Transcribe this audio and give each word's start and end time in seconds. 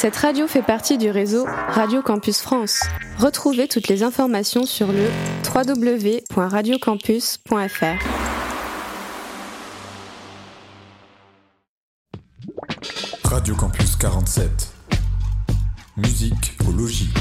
Cette 0.00 0.14
radio 0.14 0.46
fait 0.46 0.62
partie 0.62 0.96
du 0.96 1.10
réseau 1.10 1.44
Radio 1.44 2.02
Campus 2.02 2.40
France. 2.40 2.84
Retrouvez 3.18 3.66
toutes 3.66 3.88
les 3.88 4.04
informations 4.04 4.64
sur 4.64 4.92
le 4.92 5.08
www.radiocampus.fr. 5.52 7.84
Radio 13.24 13.56
Campus 13.56 13.96
47. 13.96 14.72
Musique 15.96 16.56
au 16.68 16.70
logis. 16.70 17.12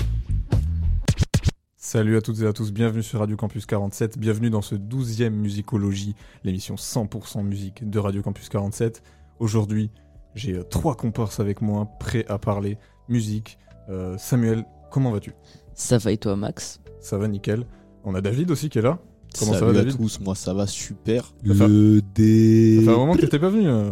Salut 1.78 2.16
à 2.16 2.22
toutes 2.22 2.42
et 2.42 2.46
à 2.46 2.54
tous, 2.54 2.72
bienvenue 2.72 3.02
sur 3.02 3.22
Radio 3.22 3.36
Campus 3.36 3.66
47, 3.66 4.20
bienvenue 4.20 4.52
dans 4.52 4.62
ce 4.62 4.76
12e 4.76 5.32
Musicologie, 5.32 6.14
l'émission 6.44 6.76
100% 6.76 7.42
musique 7.42 7.90
de 7.90 7.98
Radio 7.98 8.22
Campus 8.22 8.50
47. 8.50 9.02
Aujourd'hui, 9.40 9.90
j'ai 10.38 10.54
euh, 10.54 10.64
trois 10.64 10.96
comparses 10.96 11.40
avec 11.40 11.62
moi, 11.62 11.88
prêts 12.00 12.26
à 12.30 12.38
parler 12.38 12.78
musique. 13.10 13.58
Euh, 13.90 14.16
Samuel, 14.18 14.66
comment 14.92 15.12
vas-tu? 15.12 15.34
Ça 15.74 15.98
va 15.98 16.12
et 16.12 16.18
toi, 16.18 16.36
Max? 16.36 16.80
Ça 17.00 17.18
va 17.18 17.28
nickel. 17.28 17.66
On 18.04 18.16
a 18.16 18.22
David 18.22 18.52
aussi 18.52 18.70
qui 18.70 18.80
est 18.80 18.82
là. 18.82 19.00
Comment 19.38 19.52
Salut 19.54 19.60
ça 19.60 19.66
va, 19.66 19.72
à 19.80 19.84
David? 19.84 19.98
tous, 19.98 20.20
moi 20.22 20.36
ça 20.36 20.54
va 20.54 20.66
super. 20.68 21.34
Le 21.44 22.02
dé. 22.02 22.78
Ça 22.80 22.86
fait 22.86 22.96
un 22.96 23.00
moment 23.00 23.14
que 23.16 23.22
t'étais 23.22 23.40
pas 23.40 23.50
venu. 23.50 23.68
euh. 23.68 23.92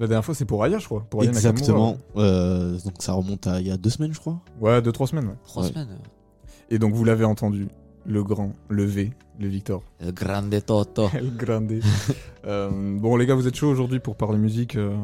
La 0.00 0.08
dernière 0.08 0.24
fois, 0.24 0.34
c'est 0.34 0.44
pour 0.44 0.64
Aya, 0.64 0.78
je 0.78 0.86
crois. 0.86 1.06
Pour 1.08 1.20
Aya. 1.22 1.30
Exactement. 1.30 1.96
Euh, 2.16 2.76
donc 2.84 2.94
ça 2.98 3.12
remonte 3.12 3.46
à 3.46 3.60
il 3.60 3.68
y 3.68 3.70
a 3.70 3.76
deux 3.76 3.90
semaines, 3.90 4.12
je 4.12 4.18
crois. 4.18 4.40
Ouais, 4.60 4.82
deux, 4.82 4.90
trois 4.92 5.06
semaines. 5.06 5.26
ouais. 5.28 5.34
Trois 5.44 5.62
Ouais. 5.62 5.68
semaines. 5.68 5.98
Et 6.70 6.78
donc, 6.78 6.94
vous 6.94 7.04
l'avez 7.04 7.24
entendu, 7.24 7.68
le 8.06 8.24
grand, 8.24 8.52
le 8.68 8.84
V, 8.84 9.12
le 9.38 9.46
Victor. 9.46 9.82
El 10.00 10.12
grande 10.12 10.56
Toto. 10.66 11.08
El 11.14 11.36
Grande. 11.36 11.74
Euh, 12.46 12.70
bon, 12.98 13.16
les 13.16 13.26
gars, 13.26 13.34
vous 13.34 13.46
êtes 13.46 13.54
chauds 13.54 13.70
aujourd'hui 13.70 14.00
pour 14.00 14.16
parler 14.16 14.38
musique 14.38 14.74
euh, 14.76 14.96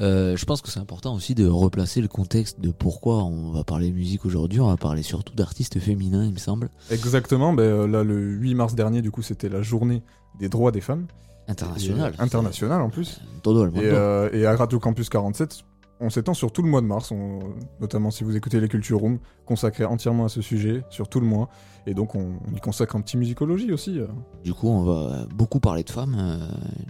Euh, 0.00 0.36
je 0.36 0.44
pense 0.44 0.62
que 0.62 0.70
c'est 0.70 0.80
important 0.80 1.14
aussi 1.14 1.34
de 1.34 1.46
replacer 1.46 2.00
le 2.00 2.08
contexte 2.08 2.60
de 2.60 2.70
pourquoi 2.70 3.24
on 3.24 3.52
va 3.52 3.64
parler 3.64 3.90
musique 3.90 4.24
aujourd'hui. 4.24 4.60
On 4.60 4.68
va 4.68 4.76
parler 4.76 5.02
surtout 5.02 5.34
d'artistes 5.34 5.78
féminins, 5.78 6.24
il 6.24 6.32
me 6.32 6.38
semble. 6.38 6.70
Exactement, 6.90 7.52
ben, 7.52 7.62
euh, 7.62 7.86
là 7.86 8.02
le 8.02 8.18
8 8.18 8.54
mars 8.54 8.74
dernier, 8.74 9.02
du 9.02 9.10
coup, 9.10 9.22
c'était 9.22 9.48
la 9.48 9.62
journée 9.62 10.02
des 10.38 10.48
droits 10.48 10.72
des 10.72 10.80
femmes. 10.80 11.06
International. 11.48 12.12
Euh, 12.18 12.22
international 12.22 12.82
en 12.82 12.90
plus. 12.90 13.20
Todo 13.42 13.64
el 13.64 13.70
mundo. 13.70 13.82
Et, 13.82 13.90
euh, 13.90 14.28
et 14.32 14.46
à 14.46 14.56
Radio 14.56 14.80
Campus 14.80 15.08
47, 15.08 15.62
on 16.00 16.10
s'étend 16.10 16.34
sur 16.34 16.52
tout 16.52 16.62
le 16.62 16.68
mois 16.68 16.80
de 16.82 16.86
mars, 16.86 17.10
on- 17.10 17.38
notamment 17.80 18.10
si 18.10 18.22
vous 18.24 18.36
écoutez 18.36 18.60
les 18.60 18.68
Culture 18.68 18.98
Room, 18.98 19.18
consacré 19.46 19.84
entièrement 19.84 20.24
à 20.26 20.28
ce 20.28 20.42
sujet, 20.42 20.84
sur 20.90 21.08
tout 21.08 21.20
le 21.20 21.26
mois. 21.26 21.48
Et 21.86 21.94
donc 21.94 22.14
on, 22.14 22.34
on 22.50 22.54
y 22.54 22.60
consacre 22.60 22.96
un 22.96 23.00
petit 23.00 23.16
musicologie 23.16 23.72
aussi. 23.72 23.98
euh. 23.98 24.06
Du 24.44 24.52
coup, 24.52 24.68
on 24.68 24.82
va 24.82 25.24
beaucoup 25.34 25.60
parler 25.60 25.84
de 25.84 25.90
femmes 25.90 26.16
euh, 26.18 26.38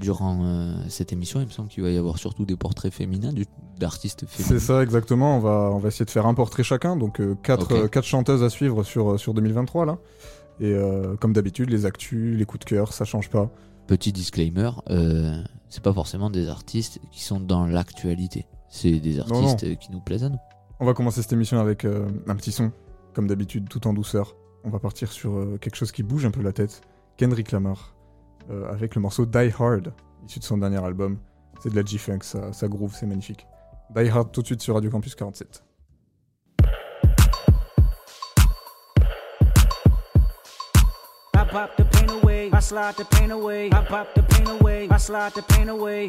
durant 0.01 0.41
euh, 0.45 0.75
cette 0.89 1.13
émission. 1.13 1.41
Il 1.41 1.47
me 1.47 1.51
semble 1.53 1.69
qu'il 1.69 1.83
va 1.83 1.91
y 1.91 1.99
avoir 1.99 2.19
surtout 2.19 2.45
des 2.45 2.57
portraits 2.57 2.93
féminins, 2.93 3.33
d'artistes 3.79 4.25
C'est 4.29 4.43
féminins. 4.43 4.59
ça 4.61 4.83
exactement, 4.83 5.37
on 5.37 5.41
va, 5.41 5.71
on 5.73 5.79
va 5.79 5.89
essayer 5.89 6.05
de 6.07 6.11
faire 6.11 6.27
un 6.27 6.35
portrait 6.35 6.63
chacun, 6.65 6.97
donc 6.97 7.21
4 7.43 7.85
Ok. 7.85 7.91
quatre 7.91 8.05
chanteuses 8.07 8.43
à 8.43 8.51
suivre 8.51 8.83
sur, 8.83 9.21
sur 9.21 9.35
2023 9.35 9.87
là. 9.87 9.99
Et 10.59 10.75
comme 11.21 11.35
d'habitude, 11.35 11.69
les 11.69 11.85
actus, 11.85 12.39
les 12.39 12.45
coups 12.47 12.61
de 12.61 12.71
cœur, 12.71 12.95
ça 12.95 13.05
change 13.05 13.29
pas. 13.29 13.51
Petit 13.87 14.11
disclaimer, 14.11 14.71
euh, 14.91 15.41
c'est 15.69 15.83
pas 15.83 15.93
forcément 15.93 16.31
des 16.31 16.49
artistes 16.49 16.99
qui 17.13 17.23
sont 17.23 17.39
dans 17.39 17.67
l'actualité. 17.67 18.47
C'est 18.69 18.99
des 19.01 19.17
Non, 19.19 19.25
non. 19.43 19.49
artistes 19.51 19.79
qui 19.79 19.93
nous 19.93 20.01
plaisent 20.01 20.25
à 20.25 20.29
nous. 20.29 20.39
On 20.81 20.85
va 20.87 20.93
commencer 20.95 21.23
cette 21.23 21.33
émission 21.33 21.59
avec 21.59 21.85
euh, 21.85 22.07
un 22.27 22.37
petit 22.37 22.53
son, 22.53 22.71
comme 23.15 23.27
d'habitude, 23.27 23.69
tout 23.69 23.87
en 23.87 23.93
douceur. 23.93 24.37
On 24.65 24.71
va 24.71 24.79
partir 24.79 25.11
sur 25.11 25.37
euh, 25.37 25.59
quelque 25.61 25.77
chose 25.77 25.93
qui 25.93 26.03
bouge 26.03 26.27
un 26.27 26.31
peu 26.31 26.43
la 26.43 26.53
tête. 26.53 26.83
Kendrick 27.17 27.53
Lamar, 27.53 27.95
euh, 28.51 28.71
avec 28.71 28.95
le 28.95 29.01
morceau 29.01 29.25
Die 29.25 29.53
Hard, 29.59 29.95
issu 30.27 30.39
de 30.41 30.45
son 30.45 30.59
dernier 30.59 30.85
album. 30.85 31.19
C'est 31.63 31.71
de 31.71 31.77
la 31.77 31.85
G-Funk, 31.85 32.19
ça, 32.23 32.53
ça 32.53 32.69
groove, 32.69 32.95
c'est 32.95 33.07
magnifique. 33.07 33.47
Die 33.95 34.09
Hard 34.09 34.33
tout 34.33 34.43
de 34.43 34.47
suite 34.47 34.61
sur 34.61 34.75
Radio 34.75 34.91
Campus 34.91 35.15
47. 35.15 35.63
I 41.35 41.45
pop 41.51 41.77
the 41.77 41.85
pain 41.85 42.11
away, 42.23 42.51
I 42.53 42.61
slide 42.61 42.97
the 42.97 43.05
pain 43.05 43.31
away. 43.31 43.69
I 43.69 43.83
pop 43.89 44.09
the 44.15 44.23
pain 44.23 44.47
away, 44.61 44.89
I 44.91 44.99
slide 44.99 45.33
the 45.35 45.43
pain 45.43 45.69
away. 45.69 46.09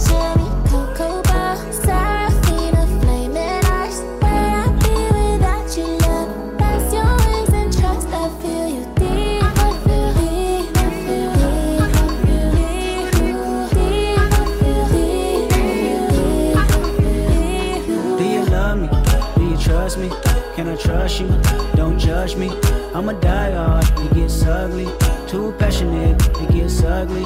Don't 21.75 21.99
judge 21.99 22.37
me. 22.37 22.49
I'm 22.93 23.09
a 23.09 23.13
die 23.13 23.51
hard, 23.51 23.83
it 23.99 24.13
gets 24.13 24.43
ugly. 24.43 24.87
Too 25.27 25.53
passionate, 25.59 26.25
it 26.25 26.51
gets 26.51 26.83
ugly. 26.83 27.25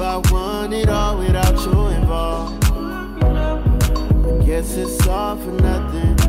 I 0.00 0.16
want 0.32 0.72
it 0.72 0.88
all 0.88 1.18
without 1.18 1.58
you 1.60 1.86
involved, 1.88 2.64
I 2.64 4.44
guess 4.46 4.76
it's 4.76 5.06
all 5.06 5.36
for 5.36 5.50
nothing. 5.52 6.19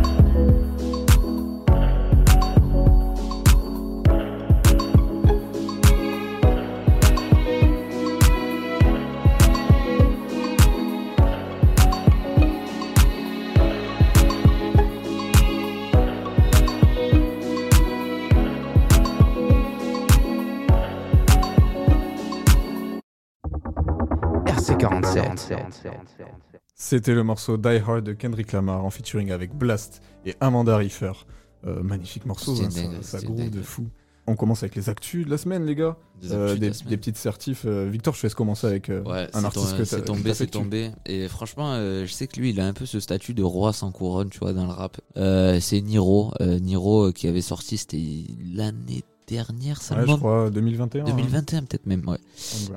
C'était 26.75 27.13
le 27.13 27.23
morceau 27.23 27.57
Die 27.57 27.67
Hard 27.85 28.03
de 28.03 28.13
Kendrick 28.13 28.51
Lamar 28.51 28.83
en 28.83 28.89
featuring 28.89 29.31
avec 29.31 29.53
Blast 29.53 30.01
et 30.25 30.35
Amanda 30.39 30.77
Reifer. 30.77 31.11
Euh, 31.67 31.83
magnifique 31.83 32.25
morceau, 32.25 32.53
hein, 32.59 32.69
ça, 32.71 32.81
dingue, 32.81 33.01
ça 33.01 33.19
groove 33.21 33.49
de 33.51 33.61
fou. 33.61 33.87
On 34.27 34.35
commence 34.35 34.63
avec 34.63 34.75
les 34.75 34.87
actus 34.89 35.25
de 35.25 35.31
la 35.31 35.37
semaine, 35.37 35.65
les 35.65 35.75
gars. 35.75 35.97
Des 36.21 36.31
Euh, 36.31 36.53
de 36.55 36.69
des, 36.89 36.97
petites 36.97 37.17
certifs. 37.17 37.63
Euh, 37.65 37.87
Victor, 37.91 38.13
je 38.15 38.21
te 38.21 38.25
laisse 38.27 38.35
commencer 38.35 38.67
avec 38.67 38.89
euh, 38.89 39.03
Ouais, 39.03 39.27
un 39.33 39.43
artiste 39.43 39.75
que 39.77 39.83
c'est 39.83 39.97
t'as- 39.97 40.01
tombé, 40.03 40.33
c'est 40.33 40.47
tombé. 40.47 40.91
Et 41.05 41.27
franchement, 41.27 41.73
euh, 41.73 42.05
je 42.05 42.11
sais 42.13 42.27
que 42.27 42.39
lui, 42.39 42.51
il 42.51 42.59
a 42.61 42.65
un 42.67 42.73
peu 42.73 42.85
ce 42.85 42.99
statut 42.99 43.33
de 43.33 43.43
roi 43.43 43.73
sans 43.73 43.91
couronne, 43.91 44.29
tu 44.29 44.39
vois, 44.39 44.53
dans 44.53 44.65
le 44.65 44.71
rap. 44.71 45.01
Euh, 45.17 45.59
c'est 45.59 45.81
Niro, 45.81 46.31
euh, 46.39 46.59
Niro 46.59 47.07
euh, 47.07 47.11
qui 47.11 47.27
avait 47.27 47.41
sorti, 47.41 47.77
c'était 47.77 48.01
l'année 48.53 49.03
dernière, 49.35 49.81
ça 49.81 49.95
Ouais, 49.95 50.05
je 50.07 50.15
crois 50.15 50.49
2021. 50.49 51.01
hein. 51.01 51.05
2021 51.07 51.63
peut-être 51.63 51.85
même, 51.85 52.07
ouais. 52.07 52.17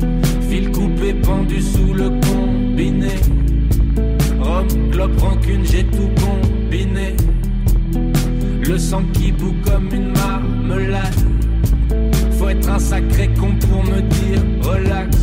pendu 1.23 1.61
sous 1.61 1.95
le 1.95 2.11
combiné. 2.11 3.15
Rhum, 4.41 4.67
clope, 4.91 5.21
rancune, 5.21 5.65
j'ai 5.65 5.85
tout 5.85 6.11
combiné. 6.21 7.15
Le 8.67 8.79
sang 8.79 9.03
qui 9.13 9.33
bout 9.33 9.55
comme 9.65 9.89
une 9.93 10.13
marmelade. 10.13 11.15
Faut 12.33 12.49
être 12.49 12.69
un 12.69 12.79
sacré 12.79 13.29
con 13.39 13.53
pour 13.67 13.85
me 13.85 14.01
dire 14.01 14.43
relax. 14.63 15.17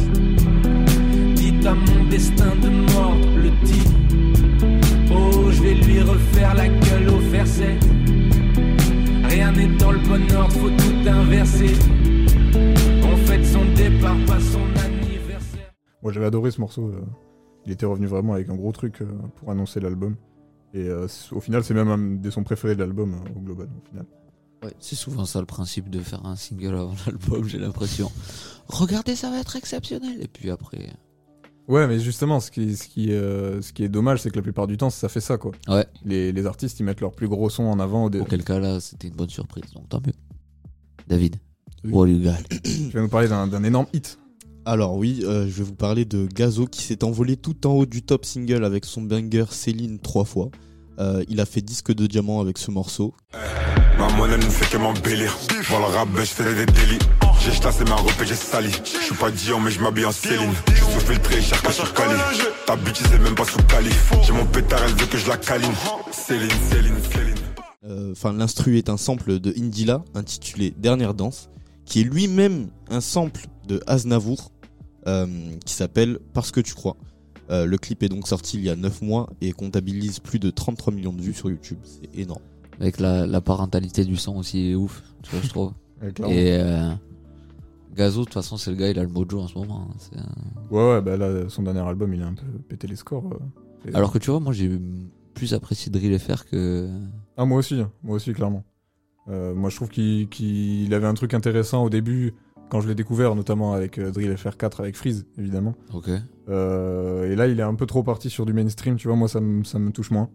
Dites 1.35 1.65
à 1.65 1.73
mon 1.73 2.09
destin 2.09 2.53
de 2.61 2.69
mordre 2.93 3.27
le 3.35 3.49
dit. 3.65 3.87
Oh, 5.11 5.51
je 5.51 5.61
vais 5.61 5.73
lui 5.75 6.01
refaire 6.01 6.55
la 6.55 6.67
gueule 6.67 7.09
au 7.09 7.19
verset. 7.29 7.77
Rien 9.29 9.51
n'est 9.51 9.77
dans 9.77 9.91
le 9.91 9.99
bon 9.99 10.35
ordre, 10.35 10.53
faut 10.53 10.69
tout 10.69 11.09
inverser. 11.09 11.73
Moi, 16.05 16.13
j'avais 16.13 16.27
adoré 16.27 16.51
ce 16.51 16.61
morceau. 16.61 16.89
euh, 16.89 17.01
Il 17.65 17.71
était 17.71 17.87
revenu 17.87 18.05
vraiment 18.05 18.33
avec 18.33 18.47
un 18.49 18.55
gros 18.55 18.71
truc 18.71 19.01
euh, 19.01 19.07
pour 19.37 19.49
annoncer 19.49 19.79
l'album. 19.79 20.15
Et 20.75 20.87
euh, 20.87 21.07
au 21.31 21.39
final, 21.39 21.63
c'est 21.63 21.73
même 21.73 21.87
un 21.87 21.97
des 21.97 22.29
sons 22.29 22.43
préférés 22.43 22.75
de 22.75 22.81
l'album 22.81 23.15
au 23.35 23.39
global. 23.39 23.67
Au 23.83 23.89
final. 23.89 24.05
C'est 24.77 24.95
souvent 24.95 25.25
ça 25.25 25.39
le 25.39 25.47
principe 25.47 25.89
de 25.89 25.99
faire 26.01 26.23
un 26.23 26.35
single 26.35 26.75
avant 26.75 26.93
l'album, 27.07 27.45
j'ai 27.47 27.57
l'impression. 27.57 28.11
Regardez, 28.67 29.15
ça 29.15 29.31
va 29.31 29.39
être 29.39 29.55
exceptionnel. 29.55 30.21
Et 30.21 30.27
puis 30.27 30.51
après. 30.51 30.91
Ouais, 31.67 31.87
mais 31.87 31.97
justement, 31.99 32.39
ce 32.39 32.51
qui, 32.51 32.75
ce 32.77 32.87
qui, 32.87 33.11
euh, 33.11 33.63
ce 33.63 33.73
qui 33.73 33.83
est 33.83 33.89
dommage, 33.89 34.21
c'est 34.21 34.29
que 34.29 34.35
la 34.35 34.43
plupart 34.43 34.67
du 34.67 34.77
temps, 34.77 34.91
ça 34.91 35.09
fait 35.09 35.21
ça, 35.21 35.39
quoi. 35.39 35.53
Ouais. 35.67 35.87
Les, 36.03 36.31
les 36.31 36.45
artistes, 36.45 36.79
ils 36.79 36.83
mettent 36.83 37.01
leurs 37.01 37.13
plus 37.13 37.27
gros 37.27 37.49
sons 37.49 37.63
en 37.63 37.79
avant. 37.79 38.05
Au 38.05 38.09
dé- 38.11 38.19
Auquel 38.19 38.43
cas 38.43 38.59
là, 38.59 38.79
c'était 38.79 39.07
une 39.07 39.15
bonne 39.15 39.29
surprise, 39.29 39.71
donc 39.73 39.89
tant 39.89 40.01
mieux. 40.05 40.13
David, 41.07 41.37
Oui. 41.83 41.91
what 41.91 42.07
you 42.09 42.19
got? 42.23 42.43
Tu 42.63 42.91
vas 42.91 43.01
nous 43.01 43.09
parler 43.09 43.27
d'un 43.27 43.47
d'un 43.47 43.63
énorme 43.63 43.87
hit. 43.93 44.19
Alors 44.67 44.95
oui, 44.95 45.21
euh, 45.23 45.45
je 45.47 45.57
vais 45.57 45.63
vous 45.63 45.75
parler 45.75 46.05
de 46.05 46.25
Gazo 46.25 46.65
qui 46.65 46.81
s'est 46.81 47.03
envolé 47.03 47.37
tout 47.37 47.67
en 47.67 47.73
haut 47.73 47.85
du 47.85 48.01
top 48.01 48.25
single 48.25 48.65
avec 48.65 48.85
son 48.85 49.03
banger 49.03 49.45
Céline 49.51 49.99
trois 49.99 50.25
fois. 50.25 50.49
Euh, 50.97 51.23
il 51.29 51.39
a 51.39 51.45
fait 51.45 51.61
disque 51.61 51.93
de 51.93 52.07
diamant 52.07 52.41
avec 52.41 52.57
ce 52.57 52.71
morceau. 52.71 53.13
Ma 53.99 54.09
monnaie 54.13 54.37
ne 54.37 54.41
fait 54.43 54.69
que 54.69 54.77
m'embellir. 54.81 55.37
Dans 55.69 55.79
le 55.79 55.85
rap, 55.85 56.07
je 56.15 56.21
fais 56.23 56.55
des 56.55 56.65
délits. 56.65 56.99
J'ai 57.41 57.51
chassé 57.51 57.83
ma 57.83 57.95
robe 57.95 58.09
et 58.23 58.25
j'ai 58.25 58.33
sali. 58.33 58.71
Je 58.83 59.05
suis 59.05 59.15
pas 59.15 59.29
Dion, 59.29 59.59
mais 59.59 59.69
je 59.69 59.79
m'habille 59.79 60.05
en 60.05 60.11
Céline. 60.11 60.51
Je 60.67 60.73
suis 60.83 60.99
filtré, 61.13 61.41
cher 61.41 61.61
que 61.61 61.71
sur 61.71 61.93
Cali. 61.93 62.19
Ta 62.65 62.75
bitch, 62.75 63.01
c'est 63.03 63.21
même 63.21 63.35
pas 63.35 63.45
sous 63.45 63.61
Cali. 63.67 63.91
J'ai 64.23 64.33
mon 64.33 64.45
pétard, 64.45 64.79
elle 64.83 64.95
veut 64.95 65.05
que 65.05 65.17
je 65.17 65.27
la 65.27 65.37
câline. 65.37 65.71
Céline, 66.11 66.49
Céline, 66.71 66.95
Céline. 67.13 67.35
Euh, 67.87 68.11
Enfin, 68.13 68.33
l'instru 68.33 68.77
est 68.79 68.89
un 68.89 68.97
sample 68.97 69.39
de 69.39 69.53
Indila 69.59 70.03
intitulé 70.15 70.73
Dernière 70.75 71.13
danse, 71.13 71.49
qui 71.85 72.01
est 72.01 72.03
lui-même 72.03 72.69
un 72.89 73.01
sample 73.01 73.45
de 73.67 73.81
Aznavour 73.87 74.51
euh, 74.51 74.54
qui 75.65 75.73
s'appelle 75.73 76.19
Parce 76.33 76.51
que 76.51 76.59
tu 76.61 76.73
crois. 76.73 76.97
Euh, 77.51 77.65
le 77.67 77.77
clip 77.77 78.01
est 78.01 78.09
donc 78.09 78.27
sorti 78.27 78.57
il 78.57 78.63
y 78.63 78.69
a 78.71 78.75
9 78.75 79.01
mois 79.03 79.29
et 79.39 79.51
comptabilise 79.51 80.19
plus 80.19 80.39
de 80.39 80.49
33 80.49 80.91
millions 80.93 81.13
de 81.13 81.21
vues 81.21 81.33
sur 81.33 81.49
YouTube. 81.49 81.77
C'est 81.83 82.09
énorme. 82.19 82.41
Avec 82.79 82.99
la, 82.99 83.27
la 83.27 83.39
parentalité 83.39 84.03
du 84.03 84.15
son 84.15 84.35
aussi 84.37 84.71
est 84.71 84.75
ouf, 84.75 85.03
tu 85.21 85.31
vois, 85.31 85.41
je 85.41 85.49
trouve. 85.49 85.71
Et 86.29 86.57
euh, 86.59 86.91
Gazo, 87.95 88.21
de 88.21 88.25
toute 88.25 88.33
façon, 88.33 88.57
c'est 88.57 88.71
le 88.71 88.77
gars, 88.77 88.89
il 88.89 88.99
a 88.99 89.03
le 89.03 89.09
mojo 89.09 89.39
en 89.41 89.47
ce 89.47 89.57
moment. 89.57 89.87
hein. 90.15 90.23
Ouais, 90.71 90.89
ouais, 90.95 91.01
bah 91.01 91.15
là, 91.17 91.47
son 91.47 91.61
dernier 91.63 91.79
album, 91.81 92.13
il 92.13 92.21
a 92.21 92.27
un 92.27 92.33
peu 92.33 92.45
pété 92.67 92.87
les 92.87 92.95
scores. 92.97 93.31
euh. 93.33 93.89
Et- 93.89 93.95
Alors 93.95 94.11
que 94.11 94.17
tu 94.17 94.31
vois, 94.31 94.39
moi 94.39 94.51
j'ai 94.51 94.77
plus 95.35 95.53
apprécié 95.53 95.91
Drill 95.91 96.17
FR 96.19 96.45
que. 96.45 96.89
Ah, 97.37 97.45
moi 97.45 97.59
aussi, 97.59 97.75
hein. 97.75 97.91
moi 98.03 98.15
aussi, 98.15 98.33
clairement. 98.33 98.63
Euh, 99.29 99.53
moi, 99.55 99.69
je 99.69 99.75
trouve 99.77 99.89
qu'il 99.89 100.27
qu'il 100.29 100.93
avait 100.93 101.07
un 101.07 101.13
truc 101.13 101.33
intéressant 101.33 101.83
au 101.83 101.89
début, 101.89 102.33
quand 102.69 102.81
je 102.81 102.87
l'ai 102.87 102.95
découvert, 102.95 103.35
notamment 103.35 103.73
avec 103.73 103.97
euh, 103.99 104.11
Drill 104.11 104.31
FR4, 104.33 104.79
avec 104.79 104.95
Freeze, 104.95 105.25
évidemment. 105.37 105.75
Ok. 105.93 106.09
Euh, 106.49 107.31
et 107.31 107.35
là, 107.35 107.47
il 107.47 107.59
est 107.59 107.63
un 107.63 107.75
peu 107.75 107.85
trop 107.85 108.03
parti 108.03 108.29
sur 108.29 108.45
du 108.45 108.53
mainstream, 108.53 108.95
tu 108.97 109.07
vois, 109.07 109.15
moi, 109.17 109.27
ça, 109.27 109.39
me- 109.39 109.63
ça 109.63 109.79
me 109.79 109.91
touche 109.91 110.11
moins. 110.11 110.29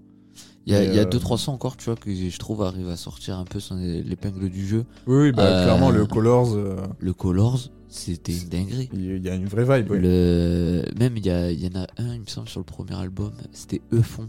Il 0.66 0.72
y 0.72 0.76
a, 0.76 0.82
Et, 0.82 0.86
il 0.88 0.94
y 0.94 0.98
a 0.98 1.02
euh, 1.02 1.04
deux, 1.06 1.18
trois 1.18 1.38
sons 1.38 1.52
encore, 1.52 1.76
tu 1.76 1.86
vois, 1.86 1.96
que 1.96 2.12
je 2.14 2.38
trouve 2.38 2.62
arrivent 2.62 2.88
à 2.88 2.96
sortir 2.96 3.38
un 3.38 3.44
peu 3.44 3.60
son 3.60 3.76
l'épingle 3.76 4.48
du 4.50 4.66
jeu. 4.66 4.84
Oui, 5.06 5.16
oui, 5.22 5.32
bah, 5.32 5.42
Euh, 5.44 5.64
clairement, 5.64 5.90
le 5.90 6.06
Colors, 6.06 6.54
euh, 6.54 6.76
Le 6.98 7.12
Colors, 7.12 7.58
c'était 7.88 8.32
une 8.36 8.48
dinguerie. 8.48 8.88
il 8.92 9.00
il 9.16 9.24
y 9.24 9.28
a 9.30 9.34
une 9.34 9.46
vraie 9.46 9.64
vibe. 9.64 9.90
ouais. 9.90 9.98
Le... 10.00 10.84
Même 10.98 11.16
il 11.16 11.26
y, 11.26 11.30
a- 11.30 11.50
il 11.50 11.60
y 11.64 11.66
en 11.66 11.80
a 11.80 11.86
un, 11.98 12.14
il 12.14 12.20
me 12.20 12.26
semble, 12.26 12.48
sur 12.48 12.60
le 12.60 12.64
premier 12.64 12.94
album, 12.94 13.32
c'était 13.52 13.80
Euphon. 13.92 14.28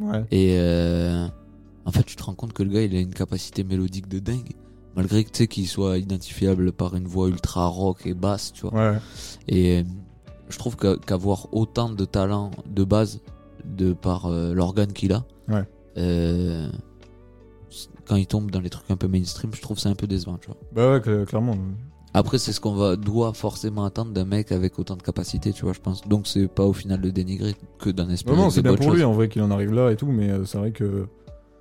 Ouais. 0.00 0.24
Et 0.30 0.56
euh, 0.58 1.26
en 1.84 1.90
fait, 1.92 2.04
tu 2.04 2.16
te 2.16 2.22
rends 2.22 2.34
compte 2.34 2.52
que 2.52 2.62
le 2.62 2.70
gars, 2.70 2.82
il 2.82 2.94
a 2.94 3.00
une 3.00 3.12
capacité 3.14 3.64
mélodique 3.64 4.08
de 4.08 4.18
dingue. 4.20 4.52
Malgré 4.96 5.22
que 5.24 5.30
tu 5.30 5.38
sais 5.38 5.46
qu'il 5.46 5.68
soit 5.68 5.98
identifiable 5.98 6.72
par 6.72 6.96
une 6.96 7.06
voix 7.06 7.28
ultra 7.28 7.66
rock 7.66 8.06
et 8.06 8.14
basse, 8.14 8.52
tu 8.52 8.62
vois. 8.62 8.72
Ouais. 8.74 8.98
Et 9.48 9.80
euh, 9.80 9.82
je 10.48 10.58
trouve 10.58 10.76
qu'avoir 10.76 11.48
autant 11.52 11.90
de 11.90 12.04
talent 12.06 12.50
de 12.66 12.82
base, 12.84 13.20
de 13.64 13.92
par 13.92 14.26
euh, 14.26 14.54
l'organe 14.54 14.92
qu'il 14.92 15.12
a, 15.12 15.24
euh, 15.98 16.68
quand 18.06 18.16
il 18.16 18.26
tombe 18.26 18.50
dans 18.50 18.60
les 18.60 18.70
trucs 18.70 18.90
un 18.90 18.96
peu 18.96 19.08
mainstream, 19.08 19.50
je 19.54 19.60
trouve 19.60 19.78
ça 19.78 19.88
un 19.90 19.94
peu 19.94 20.06
décevant, 20.06 20.38
tu 20.38 20.46
vois. 20.48 20.56
Bah 20.72 20.90
ouais, 20.92 20.98
cl- 21.00 21.24
clairement. 21.26 21.56
Après, 22.14 22.38
c'est 22.38 22.52
ce 22.52 22.60
qu'on 22.60 22.74
va 22.74 22.96
doit 22.96 23.34
forcément 23.34 23.84
attendre 23.84 24.12
d'un 24.12 24.24
mec 24.24 24.50
avec 24.50 24.78
autant 24.78 24.96
de 24.96 25.02
capacité, 25.02 25.52
tu 25.52 25.64
vois, 25.64 25.74
je 25.74 25.80
pense. 25.80 26.06
Donc 26.08 26.26
c'est 26.26 26.48
pas 26.48 26.64
au 26.64 26.72
final 26.72 27.00
de 27.02 27.10
dénigrer 27.10 27.54
que 27.78 27.90
d'en 27.90 28.08
espérer. 28.08 28.36
Non, 28.36 28.44
non, 28.44 28.50
c'est 28.50 28.62
bien 28.62 28.74
pour 28.74 28.92
lui 28.92 29.02
en 29.04 29.12
vrai 29.12 29.28
qu'il 29.28 29.42
en 29.42 29.50
arrive 29.50 29.72
là 29.72 29.90
et 29.90 29.96
tout, 29.96 30.06
mais 30.06 30.30
euh, 30.30 30.44
c'est 30.46 30.56
vrai 30.56 30.70
que. 30.70 31.06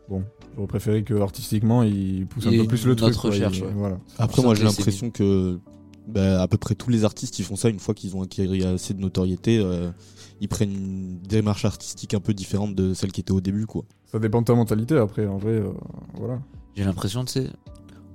Bon, 0.10 0.24
j'aurais 0.56 0.68
préféré 0.68 1.04
que 1.04 1.14
artistiquement 1.16 1.82
il 1.84 2.28
pousse 2.28 2.46
Il 2.50 2.60
un 2.60 2.62
peu 2.64 2.68
plus 2.70 2.86
le 2.86 2.96
truc. 2.96 3.16
recherche, 3.16 3.62
ouais. 3.62 3.72
Voilà. 3.76 3.98
Après, 4.20 4.42
moi, 4.44 4.54
j'ai 4.56 4.64
l'impression 4.64 5.10
que 5.10 5.60
bah, 6.08 6.42
à 6.42 6.48
peu 6.48 6.58
près 6.58 6.76
tous 6.76 6.90
les 6.92 7.04
artistes, 7.06 7.40
ils 7.40 7.46
font 7.46 7.56
ça 7.56 7.70
une 7.70 7.80
fois 7.80 7.94
qu'ils 7.96 8.16
ont 8.16 8.22
acquis 8.22 8.64
assez 8.64 8.94
de 8.94 9.00
notoriété. 9.00 9.58
euh, 9.58 9.90
ils 10.42 10.48
prennent 10.50 10.72
une 10.74 11.18
démarche 11.20 11.66
artistique 11.66 12.14
un 12.14 12.20
peu 12.20 12.34
différente 12.34 12.76
de 12.76 12.94
celle 12.94 13.12
qui 13.12 13.22
était 13.22 13.32
au 13.32 13.40
début, 13.42 13.66
quoi. 13.66 13.84
Ça 14.12 14.20
dépend 14.20 14.42
de 14.42 14.46
ta 14.46 14.54
mentalité 14.54 14.96
après, 14.98 15.26
en 15.26 15.38
vrai. 15.38 15.54
euh, 15.54 15.72
voilà. 16.16 16.40
J'ai 16.76 16.84
l'impression, 16.84 17.24
tu 17.26 17.32
sais, 17.32 17.48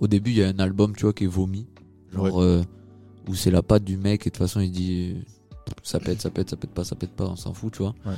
au 0.01 0.07
début, 0.07 0.31
il 0.31 0.37
y 0.37 0.43
a 0.45 0.49
un 0.49 0.59
album, 0.59 0.95
tu 0.95 1.03
vois, 1.05 1.13
qui 1.15 1.25
est 1.25 1.29
vomi. 1.29 1.67
Genre, 2.13 2.25
Ouais. 2.25 2.31
euh, 2.45 2.63
où 3.29 3.35
c'est 3.35 3.51
la 3.51 3.63
patte 3.63 3.85
du 3.85 3.97
mec 3.97 4.23
et 4.27 4.31
de 4.31 4.35
toute 4.35 4.37
façon, 4.37 4.61
il 4.61 4.71
dit 4.71 5.17
ça 5.83 5.99
pète, 5.99 6.21
ça 6.21 6.31
pète, 6.31 6.51
ça 6.51 6.57
pète 6.57 6.71
pas, 6.71 6.85
ça 6.85 6.95
pète 6.95 7.11
pas, 7.13 7.25
on 7.27 7.37
s'en 7.37 7.55
fout, 7.55 7.73
tu 7.73 7.79
vois. 7.83 7.95
Ouais. 8.07 8.15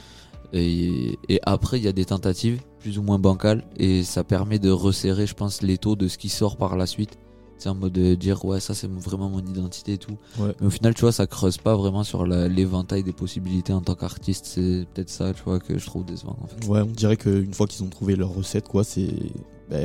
Et, 0.52 1.18
et 1.28 1.40
après, 1.44 1.78
il 1.78 1.84
y 1.84 1.88
a 1.88 1.92
des 1.92 2.04
tentatives 2.04 2.60
plus 2.82 2.98
ou 2.98 3.02
moins 3.02 3.18
bancales 3.18 3.64
et 3.76 4.02
ça 4.02 4.24
permet 4.24 4.58
de 4.58 4.70
resserrer, 4.70 5.26
je 5.26 5.34
pense, 5.34 5.62
les 5.62 5.78
taux 5.78 5.96
de 5.96 6.08
ce 6.08 6.18
qui 6.18 6.28
sort 6.28 6.56
par 6.56 6.76
la 6.76 6.86
suite. 6.86 7.16
C'est 7.58 7.68
en 7.68 7.76
mode 7.76 7.92
de 7.92 8.16
dire, 8.16 8.44
ouais, 8.44 8.58
ça 8.58 8.74
c'est 8.74 8.90
vraiment 8.90 9.28
mon 9.28 9.38
identité 9.38 9.92
et 9.92 9.98
tout. 9.98 10.16
Ouais. 10.40 10.52
Mais 10.60 10.66
au 10.66 10.70
final, 10.70 10.94
tu 10.94 11.02
vois, 11.02 11.12
ça 11.12 11.28
creuse 11.28 11.58
pas 11.58 11.76
vraiment 11.76 12.02
sur 12.02 12.26
l'éventail 12.26 13.04
des 13.04 13.12
possibilités 13.12 13.72
en 13.72 13.80
tant 13.82 13.94
qu'artiste. 13.94 14.46
C'est 14.46 14.84
peut-être 14.92 15.10
ça, 15.10 15.32
tu 15.32 15.42
vois, 15.44 15.60
que 15.60 15.78
je 15.78 15.86
trouve 15.86 16.04
décevant 16.04 16.36
en 16.42 16.46
fait. 16.48 16.66
Ouais, 16.66 16.80
on 16.80 16.86
dirait 16.86 17.16
qu'une 17.16 17.54
fois 17.54 17.68
qu'ils 17.68 17.84
ont 17.84 17.88
trouvé 17.88 18.16
leur 18.16 18.34
recette, 18.34 18.66
quoi, 18.66 18.82
c'est. 18.82 19.08
bah, 19.70 19.76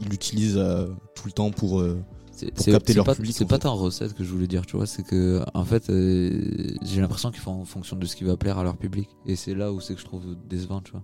ils 0.00 0.08
l'utilisent 0.08 0.56
euh, 0.58 0.88
tout 1.14 1.26
le 1.26 1.32
temps 1.32 1.52
pour. 1.52 1.78
euh, 1.80 1.96
C'est 2.32 2.46
pas, 2.72 2.80
public, 3.14 3.36
C'est 3.36 3.44
pas 3.46 3.58
tant 3.60 3.76
recette 3.76 4.12
que 4.14 4.24
je 4.24 4.30
voulais 4.32 4.48
dire, 4.48 4.66
tu 4.66 4.76
vois. 4.76 4.86
C'est 4.86 5.04
que, 5.04 5.42
en 5.54 5.64
fait, 5.64 5.88
euh, 5.90 6.74
j'ai 6.82 7.00
l'impression 7.00 7.30
qu'ils 7.30 7.40
font 7.40 7.60
en 7.60 7.64
fonction 7.64 7.94
de 7.96 8.04
ce 8.04 8.16
qui 8.16 8.24
va 8.24 8.36
plaire 8.36 8.58
à 8.58 8.64
leur 8.64 8.76
public. 8.76 9.08
Et 9.26 9.36
c'est 9.36 9.54
là 9.54 9.72
où 9.72 9.80
c'est 9.80 9.94
que 9.94 10.00
je 10.00 10.06
trouve 10.06 10.24
décevant, 10.50 10.80
tu 10.80 10.90
vois. 10.90 11.02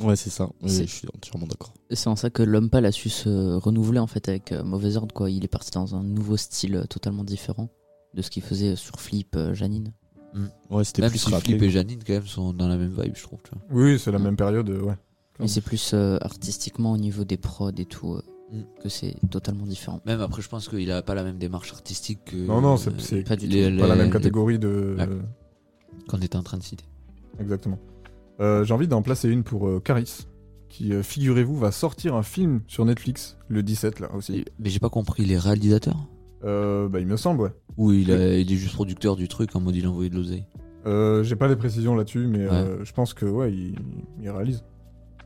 Ouais, 0.00 0.16
c'est 0.16 0.30
ça. 0.30 0.48
Je 0.62 0.82
suis 0.84 1.08
entièrement 1.14 1.46
d'accord. 1.46 1.72
C'est 1.90 2.08
en 2.08 2.16
ça 2.16 2.30
que 2.30 2.42
l'homme 2.42 2.68
pâle 2.70 2.86
a 2.86 2.92
su 2.92 3.08
se 3.08 3.54
renouveler 3.56 3.98
en 4.00 4.06
fait 4.06 4.28
avec 4.28 4.52
euh, 4.52 4.64
Mauvais 4.64 4.96
Ordre 4.96 5.14
quoi. 5.14 5.30
Il 5.30 5.44
est 5.44 5.48
parti 5.48 5.70
dans 5.70 5.94
un 5.94 6.02
nouveau 6.02 6.36
style 6.36 6.76
euh, 6.76 6.84
totalement 6.84 7.24
différent 7.24 7.68
de 8.14 8.22
ce 8.22 8.30
qu'il 8.30 8.42
faisait 8.42 8.76
sur 8.76 9.00
Flip, 9.00 9.34
euh, 9.36 9.54
Janine. 9.54 9.92
Ouais, 10.68 10.82
c'était 10.82 11.08
plus 11.08 11.18
si 11.18 11.30
rappelé, 11.30 11.50
Flip 11.52 11.58
quoi. 11.58 11.66
et 11.68 11.70
Janine, 11.70 12.00
quand 12.04 12.12
même, 12.12 12.26
sont 12.26 12.52
dans 12.52 12.66
la 12.66 12.76
même 12.76 12.90
vibe, 13.00 13.14
je 13.14 13.22
trouve, 13.22 13.38
tu 13.44 13.50
vois. 13.52 13.62
Oui, 13.82 13.98
c'est 14.00 14.10
la 14.10 14.18
même 14.18 14.34
période, 14.36 14.68
ouais. 14.68 14.94
Mais 15.38 15.46
c'est 15.48 15.60
plus 15.60 15.92
euh, 15.94 16.18
artistiquement 16.20 16.92
au 16.92 16.96
niveau 16.96 17.24
des 17.24 17.36
prods 17.36 17.70
et 17.76 17.84
tout 17.84 18.14
euh, 18.14 18.22
Mm. 18.52 18.60
que 18.82 18.88
c'est 18.90 19.16
totalement 19.30 19.64
différent. 19.64 20.00
Même 20.04 20.20
après, 20.20 20.42
je 20.42 20.48
pense 20.50 20.68
qu'il 20.68 20.90
a 20.92 21.00
pas 21.02 21.14
la 21.14 21.24
même 21.24 21.38
démarche 21.38 21.72
artistique 21.72 22.18
que. 22.26 22.36
Non, 22.36 22.60
non, 22.60 22.76
c'est 22.76 22.90
euh, 23.14 23.22
pas 23.24 23.36
du 23.36 23.46
les- 23.46 23.70
tout. 23.72 23.78
pas 23.80 23.86
la 23.88 23.94
même 23.96 24.10
catégorie 24.10 24.58
de. 24.58 24.94
Ouais. 24.98 25.08
qu'on 26.08 26.18
était 26.20 26.36
en 26.36 26.42
train 26.42 26.58
de 26.58 26.62
citer. 26.62 26.84
Exactement. 27.40 27.78
Euh, 28.40 28.64
J'ai 28.64 28.74
envie 28.74 28.88
d'en 28.88 29.02
placer 29.02 29.28
une 29.28 29.42
pour 29.44 29.68
euh, 29.68 29.80
Caris, 29.80 30.26
qui, 30.68 30.92
euh, 30.92 31.02
figurez-vous, 31.02 31.56
va 31.56 31.70
sortir 31.70 32.14
un 32.14 32.22
film 32.22 32.60
sur 32.66 32.84
Netflix 32.84 33.36
le 33.48 33.62
17 33.62 34.00
là 34.00 34.08
aussi. 34.14 34.44
Mais 34.58 34.70
j'ai 34.70 34.80
pas 34.80 34.90
compris, 34.90 35.24
les 35.24 35.38
réalisateurs 35.38 36.08
Euh, 36.44 36.88
bah, 36.88 37.00
il 37.00 37.06
me 37.06 37.16
semble, 37.16 37.42
ouais. 37.42 37.52
Ou 37.76 37.92
il, 37.92 38.10
a- 38.12 38.36
il 38.38 38.52
est 38.52 38.56
juste 38.56 38.74
producteur 38.74 39.16
du 39.16 39.28
truc 39.28 39.54
en 39.56 39.60
mode 39.60 39.76
il 39.76 39.86
a 39.86 39.90
envoyé 39.90 40.10
de 40.10 40.16
l'oseille? 40.16 40.46
Euh, 40.86 41.22
J'ai 41.22 41.36
pas 41.36 41.48
les 41.48 41.56
précisions 41.56 41.94
là-dessus, 41.94 42.26
mais 42.26 42.40
euh, 42.40 42.84
je 42.84 42.92
pense 42.92 43.14
que 43.14 43.24
ouais, 43.24 43.52
il, 43.52 43.76
il 44.20 44.28
réalise. 44.30 44.62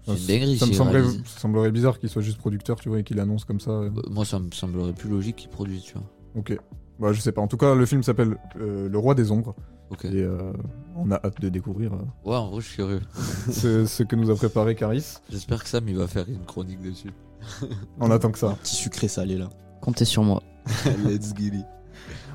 C'est 0.06 0.12
une 0.12 0.26
dinguerie 0.26 0.56
ça 0.58 0.64
me 0.66 0.70
s'il 0.70 0.78
semblerait, 0.78 1.00
réalise. 1.02 1.22
ça 1.26 1.40
semblerait 1.40 1.70
bizarre 1.72 1.98
qu'il 1.98 2.08
soit 2.08 2.22
juste 2.22 2.38
producteur, 2.38 2.76
tu 2.80 2.88
vois, 2.88 3.00
et 3.00 3.04
qu'il 3.04 3.18
annonce 3.20 3.44
comme 3.44 3.58
ça. 3.60 3.72
euh. 3.72 3.90
Euh, 3.96 4.02
Moi, 4.10 4.24
ça 4.24 4.38
me 4.38 4.50
semblerait 4.52 4.92
plus 4.94 5.10
logique 5.10 5.36
qu'il 5.36 5.50
produise, 5.50 5.82
tu 5.82 5.94
vois. 5.94 6.04
Ok. 6.36 6.56
Bah, 7.00 7.12
je 7.12 7.20
sais 7.20 7.32
pas. 7.32 7.40
En 7.42 7.46
tout 7.48 7.56
cas, 7.56 7.74
le 7.74 7.84
film 7.86 8.02
s'appelle 8.02 8.36
euh, 8.60 8.88
Le 8.88 8.98
Roi 8.98 9.14
des 9.14 9.30
Ombres. 9.32 9.54
Et 10.04 10.22
euh, 10.22 10.52
on 10.96 11.10
a 11.10 11.16
hâte 11.16 11.40
de 11.40 11.48
découvrir 11.48 11.92
euh, 11.94 11.98
Ouais, 12.24 12.36
en 12.36 12.48
vrai, 12.50 12.60
je 12.60 12.66
suis 12.66 12.76
curieux. 12.76 13.00
ce, 13.50 13.86
ce 13.86 14.02
que 14.02 14.16
nous 14.16 14.30
a 14.30 14.34
préparé 14.36 14.74
Caris. 14.74 15.14
J'espère 15.30 15.62
que 15.62 15.68
Sam, 15.68 15.88
il 15.88 15.96
va 15.96 16.06
faire 16.06 16.24
une 16.28 16.44
chronique 16.44 16.80
dessus. 16.80 17.12
On 18.00 18.10
attend 18.10 18.30
que 18.30 18.38
ça. 18.38 18.56
Petit 18.62 18.74
sucré 18.76 19.08
salé 19.08 19.36
là. 19.36 19.48
Comptez 19.80 20.04
sur 20.04 20.22
moi. 20.24 20.42
Let's 21.04 21.34
get 21.36 21.56
it. 21.56 21.66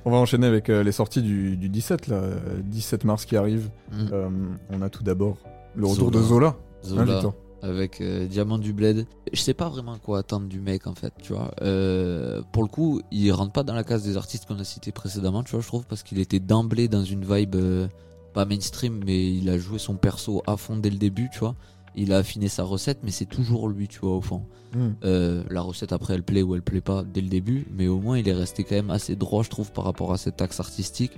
On 0.05 0.11
va 0.11 0.17
enchaîner 0.17 0.47
avec 0.47 0.69
euh, 0.69 0.83
les 0.83 0.91
sorties 0.91 1.21
du, 1.21 1.55
du 1.55 1.69
17, 1.69 2.07
là, 2.07 2.15
euh, 2.17 2.39
17 2.63 3.05
mars 3.05 3.25
qui 3.25 3.37
arrive. 3.37 3.69
Mm. 3.91 4.07
Euh, 4.11 4.29
on 4.69 4.81
a 4.81 4.89
tout 4.89 5.03
d'abord 5.03 5.37
le 5.75 5.85
retour 5.85 6.11
Zola. 6.11 6.19
de 6.19 6.23
Zola. 6.23 6.55
Zola, 6.83 7.01
Hein, 7.01 7.05
Victor 7.05 7.35
avec 7.63 8.01
euh, 8.01 8.27
Diamant 8.27 8.59
du 8.59 8.73
Bled. 8.73 9.07
Je 9.31 9.39
sais 9.39 9.53
pas 9.53 9.69
vraiment 9.69 9.97
quoi 9.97 10.19
attendre 10.19 10.47
du 10.47 10.59
mec 10.59 10.85
en 10.85 10.93
fait, 10.93 11.13
tu 11.21 11.33
vois. 11.33 11.51
Euh, 11.61 12.41
pour 12.51 12.61
le 12.61 12.67
coup, 12.67 13.01
il 13.11 13.31
rentre 13.31 13.53
pas 13.53 13.63
dans 13.63 13.73
la 13.73 13.83
case 13.83 14.03
des 14.03 14.17
artistes 14.17 14.45
qu'on 14.45 14.59
a 14.59 14.63
cités 14.63 14.91
précédemment, 14.91 15.43
tu 15.43 15.51
vois, 15.51 15.61
je 15.61 15.67
trouve, 15.67 15.85
parce 15.85 16.03
qu'il 16.03 16.19
était 16.19 16.41
d'emblée 16.41 16.87
dans 16.87 17.03
une 17.03 17.23
vibe 17.23 17.55
euh, 17.55 17.87
pas 18.33 18.45
mainstream, 18.45 19.01
mais 19.05 19.33
il 19.33 19.49
a 19.49 19.57
joué 19.57 19.79
son 19.79 19.95
perso 19.95 20.43
à 20.45 20.57
fond 20.57 20.77
dès 20.77 20.89
le 20.89 20.97
début, 20.97 21.29
tu 21.31 21.39
vois. 21.39 21.55
Il 21.95 22.13
a 22.13 22.17
affiné 22.17 22.47
sa 22.47 22.63
recette, 22.63 22.99
mais 23.03 23.11
c'est 23.11 23.25
toujours 23.25 23.67
lui, 23.69 23.87
tu 23.87 23.99
vois, 23.99 24.15
au 24.15 24.21
fond. 24.21 24.43
Mm. 24.75 24.87
Euh, 25.03 25.43
la 25.51 25.61
recette 25.61 25.93
après 25.93 26.15
elle 26.15 26.23
plaît 26.23 26.41
ou 26.41 26.55
elle 26.55 26.63
plaît 26.63 26.81
pas 26.81 27.03
dès 27.03 27.21
le 27.21 27.27
début, 27.27 27.67
mais 27.77 27.87
au 27.87 27.99
moins 27.99 28.17
il 28.17 28.27
est 28.27 28.33
resté 28.33 28.63
quand 28.63 28.73
même 28.73 28.89
assez 28.89 29.15
droit, 29.15 29.43
je 29.43 29.49
trouve, 29.49 29.71
par 29.71 29.83
rapport 29.83 30.11
à 30.11 30.17
cet 30.17 30.41
axe 30.41 30.59
artistique. 30.59 31.11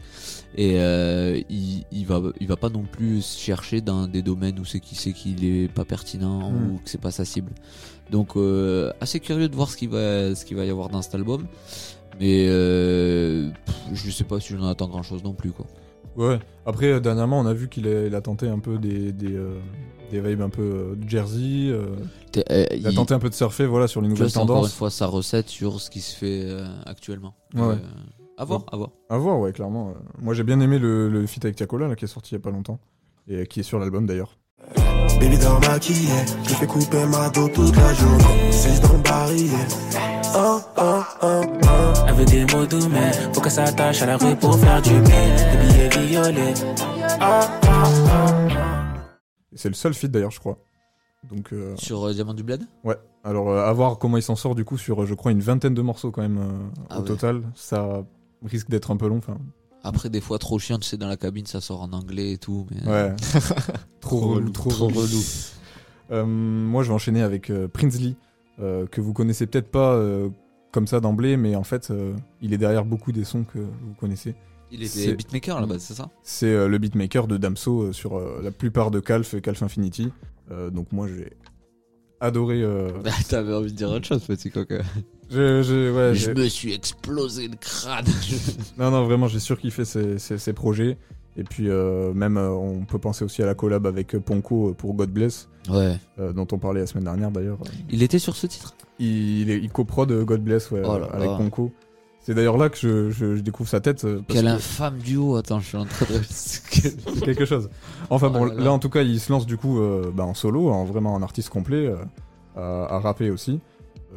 Et 0.58 0.80
euh, 0.80 1.40
il, 1.50 1.86
il 1.92 2.06
va, 2.06 2.22
il 2.42 2.48
va 2.48 2.58
pas 2.58 2.70
non 2.70 2.84
plus 2.84 3.26
chercher 3.38 3.80
dans 3.80 4.08
des 4.08 4.22
domaines 4.22 4.60
où 4.60 4.66
c'est 4.66 4.82
qui 4.82 4.96
sait 4.96 5.14
qu'il 5.14 5.46
est 5.46 5.72
pas 5.72 5.86
pertinent 5.86 6.52
Mm. 6.52 6.72
ou 6.72 6.78
que 6.78 6.90
c'est 6.90 7.02
pas 7.02 7.12
sa 7.12 7.26
cible. 7.26 7.52
Donc 8.12 8.36
euh, 8.36 8.92
assez 9.02 9.20
curieux 9.20 9.50
de 9.50 9.56
voir 9.56 9.70
ce 9.70 9.78
qu'il 9.78 9.90
va, 9.90 10.36
ce 10.36 10.46
qu'il 10.46 10.58
va 10.58 10.66
y 10.66 10.70
avoir 10.70 10.90
dans 10.90 11.02
cet 11.02 11.16
album, 11.16 11.48
mais 12.20 12.46
euh, 12.48 13.50
pff, 13.66 13.76
je 13.94 14.12
sais 14.12 14.24
pas 14.24 14.40
si 14.40 14.54
j'en 14.54 14.68
attends 14.68 14.88
grand 14.88 15.04
chose 15.04 15.24
non 15.24 15.34
plus 15.34 15.52
quoi. 15.52 15.66
Ouais. 16.16 16.40
Après, 16.66 17.02
dernièrement, 17.02 17.40
on 17.40 17.46
a 17.46 17.54
vu 17.54 17.68
qu'il 17.68 17.88
a, 17.88 18.22
tenté 18.22 18.48
un 18.48 18.60
peu 18.60 18.78
des, 18.78 19.12
des, 19.12 19.36
euh, 19.36 19.60
des 20.22 20.30
vibes 20.30 20.42
un 20.42 20.50
peu 20.50 20.62
euh, 20.62 20.96
de 20.96 21.10
Jersey. 21.10 21.68
euh, 21.70 21.96
euh, 22.52 22.66
il 22.76 22.86
a 22.88 22.92
tenté 22.92 23.14
un 23.14 23.20
peu 23.20 23.30
de 23.30 23.34
surfer 23.34 23.66
voilà, 23.66 23.88
sur 23.88 24.02
les 24.02 24.08
tu 24.08 24.12
vois, 24.14 24.18
nouvelles 24.20 24.32
c'est 24.32 24.38
encore 24.40 24.56
une 24.58 24.62
tendances. 24.64 24.74
fois 24.76 24.90
sa 24.90 25.06
recette 25.08 25.50
sur 25.50 25.80
ce 25.82 25.90
qui 25.90 26.02
se 26.02 26.16
fait 26.16 26.42
euh, 26.46 26.66
actuellement. 26.86 27.34
Ouais. 27.54 27.62
Euh, 27.64 27.76
à 28.38 28.44
voir, 28.46 28.64
à 28.72 28.76
voir. 28.78 28.90
À 29.10 29.18
voir, 29.18 29.40
ouais, 29.40 29.54
clairement. 29.54 29.94
Moi, 30.22 30.34
j'ai 30.34 30.44
bien 30.44 30.60
aimé 30.60 30.78
le, 30.80 31.10
le 31.10 31.26
feat 31.26 31.46
avec 31.46 31.56
Tiakola, 31.56 31.88
là, 31.88 31.96
qui 31.96 32.06
est 32.06 32.10
sorti 32.10 32.32
il 32.34 32.38
y 32.38 32.42
a 32.42 32.44
pas 32.44 32.52
longtemps. 32.52 32.80
Et 33.28 33.48
qui 33.48 33.62
est 33.62 33.64
sur 33.64 33.80
l'album 33.80 34.06
d'ailleurs. 34.06 34.38
Baby 35.20 35.38
dans 35.38 35.60
maquillé, 35.62 36.10
je 36.44 36.54
fais 36.56 36.68
couper 36.68 37.06
ma 37.06 37.30
dos 37.30 37.48
toute 37.48 37.76
la 37.76 37.94
journée. 37.94 38.52
C'est 38.52 38.82
dans 38.82 38.94
le 38.94 39.00
barillet. 39.00 39.50
Oh, 40.36 40.60
oh, 40.78 41.00
oh, 41.24 41.42
oh. 41.64 41.94
Elle 42.08 42.14
veut 42.16 42.26
des 42.26 42.46
mots 42.54 42.66
doux, 42.66 42.90
mais 42.90 43.12
faut 43.34 43.40
qu'elle 43.40 43.52
s'attache 43.52 44.02
à 44.02 44.06
la 44.08 44.18
rue 44.18 44.36
pour 44.36 44.60
faire 44.60 44.82
du 44.82 45.00
bien. 45.00 45.02
Des 45.02 45.68
billets 45.68 46.08
violets. 46.08 46.54
Et 47.22 47.65
c'est 49.56 49.70
le 49.70 49.76
seul 49.76 49.94
feat 49.94 50.12
d'ailleurs, 50.12 50.32
je 50.32 50.40
crois. 50.40 50.58
Donc, 51.30 51.54
euh, 51.54 51.76
Sur 51.78 52.04
euh, 52.04 52.14
Diamant 52.14 52.34
du 52.34 52.44
Bled? 52.44 52.62
Ouais. 52.84 52.98
Alors, 53.24 53.50
euh, 53.50 53.66
à 53.66 53.74
voir 53.74 53.98
comment 53.98 54.18
il 54.18 54.22
s'en 54.22 54.36
sort 54.36 54.54
du 54.54 54.64
coup 54.64 54.78
sur, 54.78 55.02
euh, 55.02 55.06
je 55.06 55.16
crois, 55.16 55.32
une 55.32 55.40
vingtaine 55.42 55.74
de 55.74 55.82
morceaux 55.82 56.12
quand 56.12 56.22
même 56.22 56.40
Ah 56.90 56.98
au 56.98 57.02
ouais. 57.02 57.08
total. 57.08 57.42
Ça 57.56 58.06
risque 58.44 58.70
d'être 58.70 58.92
un 58.92 58.98
peu 58.98 59.08
long. 59.08 59.18
Enfin, 59.18 59.38
Après, 59.84 60.10
des 60.10 60.22
fois 60.22 60.38
trop 60.38 60.60
chiant, 60.60 60.78
tu 60.78 60.88
sais, 60.88 60.98
dans 60.98 61.08
la 61.08 61.18
cabine, 61.18 61.46
ça 61.48 61.62
sort 61.62 61.82
en 61.82 61.94
anglais 61.94 62.34
et 62.34 62.38
tout. 62.38 62.68
Mais... 62.70 62.88
ouais. 62.88 63.16
trop 64.02 64.20
relou, 64.20 64.50
trop, 64.52 64.70
relou. 64.70 65.00
relou. 65.00 65.22
Euh, 66.12 66.26
moi, 66.26 66.84
je 66.84 66.90
vais 66.90 66.94
enchaîner 66.94 67.24
avec 67.24 67.50
euh, 67.50 67.68
Prinsley, 67.68 68.16
euh, 68.60 68.86
que 68.86 69.02
vous 69.02 69.14
connaissez 69.14 69.48
peut-être 69.48 69.72
pas 69.72 69.94
euh, 69.94 70.30
comme 70.72 70.86
ça 70.86 71.00
d'emblée, 71.00 71.38
mais 71.38 71.56
en 71.56 71.64
fait, 71.64 71.90
euh, 71.90 72.14
il 72.42 72.54
est 72.54 72.58
derrière 72.60 72.86
beaucoup 72.86 73.12
des 73.12 73.24
sons 73.24 73.44
que 73.44 73.58
vous 73.60 73.94
connaissez. 74.00 74.36
Il 74.72 74.84
était 74.84 75.14
beatmaker 75.14 75.62
là-bas, 75.62 75.76
c'est 75.80 75.94
ça? 75.94 76.10
C'est 76.24 76.48
euh, 76.48 76.68
le 76.68 76.78
beatmaker 76.78 77.28
de 77.28 77.38
Damso 77.38 77.84
euh, 77.84 77.94
sur 77.94 78.18
euh, 78.18 78.42
la 78.44 78.52
plupart 78.52 78.92
de 78.92 79.00
Calf 79.00 79.34
et 79.34 79.42
Calf 79.42 79.62
Infinity. 79.64 80.12
Donc 80.72 80.92
moi, 80.92 81.08
j'ai 81.08 81.32
adoré. 82.20 82.62
euh, 82.62 82.90
T'avais 83.30 83.54
envie 83.54 83.72
de 83.72 83.78
dire 83.78 83.90
autre 83.90 84.06
chose, 84.06 84.24
petit 84.26 84.52
ouais, 84.56 84.64
Je 85.32 86.32
me 86.32 86.48
suis 86.48 86.74
explosé 86.74 87.48
le 87.48 87.56
crâne. 87.56 88.06
Non, 88.78 88.92
non, 88.92 89.06
vraiment, 89.06 89.28
j'ai 89.28 89.40
surkiffé 89.40 89.86
ces, 89.86 90.20
ces, 90.20 90.38
ces 90.38 90.54
projets. 90.54 90.98
Et 91.38 91.44
puis, 91.44 91.68
même, 91.68 92.38
on 92.38 92.86
peut 92.86 93.00
penser 93.00 93.26
aussi 93.26 93.42
à 93.44 93.46
la 93.46 93.56
collab 93.56 93.88
avec 93.88 94.18
Ponko 94.18 94.74
pour 94.78 94.94
God 94.94 95.10
Bless, 95.10 95.50
ouais. 95.70 95.98
dont 96.18 96.48
on 96.52 96.58
parlait 96.58 96.82
la 96.82 96.88
semaine 96.88 97.06
dernière 97.06 97.32
d'ailleurs. 97.32 97.58
Il 97.90 98.04
était 98.04 98.20
sur 98.20 98.36
ce 98.36 98.48
titre? 98.48 98.76
Il, 99.00 99.50
il, 99.50 99.70
coprod 99.70 100.12
God 100.24 100.42
Bless 100.42 100.72
ouais, 100.72 100.82
Oh 100.86 100.98
là 101.00 101.08
avec 101.12 101.30
là. 101.30 101.38
Ponko. 101.38 101.72
C'est 102.26 102.34
d'ailleurs 102.34 102.58
là 102.58 102.70
que 102.70 102.78
je, 102.78 103.12
je- 103.12 103.36
je 103.36 103.42
découvre 103.42 103.70
sa 103.70 103.80
tête. 103.82 104.04
euh, 104.04 104.22
parce 104.28 104.40
Quel 104.40 104.46
que 104.50 104.56
infâme 104.56 104.98
duo. 104.98 105.36
Attends, 105.36 105.60
je 105.60 105.68
suis 105.68 105.78
en 105.78 105.86
train 105.86 106.06
de. 106.10 107.20
quelque 107.26 107.46
chose. 107.46 107.70
Enfin 108.10 108.28
Oh 108.30 108.40
bon, 108.40 108.46
là 108.46 108.56
là, 108.56 108.72
en 108.72 108.80
tout 108.80 108.90
cas, 108.90 109.04
il 109.04 109.20
se 109.20 109.32
lance 109.32 109.46
du 109.46 109.58
coup 109.58 109.80
euh, 109.80 110.12
bah, 110.14 110.24
en 110.26 110.34
solo, 110.34 110.70
en 110.70 110.86
vraiment 110.86 111.14
en 111.14 111.22
artiste 111.22 111.50
complet, 111.50 111.86
euh, 111.88 111.98
à, 112.56 112.96
à 112.96 113.00
rapper 113.00 113.30
aussi. 113.30 113.60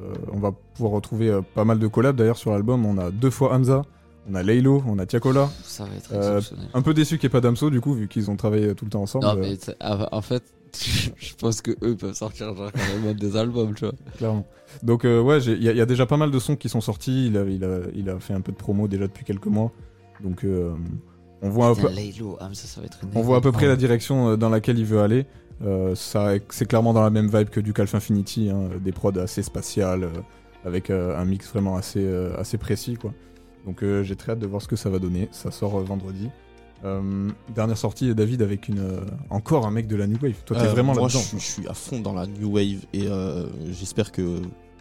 Euh, 0.01 0.15
on 0.33 0.39
va 0.39 0.53
pouvoir 0.75 0.93
retrouver 0.93 1.39
pas 1.55 1.65
mal 1.65 1.79
de 1.79 1.87
collabs 1.87 2.17
d'ailleurs 2.17 2.39
sur 2.39 2.51
l'album. 2.51 2.87
On 2.87 2.97
a 2.99 3.11
deux 3.11 3.31
fois 3.31 3.53
Hamza, 3.55 3.83
on 4.31 4.35
a 4.37 4.43
Laylo, 4.43 4.83
on 4.87 4.99
a 4.99 5.05
Tiakola. 5.07 5.51
Ça 5.63 5.85
va 5.85 5.91
être 5.97 6.15
exceptionnel. 6.15 6.69
Un 6.73 6.83
peu 6.83 6.95
déçu 6.95 7.19
qu'il 7.19 7.27
n'y 7.29 7.33
ait 7.33 7.39
pas 7.39 7.41
Damso 7.43 7.69
du 7.69 7.81
coup, 7.83 7.93
vu 7.95 8.09
qu'ils 8.09 8.31
ont 8.31 8.37
travaillé 8.37 8.75
tout 8.75 8.85
le 8.87 8.91
temps 8.91 9.03
ensemble. 9.03 9.27
Non, 9.27 9.35
mais 9.37 9.57
en 10.13 10.23
fait, 10.23 10.43
je 11.17 11.35
pense 11.35 11.61
que 11.63 11.73
eux 11.83 11.97
peuvent 11.97 12.15
sortir 12.15 12.55
genre 12.55 12.73
carrément 12.73 13.13
des 13.13 13.37
albums, 13.37 13.75
tu 13.75 13.85
vois. 13.85 13.95
clairement. 14.17 14.47
Donc 14.83 15.05
euh, 15.05 15.21
ouais, 15.21 15.39
il 15.43 15.63
y, 15.63 15.69
a- 15.69 15.73
il 15.73 15.79
y 15.79 15.81
a 15.81 15.87
déjà 15.87 16.07
pas 16.07 16.17
mal 16.17 16.31
de 16.31 16.39
sons 16.39 16.57
qui 16.57 16.69
sont 16.69 16.81
sortis. 16.81 17.27
Il 17.29 17.37
a, 17.39 17.45
il 17.45 17.65
a, 17.65 17.81
il 17.95 18.11
a 18.11 18.19
fait 18.21 18.35
un 18.35 18.41
peu 18.41 18.53
de 18.53 18.57
promo 18.57 18.87
déjà 18.89 19.07
depuis 19.07 19.25
quelques 19.25 19.47
mois. 19.47 19.73
Donc 20.23 20.45
euh, 20.45 20.75
on 21.43 21.49
voit 21.51 21.69
un 21.69 21.75
peu, 21.75 21.83
Putain, 21.83 21.95
Laylo, 21.95 22.37
ah, 22.41 22.49
mais 22.49 22.55
ça, 22.55 22.67
ça 22.67 22.81
va 22.81 22.87
être 22.87 22.99
une 23.03 23.11
on 23.15 23.23
voit 23.23 23.37
à 23.39 23.41
peu 23.41 23.53
près 23.53 23.67
la 23.67 23.77
direction 23.77 24.31
euh, 24.31 24.37
dans 24.37 24.49
laquelle 24.51 24.79
il 24.79 24.85
veut 24.85 25.01
aller. 25.01 25.27
Euh, 25.65 25.95
ça, 25.95 26.33
c'est 26.51 26.67
clairement 26.67 26.93
dans 26.93 27.03
la 27.03 27.11
même 27.11 27.29
vibe 27.29 27.49
que 27.49 27.61
du 27.61 27.73
Calf 27.73 27.95
Infinity, 27.95 28.51
hein, 28.51 28.69
des 28.81 28.93
prods 28.93 29.19
assez 29.19 29.43
spatiales, 29.43 30.05
euh, 30.05 30.11
avec 30.65 30.91
euh, 30.91 31.19
un 31.19 31.25
mix 31.25 31.49
vraiment 31.51 31.77
assez, 31.77 32.05
euh, 32.05 32.37
assez 32.39 32.59
précis, 32.59 32.95
quoi. 32.97 33.13
Donc 33.67 33.83
euh, 33.83 34.03
j'ai 34.03 34.17
très 34.17 34.33
hâte 34.33 34.39
de 34.39 34.47
voir 34.47 34.63
ce 34.63 34.69
que 34.69 34.77
ça 34.77 34.89
va 34.91 34.99
donner. 34.99 35.29
Ça 35.33 35.51
sort 35.51 35.77
euh, 35.79 35.83
vendredi. 35.83 36.29
Euh, 36.85 37.29
dernière 37.55 37.77
sortie, 37.77 38.15
David, 38.15 38.41
avec 38.43 38.69
une, 38.69 38.79
euh, 38.79 39.01
encore 39.31 39.67
un 39.67 39.71
mec 39.71 39.89
de 39.89 39.97
la 39.97 40.07
New 40.07 40.19
Wave. 40.23 40.35
Toi, 40.45 40.57
t'es 40.59 40.65
Euh, 40.67 40.69
vraiment 40.71 40.95
moi, 40.95 41.03
là-dedans. 41.09 41.19
je, 41.21 41.27
suis- 41.27 41.39
je 41.41 41.45
suis 41.45 41.67
à 41.69 41.75
fond 41.75 42.01
dans 42.01 42.13
la 42.13 42.27
New 42.27 42.53
Wave 42.55 42.85
et 42.93 43.07
euh, 43.07 43.47
j'espère 43.73 44.13
que 44.13 44.41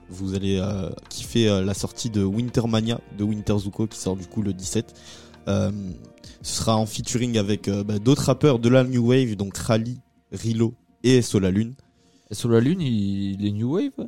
vous 0.10 0.36
allez 0.36 0.58
euh, 0.62 0.90
kiffer 1.10 1.50
euh, 1.50 1.64
la 1.64 1.74
sortie 1.74 2.10
de 2.10 2.24
Wintermania 2.24 3.02
de 3.18 3.24
Winter 3.24 3.58
Zuko 3.58 3.88
qui 3.88 3.98
sort 4.00 4.16
du 4.16 4.26
coup 4.28 4.42
le 4.44 4.54
17. 4.54 4.94
Euh, 5.48 5.72
ce 6.44 6.56
sera 6.62 6.78
en 6.78 6.86
featuring 6.86 7.38
avec 7.38 7.68
euh, 7.68 7.84
bah, 7.84 7.98
d'autres 8.00 8.26
rappeurs 8.26 8.60
de 8.60 8.70
la 8.70 8.84
New 8.84 9.08
Wave, 9.10 9.36
donc 9.36 9.58
Rally, 9.58 9.98
Rilo 10.32 10.74
et 11.04 11.22
Sola 11.24 11.50
Lune. 11.52 11.74
Et 12.30 12.36
sur 12.36 12.50
la 12.50 12.60
lune, 12.60 12.82
il 12.82 13.46
est 13.46 13.52
New 13.52 13.74
Wave 13.76 13.92
hein? 14.00 14.06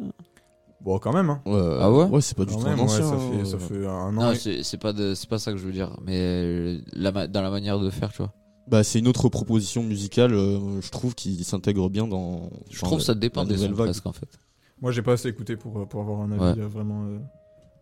Bon, 0.81 0.97
quand 0.99 1.11
même. 1.13 1.29
Hein. 1.29 1.41
Ah 1.45 1.91
ouais 1.91 2.05
Ouais, 2.05 2.21
c'est 2.21 2.37
pas 2.37 2.45
du 2.45 2.53
tout 2.55 2.61
même, 2.61 2.79
ouais, 2.79 2.87
ça, 2.87 3.01
fait, 3.17 3.35
euh, 3.41 3.45
ça 3.45 3.59
fait 3.59 3.85
un 3.85 3.89
an. 3.89 4.11
Non, 4.11 4.31
et- 4.31 4.35
c'est 4.35 4.63
c'est 4.63 4.77
pas, 4.77 4.93
de- 4.93 5.13
c'est 5.13 5.29
pas 5.29 5.37
ça 5.39 5.51
que 5.51 5.57
je 5.57 5.65
veux 5.65 5.73
dire, 5.73 5.97
mais 6.05 6.17
euh, 6.17 6.79
la 6.93 7.27
dans 7.27 7.41
la 7.41 7.49
manière 7.49 7.79
de 7.79 7.89
faire, 7.89 8.11
tu 8.11 8.19
vois. 8.19 8.33
Bah, 8.67 8.83
c'est 8.83 8.99
une 8.99 9.07
autre 9.07 9.29
proposition 9.29 9.83
musicale, 9.83 10.33
euh, 10.33 10.79
je 10.81 10.89
trouve, 10.91 11.15
qui 11.15 11.43
s'intègre 11.43 11.89
bien 11.89 12.07
dans. 12.07 12.49
Je 12.69 12.79
trouve 12.81 13.01
ça 13.01 13.13
dépend 13.15 13.43
des 13.43 13.57
sons 13.57 13.73
presque 13.73 14.05
en 14.05 14.13
fait. 14.13 14.29
Moi, 14.81 14.91
j'ai 14.91 15.01
pas 15.01 15.13
assez 15.13 15.27
écouté 15.27 15.57
pour, 15.57 15.85
pour 15.89 16.01
avoir 16.01 16.21
un 16.21 16.31
avis 16.31 16.59
Ouais. 16.61 16.65
vraiment 16.67 17.03
euh, 17.05 17.17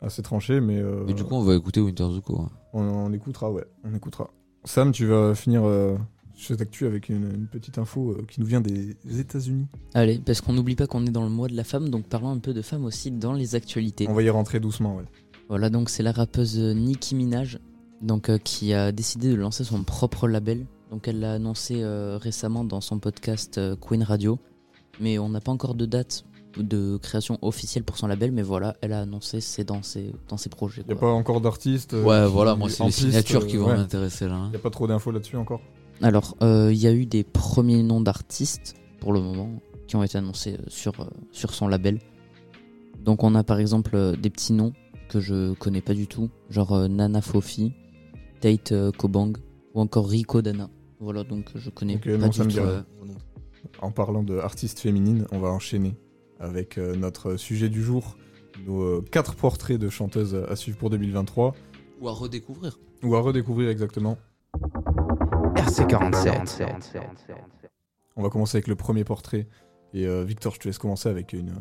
assez 0.02 0.24
tranché, 0.24 0.60
mais, 0.62 0.80
euh, 0.80 1.04
Mais 1.06 1.14
du 1.14 1.24
coup, 1.24 1.36
on 1.36 1.44
va 1.44 1.54
écouter 1.56 1.80
Winter 1.82 2.08
Zuko. 2.12 2.40
hein. 2.42 2.50
on, 2.74 2.82
on 2.82 3.14
écoutera, 3.14 3.52
ouais, 3.52 3.66
on 3.84 3.94
écoutera. 3.94 4.30
Sam, 4.64 4.92
tu 4.92 5.06
vas 5.06 5.36
finir 5.36 5.62
euh, 5.66 5.96
cette 6.38 6.62
actu 6.62 6.86
avec 6.86 7.10
une, 7.10 7.32
une 7.34 7.48
petite 7.48 7.78
info 7.78 8.12
euh, 8.12 8.26
qui 8.30 8.40
nous 8.40 8.46
vient 8.46 8.62
des 8.62 8.96
États-Unis. 9.20 9.66
Allez, 9.94 10.20
parce 10.24 10.42
qu'on 10.42 10.54
n'oublie 10.54 10.76
pas 10.76 10.88
qu'on 10.88 11.06
est 11.06 11.12
dans 11.12 11.24
le 11.24 11.30
mois 11.30 11.48
de 11.48 11.56
la 11.56 11.64
femme, 11.64 11.90
donc 11.90 12.06
parlons 12.08 12.30
un 12.30 12.38
peu 12.40 12.54
de 12.54 12.62
femmes 12.62 12.86
aussi 12.86 13.12
dans 13.12 13.34
les 13.34 13.56
actualités. 13.56 14.08
On 14.10 14.14
va 14.14 14.24
y 14.24 14.30
rentrer 14.30 14.60
doucement, 14.60 14.96
ouais. 14.98 15.06
Voilà, 15.50 15.70
donc 15.70 15.90
c'est 15.90 16.04
la 16.04 16.12
rappeuse 16.12 16.60
euh, 16.60 16.74
Nicki 16.74 17.16
Minaj, 17.16 17.60
donc 18.02 18.30
euh, 18.30 18.38
qui 18.38 18.74
a 18.74 18.92
décidé 18.92 19.30
de 19.30 19.36
lancer 19.36 19.64
son 19.64 19.84
propre 19.84 20.28
label. 20.28 20.66
Donc 20.92 21.08
elle 21.08 21.20
l'a 21.20 21.34
annoncé 21.34 21.82
euh, 21.82 22.18
récemment 22.18 22.64
dans 22.64 22.82
son 22.82 23.00
podcast 23.00 23.58
euh, 23.58 23.76
Queen 23.76 24.04
Radio, 24.04 24.40
mais 25.02 25.20
on 25.20 25.30
n'a 25.30 25.42
pas 25.42 25.52
encore 25.52 25.74
de 25.76 25.86
date 25.86 26.24
de 26.58 26.98
création 26.98 27.38
officielle 27.44 27.84
pour 27.84 27.98
son 27.98 28.08
label, 28.08 28.32
mais 28.32 28.42
voilà, 28.42 28.76
elle 28.82 28.94
a 28.94 29.02
annoncé 29.02 29.42
c'est 29.42 29.64
dans 29.64 29.84
ses 29.84 30.12
dans 30.28 30.38
ses 30.38 30.50
projets. 30.50 30.82
Y 30.88 30.92
a 30.92 30.96
quoi. 30.96 31.10
pas 31.10 31.14
encore 31.14 31.40
d'artistes. 31.42 31.94
Ouais, 31.94 32.26
qui- 32.26 32.32
voilà, 32.32 32.56
moi, 32.56 32.70
c'est 32.70 32.84
les 32.84 32.90
piste, 32.90 33.00
signatures 33.02 33.46
qui 33.48 33.58
vont 33.58 33.68
ouais. 33.68 33.76
m'intéresser 33.78 34.28
là. 34.28 34.36
hein. 34.36 34.50
Y 34.54 34.56
a 34.56 34.60
pas 34.60 34.70
trop 34.70 34.88
d'infos 34.88 35.12
là-dessus 35.12 35.36
encore? 35.38 35.62
Alors, 36.02 36.38
euh, 36.44 36.70
il 36.72 36.78
y 36.78 36.88
a 36.88 36.94
eu 36.94 37.06
des 37.06 37.24
premiers 37.24 37.82
noms 37.84 38.02
d'artistes 38.02 38.76
pour 39.00 39.14
le 39.14 39.20
moment 39.22 39.62
qui 39.88 39.96
ont 39.96 40.04
été 40.04 40.18
annoncés 40.18 40.54
euh, 40.60 40.64
sur, 40.68 41.00
euh, 41.00 41.06
sur 41.32 41.54
son 41.54 41.68
label. 41.68 42.00
Donc, 43.04 43.24
on 43.24 43.36
a 43.36 43.44
par 43.44 43.60
exemple 43.60 43.96
euh, 43.96 44.16
des 44.16 44.30
petits 44.30 44.54
noms 44.54 44.74
que 45.10 45.20
je 45.20 45.54
connais 45.54 45.82
pas 45.82 45.94
du 45.94 46.08
tout, 46.08 46.30
genre 46.50 46.74
euh, 46.74 46.88
Nana 46.88 47.22
Fofi, 47.22 47.74
Tate 48.42 48.74
euh, 48.74 48.92
Kobang 48.92 49.34
ou 49.74 49.80
encore 49.82 50.08
Rico 50.10 50.42
Dana. 50.42 50.70
Voilà, 51.00 51.24
donc 51.24 51.46
je 51.56 51.70
connais 51.70 51.98
pas 51.98 52.18
non, 52.18 52.28
du 52.30 52.40
tout. 52.40 52.60
euh, 52.60 52.82
En 53.82 53.92
parlant 53.92 54.24
d'artistes 54.24 54.80
féminines, 54.80 55.26
on 55.32 55.40
va 55.40 55.50
enchaîner 55.50 55.96
avec 56.40 56.78
euh, 56.78 56.96
notre 56.96 57.38
sujet 57.38 57.70
du 57.70 57.82
jour, 57.82 58.18
nos 58.66 58.82
euh, 58.82 59.06
quatre 59.12 59.36
portraits 59.36 59.80
de 59.80 59.90
chanteuses 59.90 60.36
à 60.50 60.56
suivre 60.56 60.78
pour 60.78 60.90
2023, 60.90 61.56
Ou 62.02 62.10
à 62.10 62.12
redécouvrir. 62.12 62.78
ou 63.04 63.16
à 63.16 63.22
redécouvrir 63.22 63.70
exactement. 63.70 64.18
RC47. 65.58 66.64
On 68.16 68.24
va 68.24 68.30
commencer 68.30 68.58
avec 68.58 68.68
le 68.68 68.76
premier 68.76 69.04
portrait. 69.04 69.48
Et 69.94 70.06
euh, 70.06 70.24
Victor, 70.24 70.54
je 70.54 70.60
te 70.60 70.68
laisse 70.68 70.78
commencer 70.78 71.10
avec 71.10 71.34
une, 71.34 71.54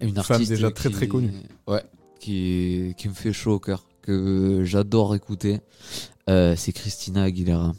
Une 0.00 0.14
femme 0.22 0.44
déjà 0.44 0.70
très 0.70 0.88
qui- 0.88 0.94
très 0.94 1.08
connue. 1.08 1.32
Ouais, 1.66 1.82
qui, 2.20 2.94
qui 2.96 3.08
me 3.08 3.14
fait 3.14 3.32
chaud 3.32 3.54
au 3.54 3.58
cœur, 3.58 3.84
que 4.02 4.62
j'adore 4.64 5.14
écouter. 5.14 5.60
Euh, 6.30 6.54
c'est 6.56 6.72
Christina 6.72 7.24
Aguilera. 7.24 7.72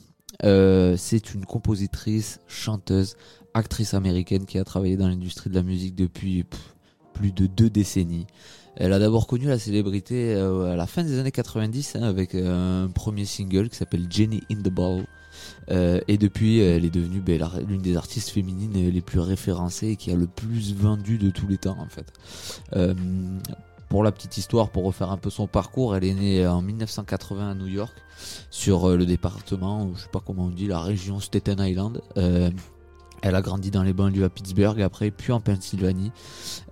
Euh, 0.44 0.96
c'est 0.98 1.34
une 1.34 1.46
compositrice, 1.46 2.40
chanteuse, 2.48 3.16
actrice 3.54 3.94
américaine 3.94 4.46
qui 4.46 4.58
a 4.58 4.64
travaillé 4.64 4.98
dans 4.98 5.08
l'industrie 5.08 5.50
de 5.50 5.56
la 5.56 5.64
musique 5.64 5.96
depuis 5.96 6.44
pff, 6.44 6.76
plus 7.14 7.32
de 7.32 7.46
deux 7.48 7.70
décennies. 7.70 8.28
Elle 8.76 8.94
a 8.94 9.00
d'abord 9.00 9.28
connu 9.28 9.46
la 9.48 9.60
célébrité 9.60 10.34
euh, 10.36 10.72
à 10.72 10.76
la 10.78 10.88
fin 10.88 11.04
des 11.04 11.20
années 11.20 11.32
90 11.32 11.96
hein, 11.98 12.04
avec 12.04 12.34
euh, 12.36 12.86
un 12.86 12.88
premier 12.90 13.26
single 13.26 13.68
qui 13.70 13.76
s'appelle 13.76 14.08
Jenny 14.10 14.42
in 14.52 14.56
the 14.62 14.70
Ball. 14.70 15.06
Euh, 15.72 16.00
et 16.08 16.18
depuis, 16.18 16.60
elle 16.60 16.86
est 16.86 16.90
devenue 16.94 17.20
ben, 17.20 17.42
l'une 17.68 17.82
des 17.82 17.98
artistes 17.98 18.30
féminines 18.30 18.74
les 18.74 19.02
plus 19.02 19.20
référencées 19.20 19.90
et 19.90 19.96
qui 19.96 20.12
a 20.12 20.16
le 20.16 20.28
plus 20.28 20.74
vendu 20.74 21.18
de 21.18 21.30
tous 21.30 21.48
les 21.48 21.58
temps 21.58 21.78
en 21.80 21.88
fait. 21.88 22.12
Euh, 22.76 22.94
pour 23.88 24.04
la 24.04 24.12
petite 24.12 24.38
histoire, 24.38 24.70
pour 24.70 24.84
refaire 24.84 25.10
un 25.10 25.18
peu 25.18 25.30
son 25.30 25.48
parcours, 25.48 25.96
elle 25.96 26.04
est 26.04 26.14
née 26.14 26.48
en 26.48 26.62
1980 26.62 27.52
à 27.52 27.56
New 27.56 27.68
York, 27.68 27.94
sur 28.52 28.90
euh, 28.90 28.98
le 28.98 29.06
département, 29.06 29.90
je 29.96 30.02
sais 30.04 30.10
pas 30.12 30.22
comment 30.24 30.46
on 30.46 30.50
dit, 30.50 30.68
la 30.68 30.82
région 30.82 31.20
Staten 31.20 31.60
Island. 31.60 32.02
Elle 33.22 33.36
a 33.36 33.42
grandi 33.42 33.72
dans 33.72 33.84
les 33.84 33.94
banlieues 33.94 34.24
à 34.26 34.30
Pittsburgh, 34.30 34.82
après 34.82 35.12
puis 35.12 35.32
en 35.32 35.40
Pennsylvanie. 35.40 36.12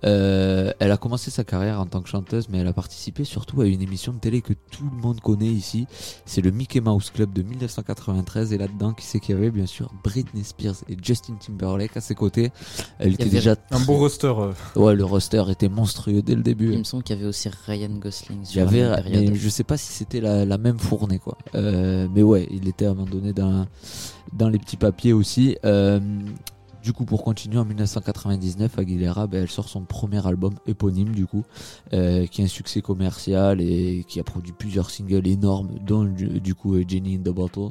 Euh, 0.04 0.72
elle 0.78 0.90
a 0.92 0.96
commencé 0.96 1.30
sa 1.30 1.44
carrière 1.44 1.80
en 1.80 1.86
tant 1.86 2.00
que 2.00 2.08
chanteuse, 2.08 2.48
mais 2.48 2.58
elle 2.58 2.66
a 2.66 2.72
participé 2.72 3.24
surtout 3.24 3.60
à 3.60 3.66
une 3.66 3.82
émission 3.82 4.12
de 4.12 4.18
télé 4.18 4.40
que 4.42 4.52
tout 4.52 4.84
le 4.84 4.96
monde 5.02 5.20
connaît 5.20 5.46
ici. 5.46 5.86
C'est 6.24 6.40
le 6.40 6.50
Mickey 6.50 6.80
Mouse 6.80 7.10
Club 7.10 7.32
de 7.32 7.42
1993, 7.42 8.52
et 8.52 8.58
là-dedans, 8.58 8.92
qui 8.92 9.04
c'est 9.04 9.20
qu'il 9.20 9.34
y 9.34 9.38
avait 9.38 9.50
bien 9.50 9.66
sûr 9.66 9.90
Britney 10.04 10.44
Spears 10.44 10.76
et 10.88 10.96
Justin 11.02 11.34
Timberlake 11.34 11.96
à 11.96 12.00
ses 12.00 12.14
côtés. 12.14 12.50
Elle 12.98 13.08
Il 13.08 13.14
était 13.14 13.26
déjà 13.28 13.56
Un 13.70 13.80
beau 13.80 13.96
roster. 13.96 14.32
euh, 14.38 14.52
Ouais, 14.76 14.94
le 14.94 15.04
roster 15.04 15.42
était 15.50 15.68
monstrueux 15.68 16.22
dès 16.22 16.34
le 16.34 16.42
début. 16.42 16.72
Il 16.72 16.78
me 16.78 16.84
semble 16.84 17.02
qu'il 17.02 17.16
y 17.16 17.18
avait 17.18 17.28
aussi 17.28 17.48
Ryan 17.66 17.88
Gosling 17.98 18.40
Il 18.42 18.46
sur 18.46 18.58
y 18.72 18.80
avait, 18.80 19.02
mais 19.10 19.34
je 19.34 19.48
sais 19.48 19.64
pas 19.64 19.76
si 19.76 19.92
c'était 19.92 20.20
la, 20.20 20.44
la 20.44 20.58
même 20.58 20.78
fournée 20.78 21.18
quoi. 21.18 21.36
Euh, 21.54 22.06
mais 22.14 22.22
ouais, 22.22 22.46
il 22.50 22.68
était 22.68 22.86
abandonné 22.86 23.32
dans 23.32 23.66
dans 24.32 24.48
les 24.48 24.58
petits 24.58 24.76
papiers 24.76 25.12
aussi. 25.12 25.56
Euh, 25.64 26.00
du 26.82 26.92
coup, 26.92 27.04
pour 27.04 27.24
continuer, 27.24 27.58
en 27.58 27.64
1999, 27.64 28.78
Aguilera, 28.78 29.26
ben, 29.26 29.42
elle 29.42 29.50
sort 29.50 29.68
son 29.68 29.82
premier 29.82 30.24
album 30.26 30.54
éponyme 30.66 31.10
du 31.10 31.26
coup, 31.26 31.44
euh, 31.92 32.26
qui 32.26 32.40
est 32.40 32.44
un 32.44 32.48
succès 32.48 32.80
commercial 32.80 33.60
et 33.60 34.04
qui 34.06 34.20
a 34.20 34.24
produit 34.24 34.52
plusieurs 34.52 34.90
singles 34.90 35.26
énormes, 35.26 35.70
dont 35.84 36.04
du, 36.04 36.54
coup 36.54 36.74
euh, 36.74 36.84
Jenny 36.86 37.16
in 37.16 37.18
the 37.18 37.34
Bottle. 37.34 37.70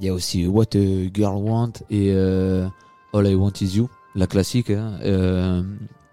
Il 0.00 0.06
y 0.06 0.08
a 0.08 0.14
aussi 0.14 0.46
What 0.46 0.76
a 0.76 1.12
Girl 1.12 1.42
Want 1.42 1.72
et 1.90 2.12
All 2.12 3.26
I 3.26 3.34
Want 3.34 3.52
Is 3.60 3.76
You, 3.76 3.88
la 4.14 4.28
classique. 4.28 4.70
hein. 4.70 5.64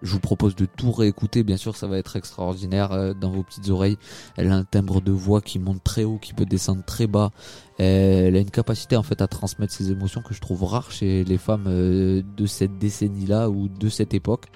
Je 0.02 0.12
vous 0.12 0.20
propose 0.20 0.56
de 0.56 0.66
tout 0.66 0.92
réécouter, 0.92 1.44
bien 1.44 1.58
sûr, 1.58 1.76
ça 1.76 1.88
va 1.88 1.98
être 1.98 2.16
extraordinaire 2.16 2.92
euh, 2.92 3.14
dans 3.14 3.32
vos 3.32 3.44
petites 3.44 3.70
oreilles. 3.70 3.98
Elle 4.38 4.52
a 4.52 4.56
un 4.56 4.64
timbre 4.64 5.02
de 5.02 5.12
voix 5.12 5.42
qui 5.42 5.60
monte 5.60 5.84
très 5.84 6.04
haut, 6.04 6.18
qui 6.18 6.34
peut 6.34 6.46
descendre 6.46 6.84
très 6.84 7.08
bas. 7.08 7.32
Elle 7.78 8.36
a 8.36 8.40
une 8.40 8.52
capacité 8.52 8.96
en 8.96 9.04
fait 9.04 9.22
à 9.22 9.28
transmettre 9.28 9.74
ses 9.74 9.92
émotions 9.92 10.22
que 10.22 10.34
je 10.34 10.42
trouve 10.42 10.64
rare 10.64 10.92
chez 10.92 11.24
les 11.24 11.38
femmes 11.38 11.66
euh, 11.68 12.22
de 12.38 12.46
cette 12.46 12.78
décennie-là 12.78 13.50
ou 13.50 13.68
de 13.68 13.90
cette 13.90 14.14
époque. 14.14 14.48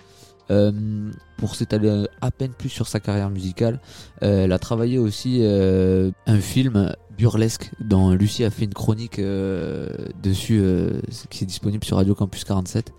Euh, 0.52 1.12
pour 1.38 1.56
s'étaler 1.56 2.08
à 2.21 2.32
peine 2.32 2.52
plus 2.52 2.69
sur 2.69 2.88
sa 2.88 2.99
carrière 2.99 3.30
musicale, 3.30 3.80
euh, 4.23 4.45
elle 4.45 4.52
a 4.52 4.60
travaillé 4.60 4.97
aussi 4.97 5.39
euh, 5.41 6.12
un 6.25 6.39
film 6.39 6.93
burlesque 7.17 7.69
dont 7.80 8.12
Lucie 8.12 8.43
a 8.43 8.49
fait 8.49 8.65
une 8.65 8.73
chronique 8.73 9.19
euh, 9.19 9.89
dessus 10.23 10.62
qui 11.30 11.43
est 11.43 11.47
disponible 11.47 11.84
sur 11.84 11.97
Radio 11.97 12.15
Campus 12.15 12.43
47 12.45 12.93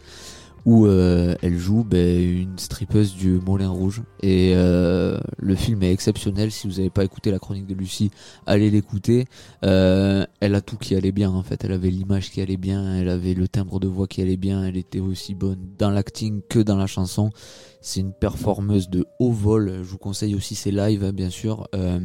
où 0.64 0.86
euh, 0.86 1.34
elle 1.42 1.56
joue 1.56 1.84
ben, 1.84 2.20
une 2.20 2.58
strippeuse 2.58 3.14
du 3.14 3.32
Moulin 3.32 3.70
Rouge. 3.70 4.02
Et 4.22 4.52
euh, 4.54 5.18
le 5.38 5.54
film 5.54 5.82
est 5.82 5.92
exceptionnel. 5.92 6.50
Si 6.50 6.68
vous 6.68 6.74
n'avez 6.74 6.90
pas 6.90 7.04
écouté 7.04 7.30
la 7.30 7.38
chronique 7.38 7.66
de 7.66 7.74
Lucie 7.74 8.10
allez 8.46 8.70
l'écouter. 8.70 9.26
Euh, 9.64 10.24
elle 10.40 10.54
a 10.54 10.60
tout 10.60 10.76
qui 10.76 10.94
allait 10.94 11.12
bien 11.12 11.30
en 11.30 11.42
fait. 11.42 11.64
Elle 11.64 11.72
avait 11.72 11.90
l'image 11.90 12.30
qui 12.30 12.40
allait 12.40 12.56
bien. 12.56 12.96
Elle 12.96 13.08
avait 13.08 13.34
le 13.34 13.48
timbre 13.48 13.80
de 13.80 13.88
voix 13.88 14.06
qui 14.06 14.22
allait 14.22 14.36
bien. 14.36 14.64
Elle 14.64 14.76
était 14.76 15.00
aussi 15.00 15.34
bonne 15.34 15.58
dans 15.78 15.90
l'acting 15.90 16.42
que 16.48 16.58
dans 16.58 16.76
la 16.76 16.86
chanson. 16.86 17.30
C'est 17.80 18.00
une 18.00 18.12
performeuse 18.12 18.90
de 18.90 19.06
haut 19.18 19.32
vol. 19.32 19.80
Je 19.82 19.88
vous 19.88 19.98
conseille 19.98 20.34
aussi 20.34 20.54
ses 20.54 20.70
lives 20.70 21.04
hein, 21.04 21.12
bien 21.12 21.30
sûr. 21.30 21.68
Euh, 21.74 22.00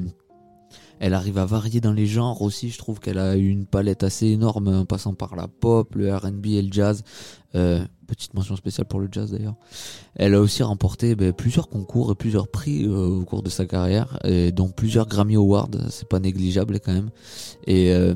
elle 0.99 1.13
arrive 1.13 1.38
à 1.38 1.45
varier 1.45 1.81
dans 1.81 1.93
les 1.93 2.05
genres 2.05 2.41
aussi. 2.41 2.69
Je 2.69 2.77
trouve 2.77 2.99
qu'elle 2.99 3.17
a 3.17 3.36
eu 3.36 3.47
une 3.47 3.65
palette 3.65 4.03
assez 4.03 4.27
énorme 4.27 4.67
hein, 4.67 4.79
en 4.81 4.86
passant 4.86 5.13
par 5.13 5.36
la 5.36 5.47
pop, 5.47 5.93
le 5.95 6.15
RB 6.15 6.45
et 6.47 6.62
le 6.62 6.71
jazz. 6.71 7.03
Euh, 7.55 7.86
petite 8.08 8.34
mention 8.34 8.55
spéciale 8.55 8.86
pour 8.86 8.99
le 8.99 9.08
jazz 9.12 9.31
d'ailleurs. 9.31 9.55
Elle 10.15 10.36
a 10.36 10.41
aussi 10.41 10.62
remporté 10.62 11.15
ben, 11.15 11.34
plusieurs 11.34 11.69
concours 11.69 12.12
et 12.12 12.15
plusieurs 12.15 12.47
prix 12.47 12.86
euh, 12.86 13.21
au 13.21 13.23
cours 13.23 13.43
de 13.43 13.49
sa 13.49 13.65
carrière, 13.65 14.19
et 14.23 14.51
dont 14.51 14.69
plusieurs 14.69 15.08
Grammy 15.08 15.36
Awards, 15.36 15.69
c'est 15.89 16.08
pas 16.08 16.19
négligeable 16.19 16.79
quand 16.79 16.93
même. 16.93 17.10
Et 17.65 17.93
euh, 17.93 18.13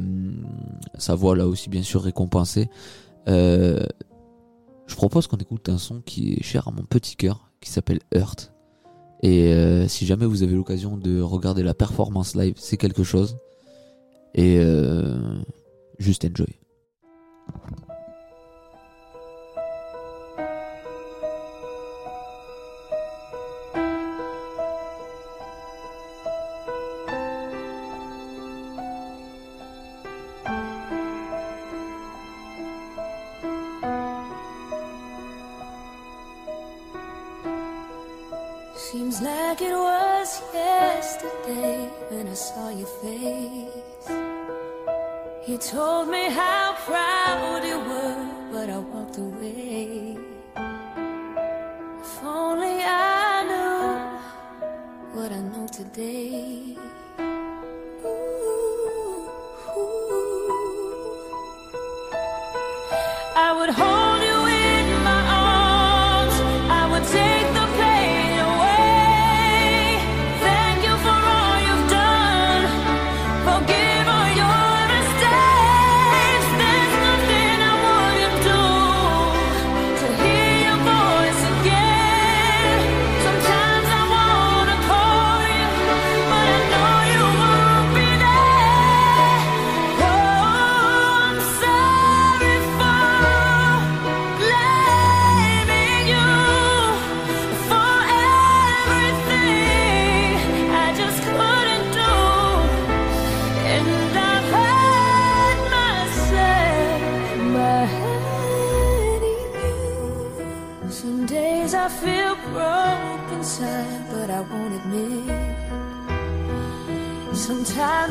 sa 0.98 1.16
voix 1.16 1.36
l'a 1.36 1.48
aussi 1.48 1.70
bien 1.70 1.84
sûr 1.84 2.02
récompensée. 2.02 2.70
je 3.28 3.86
propose 4.96 5.28
qu'on 5.28 5.38
écoute 5.38 5.70
un 5.70 5.78
son 5.78 6.02
qui 6.02 6.34
est 6.34 6.44
cher 6.44 6.68
à 6.68 6.72
mon 6.72 6.84
petit 6.84 7.16
cœur, 7.16 7.50
qui 7.62 7.72
s'appelle 7.72 8.00
Hurt. 8.14 8.52
Et 9.22 9.54
euh, 9.54 9.88
si 9.88 10.06
jamais 10.06 10.26
vous 10.26 10.44
avez 10.44 10.54
l'occasion 10.54 10.98
de 10.98 11.22
regarder 11.22 11.64
la 11.64 11.74
performance 11.74 12.36
live, 12.36 12.56
c'est 12.58 12.78
quelque 12.78 13.04
chose. 13.04 13.38
Et 14.34 14.58
euh, 14.60 15.40
juste 15.98 16.26
enjoy. 16.26 16.60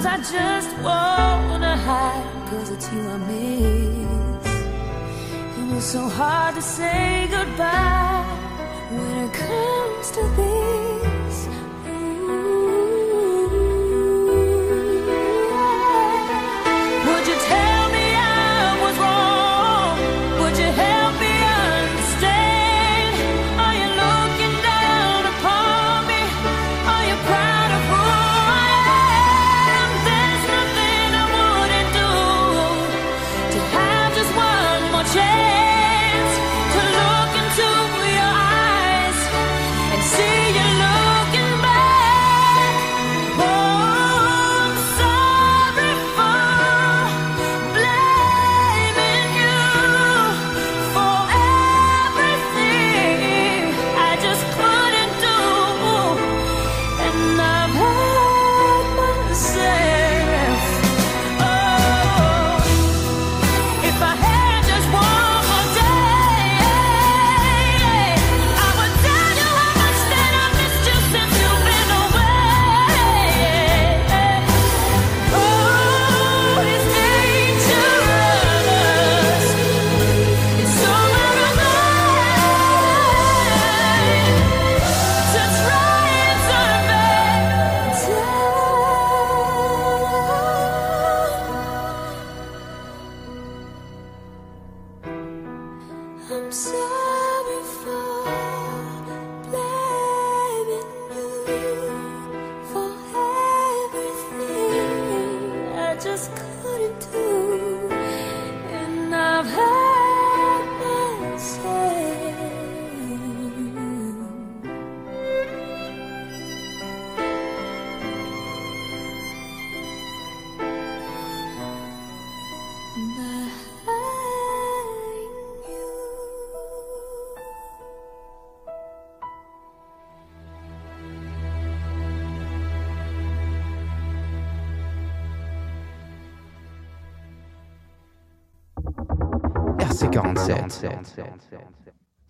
Sometimes 0.01 0.31
I 0.31 0.33
just 0.33 0.79
wanna 0.79 1.77
hide. 1.77 2.49
Cause 2.51 2.71
it's 2.71 2.93
you 2.93 3.01
I 3.01 3.17
miss. 3.17 4.47
And 5.59 5.77
it's 5.77 5.87
so 5.87 6.09
hard 6.09 6.55
to 6.55 6.63
say 6.63 7.27
goodbye 7.29 8.25
When 8.91 9.25
it 9.25 9.33
comes 9.33 10.11
to 10.13 10.23
this. 10.37 10.78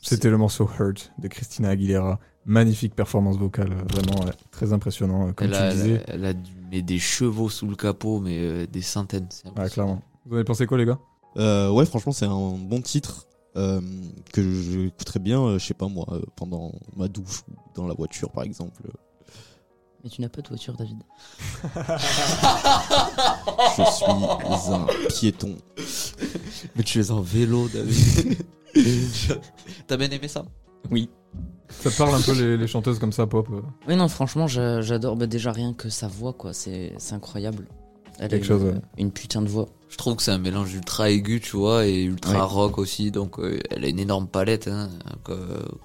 C'était 0.00 0.30
le 0.30 0.36
morceau 0.36 0.68
Hurt 0.78 1.12
de 1.18 1.28
Christina 1.28 1.70
Aguilera. 1.70 2.18
Magnifique 2.44 2.94
performance 2.94 3.36
vocale, 3.36 3.72
euh, 3.72 3.82
vraiment 3.92 4.24
très 4.50 4.72
impressionnant. 4.72 5.28
Euh, 5.28 5.32
comme 5.32 5.52
elle, 5.52 5.70
tu 5.70 5.76
disais. 5.76 6.02
Elle, 6.06 6.24
a 6.24 6.32
des 6.32 6.98
chevaux 6.98 7.50
sous 7.50 7.66
le 7.66 7.76
capot, 7.76 8.20
mais 8.20 8.38
euh, 8.38 8.66
des 8.66 8.80
centaines. 8.80 9.28
Ouais, 9.56 9.68
clairement. 9.68 10.00
Vous 10.24 10.34
avez 10.34 10.44
pensé 10.44 10.66
quoi, 10.66 10.78
les 10.78 10.86
gars? 10.86 10.98
Ouais, 11.36 11.84
franchement, 11.84 12.12
c'est 12.12 12.26
un 12.26 12.52
bon 12.52 12.80
titre 12.80 13.26
euh, 13.56 13.80
que 14.32 14.42
j'écouterais 14.42 15.20
bien, 15.20 15.58
je 15.58 15.64
sais 15.64 15.74
pas 15.74 15.88
moi, 15.88 16.06
pendant 16.36 16.72
ma 16.96 17.08
douche 17.08 17.42
ou 17.48 17.54
dans 17.74 17.86
la 17.86 17.94
voiture, 17.94 18.30
par 18.30 18.44
exemple. 18.44 18.82
Mais 20.02 20.10
tu 20.10 20.22
n'as 20.22 20.28
pas 20.28 20.40
de 20.42 20.48
voiture, 20.48 20.76
David. 20.76 21.02
je 23.76 23.82
suis 23.90 24.04
un 24.06 24.86
piéton. 25.08 25.56
Mais 26.76 26.82
tu 26.82 27.00
es 27.00 27.10
en 27.10 27.20
vélo, 27.20 27.68
David. 27.68 28.36
T'as 29.86 29.96
bien 29.96 30.10
aimé 30.10 30.28
ça? 30.28 30.44
Oui. 30.90 31.10
Ça 31.68 31.90
te 31.90 31.98
parle 31.98 32.14
un 32.14 32.20
peu 32.20 32.56
les, 32.56 32.66
chanteuses 32.66 32.98
comme 32.98 33.12
ça, 33.12 33.26
pop. 33.26 33.48
Euh 33.52 33.60
oui, 33.86 33.96
non, 33.96 34.08
franchement, 34.08 34.46
j'adore. 34.46 35.16
Bah, 35.16 35.26
déjà, 35.26 35.52
rien 35.52 35.74
que 35.74 35.88
sa 35.88 36.08
voix, 36.08 36.32
quoi. 36.32 36.52
C'est 36.52 36.94
incroyable. 37.12 37.66
Elle 38.18 38.30
Quelque 38.30 38.50
a 38.50 38.54
une, 38.54 38.60
chose, 38.60 38.64
ouais. 38.64 38.80
une 38.96 39.12
putain 39.12 39.42
de 39.42 39.48
voix. 39.48 39.68
Je 39.88 39.96
trouve 39.96 40.16
que 40.16 40.22
c'est 40.22 40.32
un 40.32 40.38
mélange 40.38 40.74
ultra 40.74 41.08
aigu, 41.08 41.40
tu 41.40 41.56
vois, 41.56 41.86
et 41.86 42.02
ultra 42.02 42.44
rock 42.44 42.78
aussi. 42.78 43.10
Donc, 43.10 43.38
euh, 43.38 43.60
elle 43.70 43.84
a 43.84 43.88
une 43.88 44.00
énorme 44.00 44.26
palette. 44.26 44.68
Hein. 44.68 44.90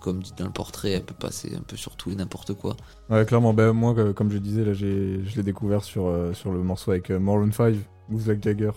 comme 0.02 0.24
dit 0.24 0.34
dans 0.38 0.46
le 0.46 0.52
portrait, 0.52 0.92
elle 0.92 1.04
peut 1.04 1.14
passer 1.14 1.54
un 1.56 1.62
peu 1.62 1.78
sur 1.78 1.96
tout 1.96 2.12
et 2.12 2.16
n'importe 2.16 2.54
quoi. 2.54 2.76
Ouais, 3.10 3.24
clairement, 3.26 3.54
bah, 3.54 3.72
moi, 3.72 3.94
euh, 3.98 4.14
comme 4.14 4.32
je 4.32 4.40
disais, 4.40 4.66
là, 4.66 4.74
j'ai, 4.74 5.24
je 5.24 5.36
l'ai 5.36 5.44
découvert 5.44 5.84
sur, 5.84 6.12
sur 6.34 6.52
le 6.52 6.64
morceau 6.64 6.92
avec 6.92 7.12
euh, 7.12 7.52
5, 7.52 7.76
Goose 8.10 8.28
Like 8.28 8.44
Jagger. 8.44 8.72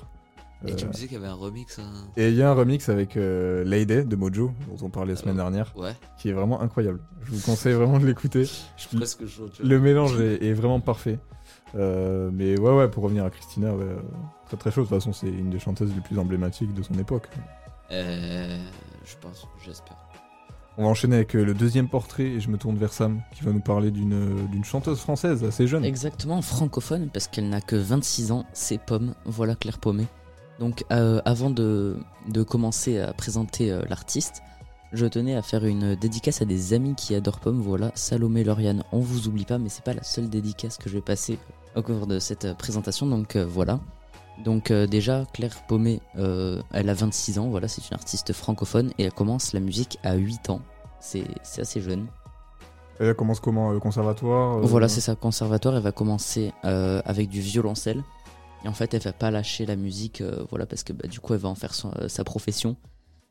Et 0.67 0.75
tu 0.75 0.85
Euh, 0.85 0.89
me 0.89 0.93
disais 0.93 1.07
qu'il 1.07 1.15
y 1.15 1.21
avait 1.21 1.27
un 1.29 1.35
remix. 1.35 1.79
hein. 1.79 1.91
Et 2.17 2.29
il 2.31 2.35
y 2.37 2.43
a 2.43 2.51
un 2.51 2.55
remix 2.55 2.89
avec 2.89 3.17
euh, 3.17 3.63
Lady 3.65 4.05
de 4.05 4.17
Mojo, 4.17 4.53
dont 4.69 4.87
on 4.87 4.91
parlait 4.91 5.13
la 5.13 5.19
semaine 5.19 5.37
dernière, 5.37 5.73
Ouais, 5.77 5.95
qui 6.19 6.31
est 6.31 6.33
vraiment 6.33 6.61
incroyable. 6.63 7.01
Je 7.23 7.33
vous 7.33 7.41
conseille 7.41 7.75
vraiment 7.75 7.99
de 7.99 8.07
l'écouter. 8.07 8.45
je 8.77 8.83
suis 8.87 8.97
presque 8.97 9.27
chaud. 9.27 9.49
Tu 9.53 9.63
vois. 9.63 9.71
Le 9.71 9.81
mélange 9.81 10.19
est, 10.21 10.43
est 10.45 10.53
vraiment 10.55 10.81
parfait. 10.81 11.19
Euh, 11.75 12.31
mais 12.33 12.59
ouais, 12.59 12.75
ouais, 12.75 12.89
pour 12.89 13.03
revenir 13.05 13.25
à 13.25 13.31
Christina, 13.31 13.75
ouais, 13.75 13.85
euh, 13.85 13.97
très 14.47 14.57
très 14.57 14.71
chaud. 14.71 14.83
De 14.83 14.87
toute 14.89 14.97
façon, 14.97 15.13
c'est 15.13 15.29
une 15.29 15.51
des 15.51 15.59
chanteuses 15.59 15.93
les 15.95 16.01
plus 16.01 16.19
emblématiques 16.19 16.73
de 16.73 16.83
son 16.83 16.95
époque. 16.95 17.29
Euh, 17.93 18.59
je 19.05 19.15
pense, 19.21 19.47
j'espère. 19.65 19.97
On 20.79 20.85
va 20.85 20.89
enchaîner 20.91 21.17
avec 21.17 21.35
euh, 21.37 21.45
le 21.45 21.55
deuxième 21.55 21.89
portrait 21.89 22.25
et 22.25 22.41
je 22.41 22.51
me 22.51 22.59
tourne 22.59 22.77
vers 22.77 22.93
Sam 22.93 23.21
qui 23.35 23.43
va 23.45 23.51
nous 23.53 23.61
parler 23.61 23.91
d'une 23.91 24.13
euh, 24.13 24.63
chanteuse 24.63 24.99
française 25.01 25.43
assez 25.45 25.67
jeune. 25.67 25.85
Exactement, 25.85 26.43
francophone, 26.43 27.09
parce 27.13 27.29
qu'elle 27.29 27.49
n'a 27.49 27.61
que 27.63 27.77
26 27.77 28.33
ans, 28.33 28.45
c'est 28.53 28.79
Pomme, 28.79 29.15
voilà 29.25 29.55
Claire 29.55 29.79
Paumé. 29.79 30.07
Donc 30.59 30.85
euh, 30.91 31.21
avant 31.25 31.51
de, 31.51 31.97
de 32.29 32.43
commencer 32.43 32.99
à 33.01 33.13
présenter 33.13 33.71
euh, 33.71 33.83
l'artiste, 33.89 34.43
je 34.93 35.07
tenais 35.07 35.35
à 35.35 35.43
faire 35.43 35.65
une 35.65 35.95
dédicace 35.95 36.43
à 36.43 36.45
des 36.45 36.73
amis 36.73 36.95
qui 36.95 37.15
adorent 37.15 37.41
Pomme, 37.41 37.61
voilà, 37.61 37.91
Salomé, 37.95 38.45
Lauriane, 38.45 38.85
on 38.93 39.01
vous 39.01 39.29
oublie 39.29 39.45
pas, 39.45 39.59
mais 39.59 39.69
c'est 39.69 39.85
pas 39.85 39.95
la 39.95 40.03
seule 40.03 40.31
dédicace 40.31 40.79
que 40.79 40.89
je 40.89 40.95
vais 40.95 41.03
passer 41.03 41.39
au 41.75 41.83
cours 41.83 42.07
de 42.07 42.19
cette 42.19 42.47
euh, 42.47 42.55
présentation, 42.55 43.07
donc 43.07 43.37
euh, 43.37 43.45
voilà. 43.45 43.81
Donc 44.45 44.71
déjà, 44.71 45.25
Claire 45.33 45.65
Paumé, 45.67 46.03
elle 46.15 46.91
a 46.91 46.93
26 46.93 47.39
ans, 47.39 47.49
voilà, 47.49 47.69
c'est 47.69 47.89
une 47.89 47.95
artiste 47.95 48.35
francophone, 48.35 48.93
et 48.99 49.05
elle 49.05 49.13
commence 49.13 49.55
la 49.55 49.61
musique 49.61 49.99
à 50.03 50.15
8 50.15 50.51
ans, 50.51 50.61
c'est 51.01 51.25
assez 51.59 51.81
jeune. 51.81 52.07
Elle 52.99 53.15
commence 53.15 53.41
comment 53.41 53.73
euh, 53.73 53.79
Conservatoire 53.79 54.61
Voilà, 54.61 54.89
c'est 54.89 55.01
ça, 55.01 55.15
conservatoire. 55.15 55.77
Elle 55.77 55.83
va 55.83 55.93
commencer 55.93 56.53
avec 56.63 57.29
du 57.29 57.41
violoncelle. 57.41 58.03
Et 58.67 58.69
en 58.69 58.73
fait, 58.73 58.93
elle 58.95 59.01
va 59.03 59.13
pas 59.13 59.31
lâcher 59.31 59.65
la 59.65 59.77
musique, 59.77 60.21
euh, 60.23 60.45
voilà, 60.51 60.67
parce 60.67 60.83
que 60.83 60.93
bah, 60.93 61.07
du 61.07 61.21
coup, 61.21 61.35
elle 61.35 61.39
va 61.41 61.49
en 61.49 61.55
faire 61.55 61.73
son- 61.73 61.93
euh, 62.01 62.09
sa 62.09 62.25
profession. 62.25 62.77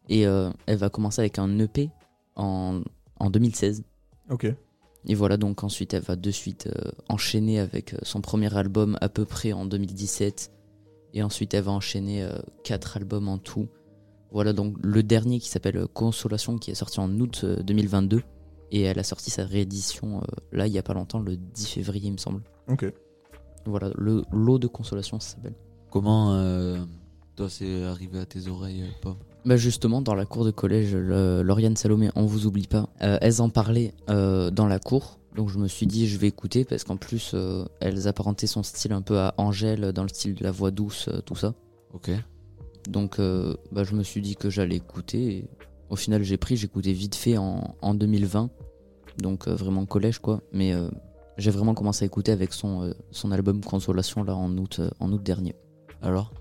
Et 0.07 0.25
euh, 0.25 0.49
elle 0.65 0.77
va 0.77 0.89
commencer 0.89 1.19
avec 1.19 1.37
un 1.39 1.59
EP 1.59 1.89
en, 2.37 2.81
en 3.19 3.29
2016. 3.29 3.83
Ok. 4.29 4.47
Et 5.07 5.13
voilà, 5.13 5.35
donc 5.35 5.65
ensuite, 5.65 5.93
elle 5.93 6.03
va 6.03 6.15
de 6.15 6.31
suite 6.31 6.69
enchaîner 7.09 7.59
avec 7.59 7.95
son 8.03 8.21
premier 8.21 8.55
album 8.55 8.97
à 9.01 9.09
peu 9.09 9.25
près 9.25 9.51
en 9.51 9.65
2017. 9.65 10.51
Et 11.13 11.21
ensuite, 11.21 11.53
elle 11.53 11.63
va 11.63 11.73
enchaîner 11.73 12.25
quatre 12.63 12.95
albums 12.95 13.27
en 13.27 13.37
tout. 13.37 13.67
Voilà, 14.31 14.53
donc 14.53 14.77
le 14.81 15.03
dernier 15.03 15.39
qui 15.39 15.49
s'appelle 15.49 15.85
Consolation, 15.93 16.57
qui 16.57 16.71
est 16.71 16.75
sorti 16.75 17.01
en 17.01 17.11
août 17.19 17.41
euh, 17.43 17.61
2022. 17.61 18.21
Et 18.71 18.81
elle 18.83 18.99
a 18.99 19.03
sorti 19.03 19.29
sa 19.31 19.43
réédition 19.45 20.21
là, 20.51 20.65
il 20.65 20.73
y 20.73 20.79
a 20.79 20.83
pas 20.83 20.93
longtemps, 20.95 21.19
le 21.19 21.35
10 21.37 21.67
février, 21.67 22.07
il 22.07 22.13
me 22.13 22.17
semble. 22.17 22.41
Ok. 22.67 22.85
Voilà, 23.65 23.89
le 23.97 24.23
lot 24.31 24.59
de 24.59 24.67
consolation, 24.67 25.19
ça 25.19 25.35
s'appelle. 25.35 25.55
Comment 25.89 26.33
euh, 26.33 26.77
toi 27.35 27.49
c'est 27.49 27.83
arrivé 27.83 28.19
à 28.19 28.25
tes 28.25 28.47
oreilles, 28.47 28.81
euh, 28.83 28.91
Pomme? 29.01 29.17
Bah 29.45 29.57
justement, 29.57 30.01
dans 30.01 30.15
la 30.15 30.25
cour 30.25 30.43
de 30.45 30.51
collège, 30.51 30.95
le- 30.95 31.41
Lauriane 31.43 31.75
Salomé, 31.75 32.09
on 32.15 32.25
vous 32.25 32.45
oublie 32.47 32.67
pas, 32.67 32.89
euh, 33.01 33.17
elles 33.21 33.41
en 33.41 33.49
parlaient 33.49 33.93
euh, 34.09 34.49
dans 34.51 34.67
la 34.67 34.79
cour. 34.79 35.19
Donc 35.35 35.49
je 35.49 35.57
me 35.59 35.67
suis 35.67 35.85
dit, 35.87 36.07
je 36.07 36.17
vais 36.17 36.27
écouter 36.27 36.63
parce 36.63 36.83
qu'en 36.83 36.95
plus, 36.97 37.35
elles 37.81 38.07
apparentaient 38.07 38.47
son 38.47 38.63
style 38.63 38.93
un 38.93 39.01
peu 39.01 39.19
à 39.19 39.33
Angèle, 39.37 39.91
dans 39.91 40.03
le 40.03 40.07
style 40.09 40.33
de 40.33 40.43
la 40.43 40.51
voix 40.51 40.71
douce, 40.71 41.09
tout 41.25 41.35
ça. 41.35 41.53
Ok. 41.93 42.09
Donc 42.89 43.17
bah, 43.19 43.83
je 43.83 43.95
me 43.95 44.03
suis 44.03 44.21
dit 44.21 44.35
que 44.37 44.49
j'allais 44.49 44.77
écouter. 44.77 45.37
Et 45.39 45.49
au 45.89 45.97
final, 45.97 46.23
j'ai 46.23 46.37
pris, 46.37 46.55
j'ai 46.55 46.65
écouté 46.67 46.93
vite 46.93 47.15
fait 47.15 47.37
en, 47.37 47.75
en 47.81 47.93
2020. 47.95 48.49
Donc 49.17 49.49
vraiment 49.49 49.85
collège, 49.85 50.19
quoi. 50.19 50.41
Mais 50.53 50.73
j'ai 51.37 51.51
vraiment 51.51 51.73
commencé 51.73 52.03
à 52.03 52.07
écouter 52.07 52.31
avec 52.31 52.53
son, 52.53 52.83
euh, 52.83 52.93
son 53.11 53.31
album 53.31 53.61
Consolation, 53.63 54.23
là, 54.23 54.35
en 54.35 54.55
août, 54.57 54.77
euh, 54.79 54.89
en 54.99 55.11
août 55.11 55.21
dernier. 55.23 55.55
Alors 56.01 56.31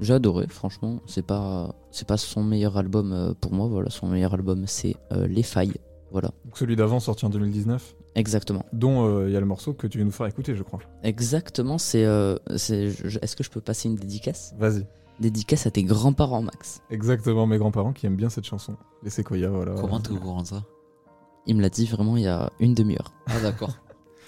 J'ai 0.00 0.14
adoré, 0.14 0.46
franchement. 0.48 1.00
C'est 1.06 1.24
pas, 1.26 1.74
c'est 1.90 2.06
pas 2.06 2.16
son 2.16 2.42
meilleur 2.44 2.76
album 2.76 3.12
euh, 3.12 3.32
pour 3.40 3.52
moi. 3.52 3.66
Voilà, 3.68 3.90
son 3.90 4.08
meilleur 4.08 4.34
album, 4.34 4.64
c'est 4.66 4.96
euh, 5.12 5.26
Les 5.26 5.42
Failles. 5.42 5.74
Voilà, 6.12 6.30
Donc 6.44 6.56
celui 6.56 6.76
d'avant 6.76 7.00
sorti 7.00 7.26
en 7.26 7.30
2019, 7.30 7.96
exactement. 8.14 8.64
dont 8.72 9.04
euh, 9.06 9.28
il 9.28 9.32
y 9.34 9.36
a 9.36 9.40
le 9.40 9.44
morceau 9.46 9.74
que 9.74 9.86
tu 9.88 9.98
veux 9.98 10.04
nous 10.04 10.12
faire 10.12 10.26
écouter, 10.26 10.54
je 10.54 10.62
crois. 10.62 10.78
Exactement, 11.02 11.78
c'est. 11.78 12.04
euh, 12.04 12.36
c'est- 12.56 12.90
je- 12.90 13.18
Est-ce 13.20 13.34
que 13.36 13.42
je 13.42 13.50
peux 13.50 13.60
passer 13.60 13.88
une 13.88 13.96
dédicace? 13.96 14.54
Vas-y. 14.56 14.86
Dédicace 15.18 15.66
à 15.66 15.70
tes 15.72 15.82
grands-parents, 15.82 16.42
Max. 16.42 16.80
Exactement, 16.90 17.46
mes 17.46 17.58
grands-parents 17.58 17.92
qui 17.92 18.06
aiment 18.06 18.16
bien 18.16 18.28
cette 18.30 18.44
chanson. 18.44 18.76
Les 19.02 19.10
Sequoia, 19.10 19.48
voilà. 19.50 19.74
Comment 19.74 19.98
t'es 19.98 20.12
au 20.12 20.16
courant 20.20 20.42
de 20.42 20.46
ça? 20.46 20.62
Il 21.46 21.56
me 21.56 21.62
l'a 21.62 21.70
dit 21.70 21.86
vraiment 21.86 22.16
il 22.16 22.22
y 22.22 22.28
a 22.28 22.50
une 22.60 22.74
demi-heure. 22.74 23.12
Ah 23.26 23.40
d'accord. 23.40 23.70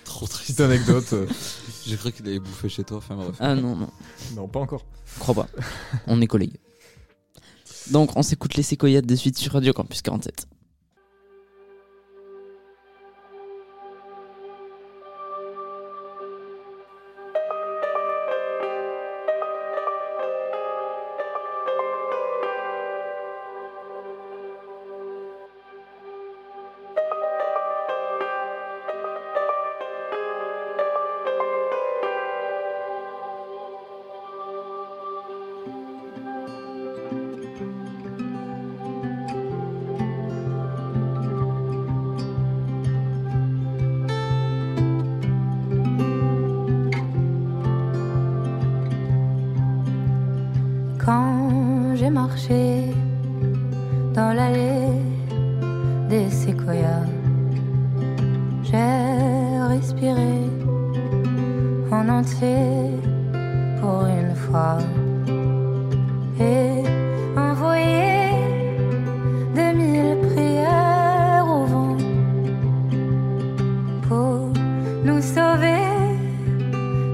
Trop 0.09 0.27
triste. 0.27 0.59
Anecdote. 0.61 1.15
J'ai 1.87 1.97
cru 1.99 2.11
qu'il 2.13 2.27
avait 2.27 2.39
bouffé 2.39 2.71
chez 2.71 2.83
toi. 2.83 2.97
Enfin 2.97 3.15
bref. 3.15 3.37
Ah 3.41 3.55
non, 3.55 3.77
non, 3.77 3.91
non, 4.35 4.49
pas 4.49 4.59
encore. 4.59 4.85
je 5.15 5.21
crois 5.21 5.35
pas. 5.35 5.49
On 6.07 6.21
est 6.23 6.27
collègues. 6.27 6.57
Donc, 7.91 8.17
on 8.17 8.23
s'écoute 8.23 8.55
les 8.55 8.63
séquoiades 8.63 9.05
de 9.05 9.15
suite 9.15 9.37
sur 9.37 9.53
Radio 9.53 9.75
Campus 9.75 10.01
47. 10.01 10.47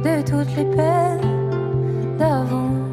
De 0.05 0.21
toutes 0.21 0.55
les 0.57 0.67
peines 0.67 2.19
d'avant. 2.19 2.84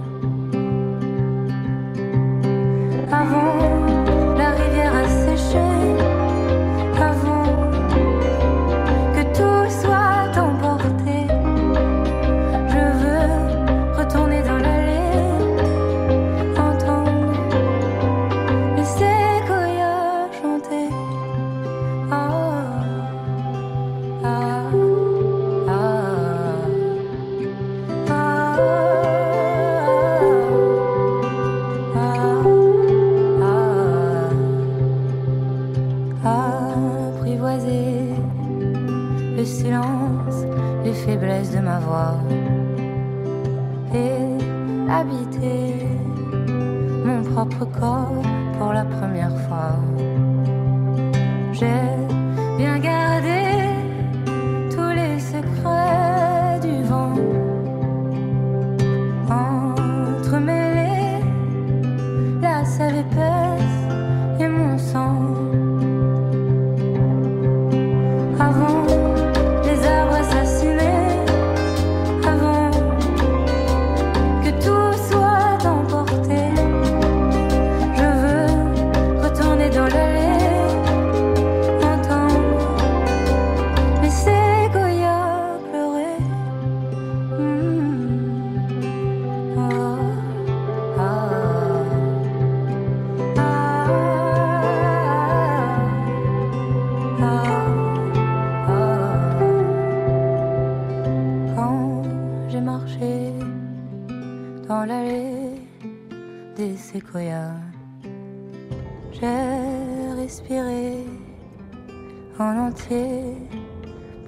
En 112.40 112.68
entier 112.68 113.36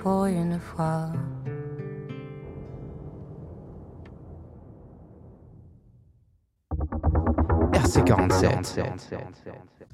pour 0.02 0.26
une 0.26 0.60
fois. 0.60 1.10
RC47. 7.74 8.88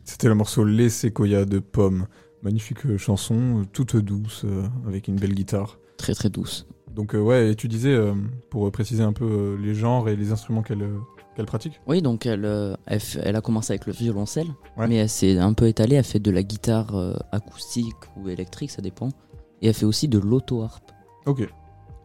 C'était 0.04 0.28
le 0.28 0.36
morceau 0.36 0.64
Les 0.64 0.90
Sequoia 0.90 1.46
de 1.46 1.60
Pomme. 1.60 2.08
Magnifique 2.42 2.86
euh, 2.86 2.98
chanson, 2.98 3.62
euh, 3.62 3.66
toute 3.72 3.98
douce, 3.98 4.44
euh, 4.46 4.64
avec 4.88 5.08
une 5.08 5.18
belle 5.18 5.34
guitare. 5.34 5.78
Très 5.98 6.14
très 6.14 6.30
douce. 6.30 6.68
Donc 6.90 7.14
euh, 7.14 7.20
ouais, 7.20 7.52
et 7.52 7.56
tu 7.56 7.68
disais, 7.68 7.94
euh, 7.94 8.14
pour 8.50 8.72
préciser 8.72 9.04
un 9.04 9.14
peu 9.14 9.26
euh, 9.26 9.58
les 9.58 9.74
genres 9.76 10.10
et 10.10 10.16
les 10.16 10.32
instruments 10.32 10.62
qu'elle 10.62 10.84
euh, 10.84 11.00
qu'elle 11.36 11.46
pratique? 11.46 11.80
Oui, 11.88 12.02
donc 12.02 12.26
elle, 12.26 12.46
euh, 12.46 12.76
elle, 12.86 13.00
fait- 13.00 13.22
elle 13.24 13.36
a 13.36 13.42
commencé 13.42 13.72
avec 13.74 13.86
le 13.86 13.94
violoncelle, 13.94 14.48
Ouais. 14.78 14.88
mais 14.88 14.96
elle 14.96 15.10
s'est 15.10 15.38
un 15.38 15.54
peu 15.54 15.68
étalée. 15.68 15.96
Elle 15.96 16.04
fait 16.04 16.20
de 16.20 16.32
la 16.32 16.44
guitare 16.44 16.96
euh, 16.96 17.14
acoustique 17.32 17.96
ou 18.18 18.30
électrique, 18.30 18.72
ça 18.72 18.82
dépend. 18.82 19.10
Et 19.62 19.68
elle 19.68 19.74
fait 19.74 19.86
aussi 19.86 20.08
de 20.08 20.20
l'auto-harpe. 20.20 20.92
Ok. 21.26 21.48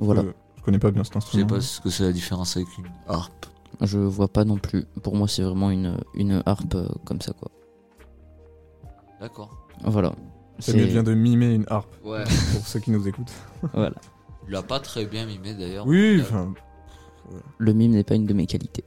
Voilà. 0.01 0.23
Euh, 0.23 0.33
je 0.57 0.63
connais 0.63 0.79
pas 0.79 0.91
bien 0.91 1.05
cet 1.05 1.15
Je 1.33 1.39
sais 1.39 1.45
pas 1.45 1.61
ce 1.61 1.81
que 1.81 1.91
c'est 1.91 2.05
la 2.05 2.13
différence 2.13 2.57
avec 2.57 2.69
une 2.79 2.87
harpe. 3.09 3.47
Je 3.81 3.99
vois 3.99 4.29
pas 4.29 4.45
non 4.45 4.57
plus. 4.57 4.85
Pour 5.03 5.17
moi, 5.17 5.27
c'est 5.29 5.43
vraiment 5.43 5.71
une, 5.71 5.97
une 6.15 6.43
harpe 6.47 6.75
euh, 6.75 6.87
comme 7.05 7.21
ça, 7.21 7.33
quoi. 7.33 7.51
D'accord. 9.21 9.51
Voilà. 9.85 10.13
Ça 10.61 10.73
lui 10.73 10.87
vient 10.87 11.03
de 11.03 11.15
mimer 11.15 11.53
une 11.55 11.65
harpe, 11.69 11.93
Ouais. 12.05 12.23
pour 12.53 12.67
ceux 12.67 12.79
qui 12.81 12.91
nous 12.93 13.07
écoutent. 13.09 13.33
Voilà. 13.73 13.97
Il 14.47 14.53
l'a 14.53 14.63
pas 14.63 14.79
très 14.79 15.07
bien 15.07 15.27
mimé 15.27 15.55
d'ailleurs. 15.55 15.87
Oui, 15.87 16.21
enfin, 16.21 16.53
Le 17.59 17.73
mime 17.73 17.93
n'est 17.93 18.05
pas 18.05 18.15
une 18.15 18.27
de 18.27 18.35
mes 18.35 18.47
qualités. 18.47 18.85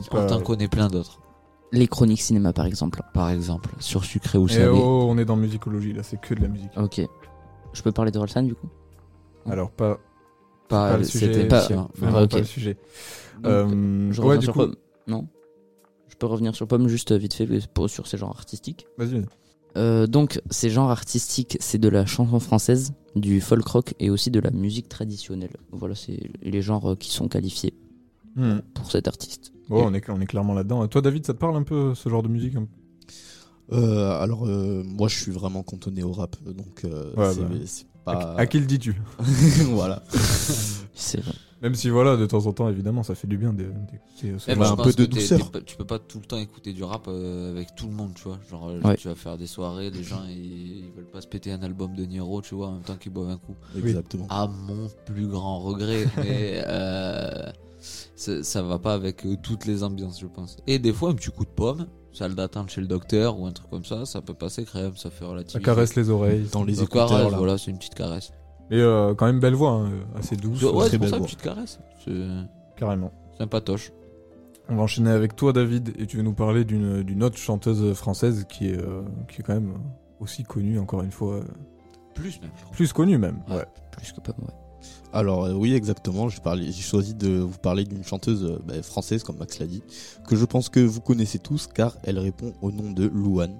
Mais 0.00 0.18
on 0.18 0.26
t'en 0.26 0.40
connaît 0.40 0.68
plein 0.68 0.88
d'autres. 0.88 1.20
Les 1.72 1.86
chroniques 1.86 2.20
cinéma, 2.22 2.52
par 2.52 2.66
exemple. 2.66 3.00
Par 3.14 3.30
exemple, 3.30 3.70
sur 3.78 4.04
Sucré 4.04 4.38
ou 4.38 4.46
Eh 4.50 4.52
Salé. 4.54 4.66
oh, 4.72 5.06
on 5.08 5.16
est 5.18 5.24
dans 5.24 5.36
musicologie 5.36 5.92
là, 5.92 6.02
c'est 6.02 6.20
que 6.20 6.34
de 6.34 6.42
la 6.42 6.48
musique. 6.48 6.70
Ok. 6.76 7.00
Je 7.72 7.82
peux 7.82 7.92
parler 7.92 8.10
de 8.10 8.18
Rolsan, 8.18 8.42
du 8.42 8.54
coup? 8.54 8.68
Alors 9.48 9.70
pas, 9.70 9.98
Pas, 10.68 10.90
pas 10.92 10.96
le 10.98 11.04
sujet, 11.04 11.48
pas- 11.48 11.66
vraiment 11.96 12.22
ok. 12.22 12.30
pas 12.30 12.38
le 12.38 12.44
sujet. 12.44 12.74
Donc, 13.42 13.46
Euh, 13.46 14.12
Je 14.12 14.20
ouais, 14.20 14.26
reviens 14.26 14.38
du 14.40 14.44
sur 14.44 14.52
coup, 14.54 14.58
Pomme. 14.60 14.74
Non 15.08 15.26
Je 16.08 16.16
peux 16.16 16.26
revenir 16.26 16.54
sur 16.54 16.66
Pomme 16.68 16.86
juste 16.88 17.12
vite 17.12 17.32
fait 17.34 17.48
pour- 17.72 17.88
sur 17.90 18.06
ces 18.06 18.18
genres 18.18 18.30
artistiques. 18.36 18.86
vas-y. 18.98 19.12
vas-y. 19.14 19.24
Euh, 19.78 20.06
donc, 20.06 20.40
ces 20.50 20.68
genres 20.68 20.90
artistiques, 20.90 21.56
c'est 21.60 21.78
de 21.78 21.88
la 21.88 22.04
chanson 22.04 22.38
française, 22.38 22.92
du 23.16 23.40
folk 23.40 23.66
rock 23.66 23.94
et 23.98 24.10
aussi 24.10 24.30
de 24.30 24.38
la 24.38 24.50
musique 24.50 24.88
traditionnelle. 24.90 25.56
Voilà, 25.72 25.94
c'est 25.94 26.20
les 26.42 26.60
genres 26.60 26.94
qui 26.98 27.10
sont 27.10 27.28
qualifiés 27.28 27.72
Hmm. 28.36 28.58
pour 28.74 28.90
cet 28.90 29.08
artiste. 29.08 29.52
Ouais, 29.70 29.82
on 29.84 29.94
est, 29.94 30.08
on 30.10 30.20
est 30.20 30.26
clairement 30.26 30.54
là-dedans. 30.54 30.86
Toi, 30.88 31.00
David, 31.02 31.24
ça 31.26 31.32
te 31.34 31.38
parle 31.38 31.56
un 31.56 31.62
peu 31.62 31.94
ce 31.94 32.08
genre 32.08 32.22
de 32.22 32.28
musique 32.28 32.54
Euh, 33.72 34.20
alors, 34.20 34.46
euh, 34.46 34.82
moi, 34.84 35.08
je 35.08 35.16
suis 35.16 35.32
vraiment 35.32 35.62
cantonné 35.62 36.02
au 36.02 36.12
rap, 36.12 36.36
donc 36.44 36.84
euh, 36.84 37.12
Ouais, 37.16 37.32
c'est 37.32 37.40
bah. 37.42 37.54
c'est 37.64 37.86
à, 38.06 38.16
pas. 38.16 38.34
à 38.36 38.46
qui 38.46 38.58
le 38.60 38.66
dis-tu 38.66 38.94
voilà. 39.70 40.02
C'est 40.94 41.20
vrai. 41.20 41.32
Même 41.62 41.76
si 41.76 41.88
voilà, 41.90 42.16
de 42.16 42.26
temps 42.26 42.44
en 42.46 42.52
temps, 42.52 42.68
évidemment, 42.68 43.04
ça 43.04 43.14
fait 43.14 43.28
du 43.28 43.38
bien 43.38 43.52
d'é- 43.52 43.62
d'écouter 43.62 44.34
ce 44.38 44.50
Eh 44.50 44.56
ben, 44.56 44.72
un 44.72 44.76
peu 44.76 44.92
de 44.92 45.06
douceur. 45.06 45.52
tu 45.64 45.76
peux 45.76 45.84
pas 45.84 46.00
tout 46.00 46.18
le 46.18 46.24
temps 46.26 46.38
écouter 46.38 46.72
du 46.72 46.82
rap 46.82 47.06
euh, 47.06 47.52
avec 47.52 47.76
tout 47.76 47.86
le 47.86 47.92
monde, 47.92 48.12
tu 48.16 48.24
vois. 48.24 48.38
Genre, 48.50 48.72
Ouais. 48.84 48.96
tu 48.96 49.06
vas 49.06 49.14
faire 49.14 49.38
des 49.38 49.46
soirées, 49.46 49.90
les 49.90 50.02
gens 50.02 50.22
ils, 50.28 50.78
ils 50.86 50.90
veulent 50.96 51.06
pas 51.10 51.20
se 51.20 51.28
péter 51.28 51.52
un 51.52 51.62
album 51.62 51.94
de 51.94 52.04
Niro, 52.04 52.42
tu 52.42 52.56
vois, 52.56 52.66
en 52.66 52.72
même 52.72 52.82
temps 52.82 52.96
qu'ils 52.96 53.12
boivent 53.12 53.30
un 53.30 53.36
coup. 53.38 53.54
Exactement. 53.78 54.26
À 54.28 54.48
mon 54.48 54.88
plus 55.06 55.28
grand 55.28 55.60
regret, 55.60 56.04
mais 56.16 56.62
euh, 56.66 57.44
ça, 57.82 58.42
ça 58.42 58.62
va 58.62 58.78
pas 58.78 58.94
avec 58.94 59.26
euh, 59.26 59.36
toutes 59.42 59.66
les 59.66 59.82
ambiances, 59.82 60.20
je 60.20 60.26
pense. 60.26 60.56
Et 60.66 60.78
des 60.78 60.92
fois, 60.92 61.10
un 61.10 61.14
petit 61.14 61.30
coup 61.30 61.44
de 61.44 61.50
pomme, 61.50 61.86
salle 62.12 62.34
d'attente 62.34 62.70
chez 62.70 62.80
le 62.80 62.86
docteur 62.86 63.38
ou 63.40 63.46
un 63.46 63.52
truc 63.52 63.68
comme 63.70 63.84
ça, 63.84 64.04
ça 64.06 64.20
peut 64.22 64.34
passer 64.34 64.64
crème, 64.64 64.96
ça 64.96 65.10
fait 65.10 65.24
Ça 65.24 65.30
relativement. 65.30 65.64
caresse 65.64 65.94
les 65.96 66.10
oreilles. 66.10 66.46
Dans 66.52 66.64
les 66.64 66.74
Ça 66.76 66.82
écouteurs, 66.84 67.08
caresse, 67.08 67.32
là. 67.32 67.38
voilà, 67.38 67.58
c'est 67.58 67.70
une 67.70 67.78
petite 67.78 67.94
caresse. 67.94 68.32
Et 68.70 68.80
euh, 68.80 69.14
quand 69.14 69.26
même 69.26 69.40
belle 69.40 69.54
voix, 69.54 69.72
hein, 69.72 69.90
assez 70.16 70.36
douce, 70.36 70.62
ouais, 70.62 70.88
c'est 70.88 70.98
pour 70.98 71.08
ça, 71.08 71.16
une 71.18 71.24
petite 71.24 71.42
caresse. 71.42 71.78
Carrément. 72.76 73.12
sympatoche. 73.36 73.92
On 74.68 74.76
va 74.76 74.82
enchaîner 74.82 75.10
avec 75.10 75.34
toi, 75.36 75.52
David, 75.52 75.92
et 75.98 76.06
tu 76.06 76.16
veux 76.16 76.22
nous 76.22 76.32
parler 76.34 76.64
d'une 76.64 77.22
autre 77.22 77.36
chanteuse 77.36 77.92
française 77.94 78.46
qui 78.48 78.68
est, 78.68 78.78
euh, 78.78 79.02
qui 79.28 79.40
est 79.40 79.44
quand 79.44 79.54
même 79.54 79.74
aussi 80.20 80.44
connue, 80.44 80.78
encore 80.78 81.02
une 81.02 81.10
fois, 81.10 81.40
Plus 82.14 82.40
même, 82.40 82.50
plus 82.72 82.92
connue 82.92 83.18
même. 83.18 83.42
Ouais. 83.48 83.56
Ouais. 83.56 83.64
Plus 83.90 84.12
que 84.12 84.20
Pomme, 84.20 84.36
ouais. 84.42 84.54
Alors 85.12 85.44
euh, 85.44 85.52
oui 85.52 85.74
exactement, 85.74 86.28
j'ai 86.28 86.72
choisi 86.72 87.14
de 87.14 87.38
vous 87.38 87.58
parler 87.58 87.84
d'une 87.84 88.04
chanteuse 88.04 88.44
euh, 88.44 88.58
bah, 88.66 88.82
française 88.82 89.22
comme 89.22 89.36
Max 89.36 89.58
l'a 89.58 89.66
dit, 89.66 89.82
que 90.26 90.36
je 90.36 90.44
pense 90.44 90.68
que 90.68 90.80
vous 90.80 91.00
connaissez 91.00 91.38
tous 91.38 91.66
car 91.66 91.96
elle 92.02 92.18
répond 92.18 92.52
au 92.62 92.72
nom 92.72 92.90
de 92.90 93.06
Louane. 93.06 93.58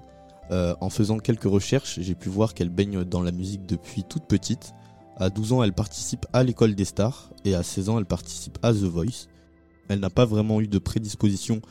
Euh, 0.51 0.75
en 0.81 0.89
faisant 0.89 1.19
quelques 1.19 1.43
recherches, 1.43 1.99
j'ai 2.01 2.15
pu 2.15 2.27
voir 2.29 2.53
qu'elle 2.53 2.69
baigne 2.69 3.03
dans 3.03 3.21
la 3.21 3.31
musique 3.31 3.65
depuis 3.65 4.03
toute 4.03 4.25
petite. 4.25 4.73
À 5.15 5.29
12 5.29 5.53
ans, 5.53 5.63
elle 5.63 5.73
participe 5.73 6.25
à 6.33 6.43
l'école 6.43 6.75
des 6.75 6.85
stars 6.85 7.29
et 7.45 7.55
à 7.55 7.63
16 7.63 7.89
ans, 7.89 7.99
elle 7.99 8.05
participe 8.05 8.57
à 8.61 8.73
The 8.73 8.83
Voice. 8.83 9.27
Elle 9.89 9.99
n'a 9.99 10.09
pas 10.09 10.25
vraiment 10.25 10.59
eu 10.59 10.67
de 10.67 10.79
prédisposition 10.79 11.61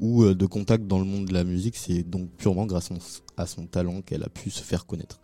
ou 0.00 0.24
de 0.24 0.46
contact 0.46 0.86
dans 0.86 0.98
le 0.98 1.04
monde 1.04 1.26
de 1.26 1.34
la 1.34 1.44
musique, 1.44 1.76
c'est 1.76 2.02
donc 2.02 2.30
purement 2.36 2.66
grâce 2.66 2.90
à 3.36 3.46
son 3.46 3.66
talent 3.66 4.00
qu'elle 4.00 4.22
a 4.22 4.28
pu 4.28 4.50
se 4.50 4.62
faire 4.62 4.86
connaître. 4.86 5.20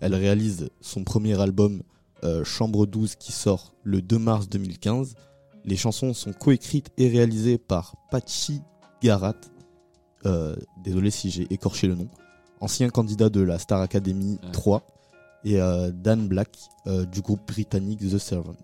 Elle 0.00 0.14
réalise 0.14 0.68
son 0.80 1.04
premier 1.04 1.40
album 1.40 1.82
euh, 2.24 2.44
Chambre 2.44 2.86
12 2.86 3.16
qui 3.16 3.32
sort 3.32 3.74
le 3.82 4.02
2 4.02 4.18
mars 4.18 4.48
2015. 4.48 5.14
Les 5.64 5.76
chansons 5.76 6.14
sont 6.14 6.32
coécrites 6.32 6.90
et 6.96 7.08
réalisées 7.08 7.58
par 7.58 7.96
Pachi 8.10 8.60
Garat. 9.02 9.34
Euh, 10.26 10.56
désolé 10.84 11.10
si 11.10 11.30
j'ai 11.30 11.46
écorché 11.52 11.86
le 11.88 11.94
nom. 11.94 12.08
Ancien 12.60 12.90
candidat 12.90 13.28
de 13.28 13.40
la 13.40 13.58
Star 13.58 13.80
Academy 13.80 14.38
Ouais. 14.42 14.50
3 14.52 14.86
et 15.44 15.60
euh, 15.60 15.90
Dan 15.90 16.28
Black 16.28 16.56
du 17.10 17.20
groupe 17.20 17.46
britannique 17.46 18.00
The 18.00 18.18
Servant. 18.18 18.56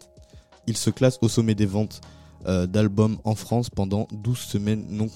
Il 0.66 0.76
se 0.76 0.90
classe 0.90 1.18
au 1.22 1.28
sommet 1.28 1.54
des 1.54 1.66
ventes 1.66 2.00
d'albums 2.44 3.18
en 3.24 3.34
France 3.34 3.68
pendant 3.70 4.06
12 4.12 4.38
semaines 4.38 4.86
non, 4.88 5.08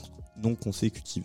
non 0.43 0.55
consécutives. 0.55 1.25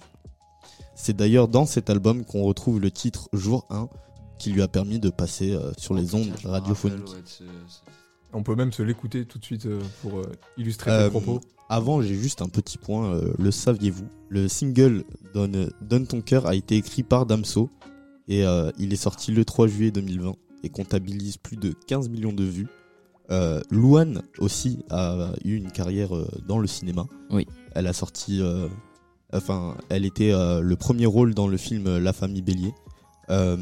C'est 0.95 1.15
d'ailleurs 1.15 1.47
dans 1.47 1.65
cet 1.65 1.89
album 1.89 2.25
qu'on 2.25 2.43
retrouve 2.43 2.79
le 2.79 2.91
titre 2.91 3.29
Jour 3.33 3.65
1 3.69 3.89
qui 4.37 4.51
lui 4.51 4.61
a 4.61 4.67
permis 4.67 4.99
de 4.99 5.09
passer 5.09 5.53
euh, 5.53 5.71
sur 5.77 5.93
les 5.93 6.15
ondes 6.15 6.31
radiophoniques. 6.43 7.15
On 8.33 8.43
peut 8.43 8.55
même 8.55 8.71
se 8.73 8.83
l'écouter 8.83 9.25
tout 9.25 9.39
de 9.39 9.45
suite 9.45 9.65
euh, 9.65 9.79
pour 10.01 10.19
euh, 10.19 10.31
illustrer 10.57 10.91
Euh, 10.91 11.05
tes 11.05 11.09
propos. 11.11 11.39
Avant, 11.69 12.01
j'ai 12.01 12.15
juste 12.15 12.41
un 12.41 12.49
petit 12.49 12.77
point, 12.77 13.13
euh, 13.13 13.33
le 13.39 13.51
saviez-vous? 13.51 14.07
Le 14.29 14.47
single 14.47 15.03
Donne, 15.33 15.69
Donne 15.81 16.07
ton 16.07 16.21
cœur 16.21 16.45
a 16.45 16.55
été 16.55 16.75
écrit 16.75 17.03
par 17.03 17.25
Damso 17.25 17.69
et 18.27 18.45
euh, 18.45 18.71
il 18.77 18.93
est 18.93 18.97
sorti 18.97 19.31
le 19.31 19.43
3 19.45 19.67
juillet 19.67 19.91
2020 19.91 20.35
et 20.63 20.69
comptabilise 20.69 21.37
plus 21.37 21.55
de 21.57 21.73
15 21.87 22.09
millions 22.09 22.33
de 22.33 22.43
vues. 22.43 22.67
Euh, 23.29 23.61
Louane 23.69 24.21
aussi 24.39 24.79
a 24.89 25.31
eu 25.43 25.55
une 25.55 25.71
carrière 25.71 26.09
dans 26.47 26.59
le 26.59 26.67
cinéma. 26.67 27.05
Oui. 27.29 27.45
Elle 27.75 27.87
a 27.87 27.93
sorti, 27.93 28.41
euh, 28.41 28.67
enfin, 29.33 29.75
elle 29.89 30.05
était 30.05 30.31
euh, 30.31 30.61
le 30.61 30.75
premier 30.77 31.05
rôle 31.05 31.33
dans 31.33 31.47
le 31.47 31.57
film 31.57 31.97
La 31.97 32.13
famille 32.13 32.41
Bélier. 32.41 32.73
Euh, 33.29 33.57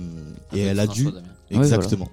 et 0.53 0.61
elle 0.61 0.79
a 0.79 0.87
dû. 0.87 1.07
Ouais, 1.07 1.13
exactement. 1.51 2.09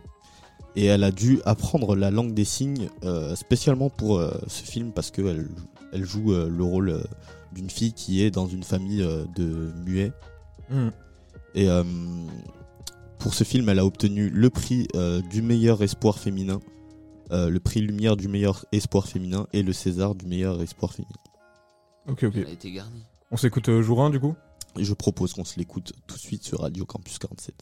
Et 0.74 0.86
elle 0.86 1.04
a 1.04 1.10
dû 1.10 1.40
apprendre 1.44 1.94
la 1.96 2.10
langue 2.10 2.32
des 2.32 2.44
signes 2.44 2.88
euh, 3.04 3.34
spécialement 3.36 3.90
pour 3.90 4.18
euh, 4.18 4.32
ce 4.46 4.62
film 4.62 4.92
parce 4.92 5.10
qu'elle 5.10 5.48
elle 5.92 6.04
joue 6.04 6.32
euh, 6.32 6.48
le 6.48 6.64
rôle 6.64 6.88
euh, 6.88 7.02
d'une 7.52 7.68
fille 7.68 7.92
qui 7.92 8.22
est 8.22 8.30
dans 8.30 8.46
une 8.46 8.62
famille 8.62 9.02
euh, 9.02 9.24
de 9.36 9.70
muets. 9.84 10.12
Hmm. 10.70 10.88
Et 11.54 11.68
euh, 11.68 11.84
pour 13.18 13.34
ce 13.34 13.44
film, 13.44 13.68
elle 13.68 13.78
a 13.78 13.84
obtenu 13.84 14.30
le 14.30 14.48
prix 14.48 14.88
euh, 14.96 15.20
du 15.30 15.42
meilleur 15.42 15.82
espoir 15.82 16.18
féminin, 16.18 16.60
euh, 17.30 17.50
le 17.50 17.60
prix 17.60 17.82
Lumière 17.82 18.16
du 18.16 18.28
meilleur 18.28 18.64
espoir 18.72 19.06
féminin 19.06 19.46
et 19.52 19.62
le 19.62 19.74
César 19.74 20.14
du 20.14 20.26
meilleur 20.26 20.62
espoir 20.62 20.92
féminin. 20.92 21.12
Ok, 22.08 22.24
ok. 22.24 22.32
Elle 22.36 22.46
a 22.46 22.50
été 22.50 22.72
garnie. 22.72 23.04
On 23.30 23.36
s'écoute 23.36 23.68
euh, 23.68 23.82
jour 23.82 24.02
1 24.02 24.08
du 24.10 24.18
coup? 24.20 24.34
Et 24.78 24.84
je 24.84 24.94
propose 24.94 25.34
qu'on 25.34 25.44
se 25.44 25.58
l'écoute 25.58 25.92
tout 26.06 26.16
de 26.16 26.20
suite 26.20 26.44
sur 26.44 26.60
Radio 26.60 26.84
Campus 26.86 27.18
47. 27.18 27.54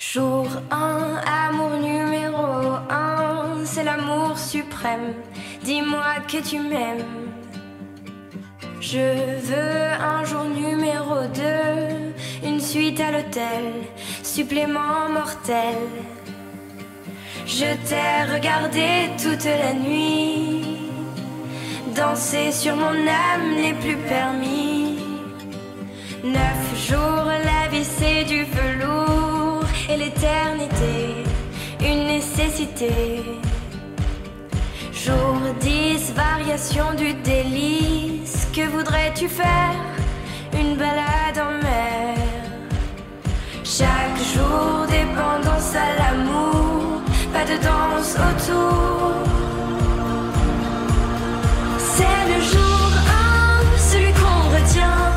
Jour 0.00 0.46
1, 0.70 1.20
amour 1.26 1.70
numéro 1.80 2.76
1, 2.88 3.64
c'est 3.64 3.84
l'amour 3.84 4.38
suprême. 4.38 5.14
Dis-moi 5.64 6.20
que 6.26 6.38
tu 6.42 6.60
m'aimes. 6.60 7.04
Je 8.80 8.98
veux 8.98 9.92
un 10.00 10.24
jour 10.24 10.44
numéro 10.44 11.26
2, 12.42 12.48
une 12.48 12.60
suite 12.60 13.00
à 13.00 13.10
l'hôtel, 13.10 13.72
supplément 14.22 15.08
mortel. 15.10 15.76
Je 17.44 17.66
t'ai 17.88 18.32
regardé 18.32 19.10
toute 19.20 19.44
la 19.44 19.74
nuit, 19.74 20.64
danser 21.96 22.52
sur 22.52 22.76
mon 22.76 22.94
âme 23.06 23.56
n'est 23.56 23.74
plus 23.74 23.96
permis. 23.96 24.97
Neuf 26.32 26.88
jours, 26.88 27.30
la 27.50 27.68
vie 27.70 27.84
c'est 27.84 28.24
du 28.24 28.44
velours 28.44 29.64
et 29.90 29.96
l'éternité, 29.96 31.24
une 31.80 32.06
nécessité. 32.06 32.92
Jour 34.92 35.38
10, 35.60 36.12
variation 36.14 36.92
du 36.96 37.14
délice, 37.14 38.46
que 38.54 38.66
voudrais-tu 38.68 39.28
faire? 39.28 39.80
Une 40.52 40.76
balade 40.76 41.38
en 41.38 41.52
mer. 41.62 42.16
Chaque 43.64 44.20
jour 44.34 44.86
dépendant 44.88 45.58
autour. 48.16 49.12
C'est 51.78 52.20
le 52.32 52.40
jour 52.52 52.90
1, 53.74 53.78
celui 53.78 54.12
qu'on 54.12 54.40
retient, 54.56 55.07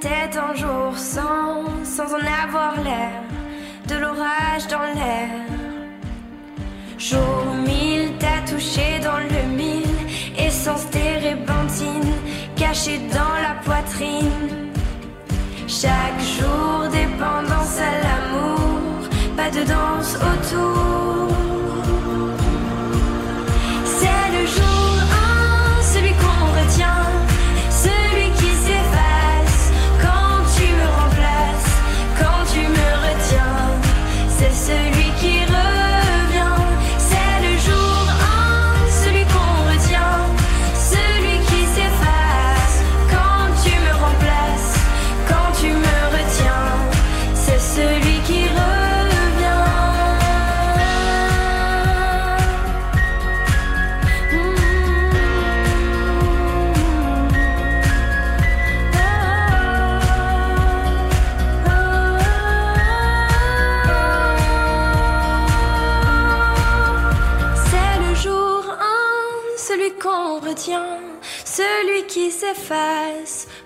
si 0.00 0.08
c'était 0.08 0.38
un 0.38 0.54
jour 0.54 0.96
sans, 0.96 1.84
sans 1.84 2.14
en 2.14 2.44
avoir 2.44 2.80
l'air, 2.82 3.22
de 3.88 3.96
l'orage 3.96 4.66
dans 4.68 4.94
l'air. 4.94 5.28
Jour 6.98 7.54
mille, 7.66 8.12
t'as 8.18 8.50
touché 8.50 8.98
dans 9.02 9.18
le 9.18 9.56
mille, 9.56 9.84
essence 10.38 10.88
térébenthine, 10.90 12.12
cachée 12.56 13.00
dans 13.12 13.40
la 13.42 13.54
poitrine. 13.64 14.70
Chaque 15.66 16.20
jour, 16.20 16.88
dépendance 16.90 17.78
à 17.78 17.92
l'amour, 18.02 19.08
pas 19.36 19.50
de 19.50 19.64
danse 19.64 20.16
autour. 20.16 21.27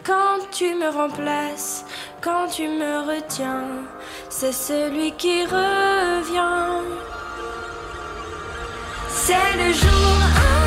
Quand 0.04 0.50
tu 0.50 0.74
me 0.74 0.88
remplaces, 0.88 1.84
quand 2.20 2.48
tu 2.48 2.68
me 2.68 3.06
retiens. 3.06 3.64
C'est 4.28 4.52
celui 4.52 5.12
qui 5.12 5.44
revient. 5.44 6.82
C'est 9.08 9.56
le 9.56 9.72
jour 9.72 10.61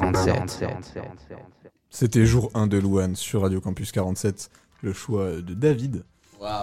RC47. 0.00 0.68
C'était 1.90 2.26
jour 2.26 2.50
1 2.54 2.66
de 2.66 2.78
Louane 2.78 3.16
sur 3.16 3.42
Radio 3.42 3.60
Campus 3.60 3.92
47, 3.92 4.50
le 4.82 4.92
choix 4.92 5.32
de 5.40 5.54
David. 5.54 6.04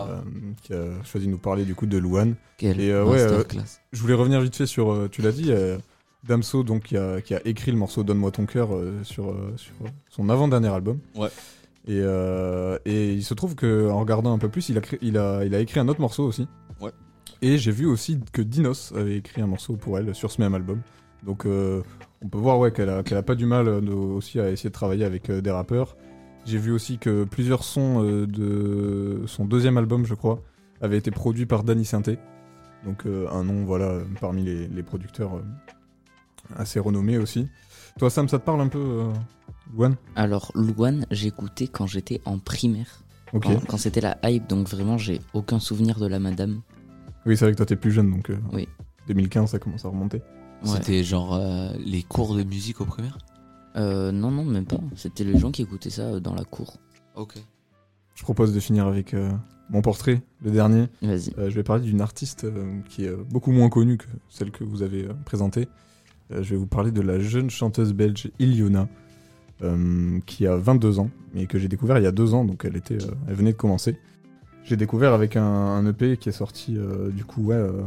Euh, 0.08 0.22
qui 0.62 0.72
a 0.74 1.04
choisi 1.04 1.26
de 1.26 1.32
nous 1.32 1.40
parler 1.40 1.66
du 1.66 1.74
coup 1.76 1.88
de 1.88 1.98
Louane. 1.98 2.36
Quelle 2.58 2.80
Et 2.80 2.92
euh, 2.92 3.04
ouais, 3.06 3.20
euh, 3.20 3.44
je 3.92 4.02
voulais 4.02 4.14
revenir 4.14 4.40
vite 4.40 4.56
fait 4.56 4.68
sur, 4.68 4.92
euh, 4.94 5.10
tu 5.12 5.22
l'as 5.24 5.32
dit, 5.32 5.52
euh, 5.52 5.78
Damso 6.24 6.64
donc, 6.64 6.84
qui, 6.84 6.98
a, 6.98 7.22
qui 7.22 7.34
a 7.34 7.42
écrit 7.46 7.72
le 7.72 7.78
morceau 7.78 8.04
Donne-moi 8.04 8.30
ton 8.32 8.46
cœur 8.46 8.74
euh, 8.76 9.04
sur, 9.04 9.32
euh, 9.32 9.52
sur 9.58 9.74
son 10.10 10.30
avant-dernier 10.30 10.68
album. 10.70 11.00
Ouais. 11.16 11.30
Et, 11.88 12.00
euh, 12.02 12.78
et 12.86 13.14
il 13.14 13.24
se 13.24 13.34
trouve 13.34 13.56
qu'en 13.56 14.00
regardant 14.00 14.32
un 14.34 14.38
peu 14.38 14.48
plus, 14.48 14.70
il 14.70 14.78
a, 14.78 14.82
cré- 14.82 15.00
il, 15.02 15.18
a, 15.18 15.44
il 15.44 15.54
a 15.56 15.60
écrit 15.60 15.80
un 15.80 15.88
autre 15.88 16.00
morceau 16.02 16.24
aussi. 16.24 16.48
Ouais. 16.80 16.92
Et 17.42 17.58
j'ai 17.58 17.72
vu 17.72 17.88
aussi 17.88 18.20
que 18.32 18.42
Dinos 18.44 18.94
avait 18.96 19.18
écrit 19.18 19.42
un 19.42 19.48
morceau 19.48 19.76
pour 19.76 19.98
elle 19.98 20.14
sur 20.16 20.32
ce 20.32 20.40
même 20.40 20.54
album. 20.54 20.80
Donc 21.26 21.46
euh, 21.46 21.82
on 22.24 22.28
peut 22.28 22.38
voir 22.38 22.60
ouais, 22.60 22.72
qu'elle 22.72 22.90
a, 22.90 23.24
pas 23.24 23.36
du 23.36 23.46
mal 23.46 23.68
euh, 23.68 23.82
aussi 23.82 24.40
à 24.40 24.50
essayer 24.50 24.70
de 24.70 24.74
travailler 24.74 25.06
avec 25.06 25.30
euh, 25.30 25.42
des 25.42 25.52
rappeurs. 25.52 25.96
J'ai 26.46 26.58
vu 26.58 26.72
aussi 26.72 26.98
que 26.98 27.24
plusieurs 27.24 27.64
sons 27.64 28.04
de 28.04 29.24
son 29.28 29.46
deuxième 29.46 29.78
album, 29.78 30.06
je 30.06 30.14
crois, 30.14 30.42
avaient 30.82 30.98
été 30.98 31.10
produits 31.10 31.46
par 31.46 31.64
Danny 31.64 31.86
Sainté. 31.86 32.20
Donc 32.84 33.06
un 33.06 33.46
nom 33.46 33.64
voilà 33.64 34.00
parmi 34.20 34.44
les, 34.44 34.68
les 34.68 34.84
producteurs 34.84 35.42
assez 36.58 36.82
renommés 36.82 37.18
aussi. 37.18 37.48
Toi 37.98 38.10
Sam, 38.10 38.28
ça 38.28 38.40
te 38.40 38.44
parle 38.44 38.60
un 38.60 38.68
peu, 38.68 39.06
Luan 39.72 39.96
Alors, 40.16 40.52
Louane, 40.56 41.06
j'écoutais 41.12 41.68
quand 41.68 41.88
j'étais 41.88 42.22
en 42.26 42.40
primaire. 42.40 43.04
Quand, 43.32 43.66
quand 43.68 43.78
c'était 43.78 44.02
la 44.02 44.18
hype, 44.24 44.48
donc 44.48 44.68
vraiment, 44.68 44.98
j'ai 45.00 45.20
aucun 45.34 45.60
souvenir 45.60 46.00
de 46.00 46.06
la 46.06 46.20
madame. 46.20 46.62
Oui, 47.26 47.36
c'est 47.36 47.46
vrai 47.46 47.54
que 47.54 47.58
toi 47.58 47.66
t'es 47.66 47.76
plus 47.76 47.92
jeune, 47.92 48.12
donc 48.12 48.30
euh, 48.30 48.38
Oui. 48.52 48.68
2015 49.08 49.50
ça 49.52 49.60
commence 49.60 49.86
à 49.86 49.90
remonter. 49.90 50.22
Ouais. 50.64 50.70
C'était 50.72 51.04
genre 51.04 51.34
euh, 51.34 51.70
les 51.86 52.04
cours 52.04 52.36
de 52.36 52.44
musique 52.44 52.82
au 52.82 52.86
primaire? 52.86 53.18
Euh, 53.76 54.12
non, 54.12 54.32
non, 54.32 54.44
même 54.46 54.66
pas. 54.66 54.78
C'était 54.96 55.24
les 55.24 55.38
gens 55.38 55.52
qui 55.52 55.64
écoutaient 55.64 55.90
ça 55.90 56.04
euh, 56.04 56.20
dans 56.20 56.36
la 56.36 56.44
cour. 56.44 56.78
Ok. 57.16 57.36
Je 58.16 58.24
propose 58.24 58.54
de 58.54 58.60
finir 58.60 58.88
avec 58.88 59.14
euh, 59.14 59.32
mon 59.70 59.82
portrait, 59.82 60.22
le 60.44 60.52
dernier. 60.52 60.88
Vas-y. 61.02 61.34
Euh, 61.38 61.50
je 61.50 61.56
vais 61.56 61.64
parler 61.64 61.84
d'une 61.84 62.02
artiste 62.02 62.44
euh, 62.44 62.80
qui 62.90 63.06
est 63.06 63.10
euh, 63.10 63.24
beaucoup 63.30 63.52
moins 63.52 63.70
connue 63.70 63.98
que 63.98 64.06
celle 64.30 64.52
que 64.52 64.64
vous 64.64 64.84
avez 64.84 65.06
euh, 65.06 65.14
présentée. 65.26 65.68
Euh, 66.32 66.44
je 66.44 66.52
vais 66.52 66.58
vous 66.58 66.68
parler 66.68 66.92
de 66.92 67.02
la 67.02 67.20
jeune 67.20 67.50
chanteuse 67.50 67.94
belge 67.94 68.32
Iliona, 68.40 68.88
euh, 69.64 70.20
qui 70.26 70.46
a 70.46 70.56
22 70.56 71.00
ans, 71.00 71.10
mais 71.34 71.48
que 71.48 71.58
j'ai 71.58 71.68
découvert 71.68 71.98
il 71.98 72.04
y 72.04 72.08
a 72.08 72.12
deux 72.12 72.34
ans, 72.34 72.46
donc 72.46 72.66
elle, 72.66 72.76
était, 72.78 73.02
euh, 73.04 73.12
elle 73.28 73.36
venait 73.36 73.54
de 73.54 73.58
commencer. 73.58 73.98
J'ai 74.64 74.78
découvert 74.78 75.14
avec 75.14 75.36
un, 75.36 75.44
un 75.44 75.86
EP 75.88 76.18
qui 76.18 76.30
est 76.30 76.34
sorti 76.34 76.78
euh, 76.78 77.10
du 77.10 77.26
coup 77.26 77.42
ouais, 77.46 77.56
euh, 77.56 77.82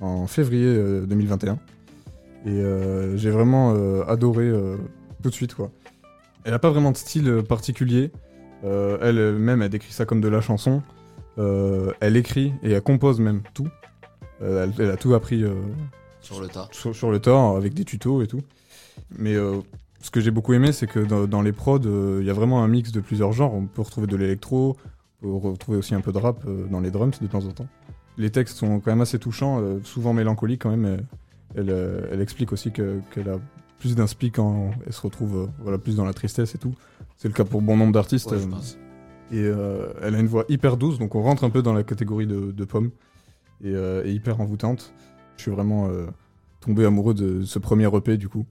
en 0.00 0.26
février 0.26 0.66
euh, 0.66 1.06
2021. 1.06 1.58
Et 2.46 2.50
euh, 2.50 3.16
j'ai 3.16 3.30
vraiment 3.30 3.74
euh, 3.74 4.02
adoré 4.06 4.44
euh, 4.44 4.76
tout 5.22 5.30
de 5.30 5.34
suite. 5.34 5.54
Quoi. 5.54 5.70
Elle 6.44 6.52
n'a 6.52 6.58
pas 6.58 6.70
vraiment 6.70 6.92
de 6.92 6.96
style 6.96 7.42
particulier. 7.48 8.10
Elle-même, 8.62 9.62
elle 9.62 9.70
décrit 9.70 9.92
ça 9.92 10.04
comme 10.04 10.20
de 10.20 10.28
la 10.28 10.40
chanson. 10.40 10.82
Elle 11.36 12.16
écrit 12.16 12.52
et 12.62 12.72
elle 12.72 12.82
compose 12.82 13.20
même 13.20 13.42
tout. 13.54 13.68
Elle, 14.40 14.72
elle 14.78 14.90
a 14.90 14.96
tout 14.96 15.14
appris 15.14 15.44
Sur 16.20 16.40
le 16.40 16.48
tas. 16.48 16.68
sur, 16.70 16.94
sur 16.94 17.10
le 17.10 17.18
tas 17.18 17.56
avec 17.56 17.72
des 17.74 17.84
tutos 17.84 18.22
et 18.22 18.26
tout. 18.26 18.42
Mais 19.18 19.34
euh, 19.34 19.60
ce 20.00 20.10
que 20.10 20.20
j'ai 20.20 20.30
beaucoup 20.30 20.52
aimé, 20.52 20.72
c'est 20.72 20.86
que 20.86 21.00
dans, 21.00 21.26
dans 21.26 21.42
les 21.42 21.52
prods, 21.52 21.80
euh, 21.86 22.18
il 22.20 22.26
y 22.26 22.30
a 22.30 22.32
vraiment 22.32 22.62
un 22.62 22.68
mix 22.68 22.92
de 22.92 23.00
plusieurs 23.00 23.32
genres. 23.32 23.54
On 23.54 23.66
peut 23.66 23.82
retrouver 23.82 24.06
de 24.06 24.16
l'électro, 24.16 24.76
on 25.22 25.40
peut 25.40 25.48
retrouver 25.48 25.78
aussi 25.78 25.94
un 25.94 26.00
peu 26.00 26.12
de 26.12 26.18
rap 26.18 26.42
euh, 26.46 26.66
dans 26.70 26.80
les 26.80 26.90
drums 26.90 27.20
de 27.20 27.26
temps 27.26 27.44
en 27.44 27.52
temps. 27.52 27.66
Les 28.18 28.30
textes 28.30 28.58
sont 28.58 28.80
quand 28.80 28.90
même 28.90 29.00
assez 29.00 29.18
touchants, 29.18 29.62
souvent 29.82 30.12
mélancoliques 30.12 30.62
quand 30.62 30.76
même. 30.76 30.98
Elle, 31.54 31.62
elle, 31.62 31.70
euh, 31.70 32.08
elle 32.12 32.20
explique 32.20 32.52
aussi 32.52 32.72
que- 32.72 33.00
qu'elle 33.12 33.28
a 33.28 33.38
plus 33.78 33.94
d'inspi 33.94 34.30
quand 34.30 34.70
elle 34.86 34.92
se 34.92 35.00
retrouve 35.00 35.36
euh, 35.36 35.46
voilà, 35.60 35.78
plus 35.78 35.96
dans 35.96 36.04
la 36.04 36.12
tristesse 36.12 36.54
et 36.54 36.58
tout. 36.58 36.74
C'est 37.16 37.28
le 37.28 37.34
cas 37.34 37.44
pour 37.44 37.62
bon 37.62 37.76
nombre 37.76 37.92
d'artistes. 37.92 38.30
Ouais, 38.30 38.38
euh, 39.32 39.92
et 39.92 40.06
elle 40.06 40.14
a 40.14 40.18
une 40.18 40.26
voix 40.26 40.44
hyper 40.48 40.76
douce, 40.76 40.98
donc 40.98 41.14
on 41.14 41.22
rentre 41.22 41.44
un 41.44 41.50
peu 41.50 41.62
dans 41.62 41.72
la 41.72 41.82
catégorie 41.84 42.26
de, 42.26 42.50
de 42.52 42.64
pomme 42.64 42.90
et, 43.62 43.72
et 43.72 44.10
hyper 44.12 44.40
envoûtante. 44.40 44.92
Je 45.36 45.42
suis 45.42 45.50
vraiment 45.50 45.88
tombé 46.60 46.84
amoureux 46.84 47.14
de 47.14 47.42
ce 47.42 47.58
premier 47.58 47.88
EP 47.94 48.16
du 48.18 48.28
coup, 48.28 48.44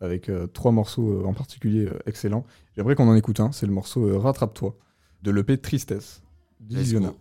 avec 0.00 0.28
euh, 0.30 0.46
trois 0.46 0.72
morceaux 0.72 1.10
euh, 1.20 1.24
en 1.26 1.34
particulier 1.34 1.86
euh, 1.86 1.98
excellents. 2.06 2.44
J'aimerais 2.74 2.94
qu'on 2.94 3.08
en 3.08 3.14
écoute 3.16 3.40
un, 3.40 3.52
c'est 3.52 3.66
le 3.66 3.72
morceau 3.72 4.18
Rattrape-toi 4.18 4.74
de 5.22 5.30
l'EP 5.30 5.58
Tristesse 5.58 6.22
d'Illusiona. 6.60 7.12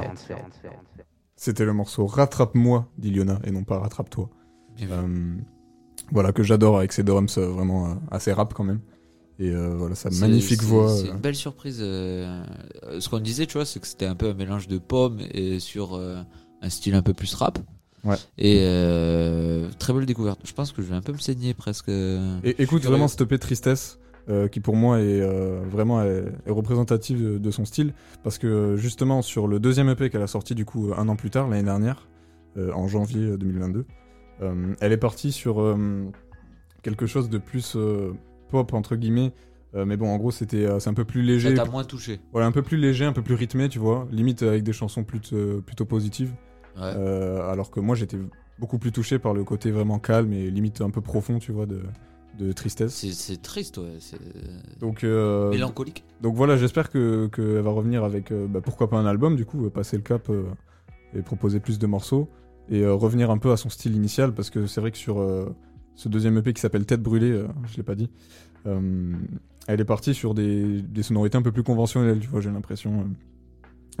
RC47. 0.00 0.70
C'était 1.36 1.64
le 1.64 1.72
morceau 1.72 2.06
Rattrape-moi 2.06 2.88
d'Iliona 2.98 3.40
et 3.44 3.50
non 3.50 3.64
pas 3.64 3.78
Rattrape-toi. 3.78 4.30
Euh, 4.82 5.34
voilà, 6.12 6.32
que 6.32 6.42
j'adore 6.42 6.78
avec 6.78 6.92
ses 6.92 7.02
drums 7.02 7.38
euh, 7.38 7.46
vraiment 7.48 7.86
euh, 7.90 7.94
assez 8.10 8.32
rap 8.32 8.54
quand 8.54 8.64
même. 8.64 8.80
Et 9.38 9.50
euh, 9.50 9.74
voilà, 9.76 9.94
sa 9.96 10.10
magnifique 10.10 10.62
voix. 10.62 10.88
C'est 10.94 11.08
euh, 11.08 11.12
une 11.12 11.18
belle 11.18 11.34
surprise. 11.34 11.78
ce 11.78 13.08
qu'on 13.08 13.18
disait, 13.18 13.46
tu 13.46 13.54
vois, 13.54 13.64
c'est 13.64 13.80
que 13.80 13.86
c'était 13.86 14.06
un 14.06 14.14
peu 14.14 14.28
un 14.28 14.34
mélange 14.34 14.68
de 14.68 14.78
pomme 14.78 15.18
et 15.32 15.58
sur 15.58 15.94
euh, 15.94 16.22
un 16.62 16.70
style 16.70 16.94
un 16.94 17.02
peu 17.02 17.14
plus 17.14 17.34
rap. 17.34 17.58
Ouais. 18.04 18.16
Et 18.38 18.58
euh, 18.62 19.68
très 19.78 19.92
belle 19.92 20.06
découverte. 20.06 20.40
Je 20.44 20.52
pense 20.52 20.72
que 20.72 20.82
je 20.82 20.88
vais 20.88 20.94
un 20.94 21.00
peu 21.00 21.12
me 21.12 21.18
saigner 21.18 21.54
presque. 21.54 21.88
Et 21.88 22.50
écoute 22.62 22.82
Curieux. 22.82 22.90
vraiment 22.96 23.06
EP 23.08 23.38
Tristesse, 23.38 23.98
euh, 24.28 24.48
qui 24.48 24.60
pour 24.60 24.76
moi 24.76 25.00
est 25.00 25.20
euh, 25.20 25.60
vraiment 25.68 26.02
est, 26.02 26.24
est 26.46 26.50
représentative 26.50 27.22
de, 27.22 27.38
de 27.38 27.50
son 27.50 27.64
style, 27.64 27.92
parce 28.22 28.38
que 28.38 28.76
justement 28.76 29.22
sur 29.22 29.46
le 29.46 29.60
deuxième 29.60 29.88
EP 29.88 30.10
qu'elle 30.10 30.22
a 30.22 30.26
sorti 30.26 30.54
du 30.54 30.64
coup 30.64 30.92
un 30.96 31.08
an 31.08 31.16
plus 31.16 31.30
tard, 31.30 31.48
l'année 31.48 31.64
dernière, 31.64 32.08
euh, 32.56 32.72
en 32.72 32.86
janvier 32.86 33.30
euh, 33.30 33.36
2022, 33.36 33.84
euh, 34.42 34.74
elle 34.80 34.92
est 34.92 34.96
partie 34.96 35.32
sur 35.32 35.76
quelque 36.82 37.06
chose 37.06 37.28
de 37.28 37.38
plus 37.38 37.76
pop 38.48 38.74
entre 38.74 38.96
guillemets, 38.96 39.32
mais 39.74 39.96
bon 39.96 40.08
en 40.08 40.16
gros 40.18 40.30
c'était 40.30 40.68
c'est 40.78 40.90
un 40.90 40.94
peu 40.94 41.04
plus 41.04 41.22
léger. 41.22 41.56
Ça 41.56 41.64
moins 41.64 41.84
touché. 41.84 42.20
Voilà, 42.32 42.46
un 42.46 42.52
peu 42.52 42.62
plus 42.62 42.76
léger, 42.76 43.04
un 43.04 43.12
peu 43.12 43.22
plus 43.22 43.34
rythmé, 43.34 43.68
tu 43.68 43.78
vois, 43.78 44.06
limite 44.10 44.42
avec 44.42 44.62
des 44.62 44.72
chansons 44.72 45.04
plutôt, 45.04 45.60
plutôt 45.62 45.84
positives. 45.84 46.32
Ouais. 46.76 46.82
Alors 46.84 47.70
que 47.70 47.80
moi 47.80 47.96
j'étais 47.96 48.18
beaucoup 48.58 48.78
plus 48.78 48.92
touché 48.92 49.18
par 49.18 49.34
le 49.34 49.44
côté 49.44 49.70
vraiment 49.70 49.98
calme 49.98 50.32
et 50.32 50.50
limite 50.50 50.80
un 50.80 50.90
peu 50.90 51.00
profond, 51.00 51.38
tu 51.38 51.52
vois, 51.52 51.66
de, 51.66 51.80
de 52.38 52.52
tristesse. 52.52 52.92
C'est- 52.94 53.40
triste, 53.42 53.78
ouais. 53.78 53.96
c'est- 54.00 54.18
Donc, 54.80 55.04
euh, 55.04 55.50
Mélancolique. 55.50 56.04
Donc 56.20 56.34
voilà, 56.34 56.56
j'espère 56.56 56.90
que 56.90 57.28
qu'elle 57.28 57.60
va 57.60 57.70
revenir 57.70 58.02
avec, 58.04 58.30
euh, 58.32 58.46
bah, 58.48 58.60
pourquoi 58.60 58.88
pas 58.88 58.96
un 58.98 59.06
album, 59.06 59.36
du 59.36 59.44
coup, 59.44 59.66
euh, 59.66 59.70
passer 59.70 59.96
le 59.96 60.02
cap 60.02 60.28
euh, 60.30 60.44
et 61.16 61.22
proposer 61.22 61.60
plus 61.60 61.78
de 61.78 61.86
morceaux 61.86 62.28
et 62.70 62.86
revenir 62.86 63.30
un 63.30 63.38
peu 63.38 63.52
à 63.52 63.56
son 63.56 63.68
style 63.68 63.94
initial 63.94 64.32
parce 64.32 64.48
que 64.50 64.66
c'est 64.66 64.80
vrai 64.80 64.90
que 64.90 64.96
sur 64.98 65.22
ce 65.94 66.08
deuxième 66.08 66.38
EP 66.38 66.52
qui 66.54 66.60
s'appelle 66.62 66.86
Tête 66.86 67.02
brûlée, 67.02 67.44
je 67.70 67.76
l'ai 67.76 67.82
pas 67.82 67.94
dit, 67.94 68.08
elle 69.66 69.80
est 69.80 69.84
partie 69.84 70.14
sur 70.14 70.34
des, 70.34 70.80
des 70.82 71.02
sonorités 71.02 71.36
un 71.36 71.42
peu 71.42 71.52
plus 71.52 71.62
conventionnelles, 71.62 72.20
tu 72.20 72.28
vois, 72.28 72.40
j'ai 72.40 72.50
l'impression. 72.50 73.06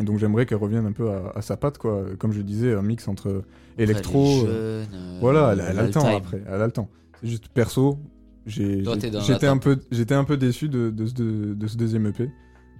Et 0.00 0.04
donc 0.04 0.18
j'aimerais 0.18 0.44
qu'elle 0.46 0.58
revienne 0.58 0.86
un 0.86 0.92
peu 0.92 1.10
à, 1.10 1.32
à 1.36 1.42
sa 1.42 1.56
patte, 1.56 1.78
quoi. 1.78 2.04
Comme 2.18 2.32
je 2.32 2.40
disais, 2.42 2.74
un 2.74 2.82
mix 2.82 3.06
entre 3.06 3.42
électro. 3.78 4.46
jeune, 4.46 4.86
voilà, 5.20 5.52
elle, 5.52 5.62
elle 5.68 5.78
a 5.78 5.82
le 5.84 5.90
temps 5.90 6.00
time. 6.00 6.14
après. 6.16 6.42
Elle 6.46 6.60
a 6.62 6.66
le 6.66 6.72
temps. 6.72 6.88
C'est 7.20 7.28
juste 7.28 7.48
perso. 7.48 7.98
J'étais 9.26 9.46
un 9.46 9.58
peu, 9.58 9.78
j'étais 9.90 10.14
un 10.14 10.24
peu 10.24 10.36
déçu 10.36 10.68
de, 10.68 10.90
de, 10.90 11.06
ce- 11.06 11.14
de- 11.14 11.54
de 11.54 11.66
ce 11.66 11.76
deuxième 11.76 12.06
EP. 12.06 12.30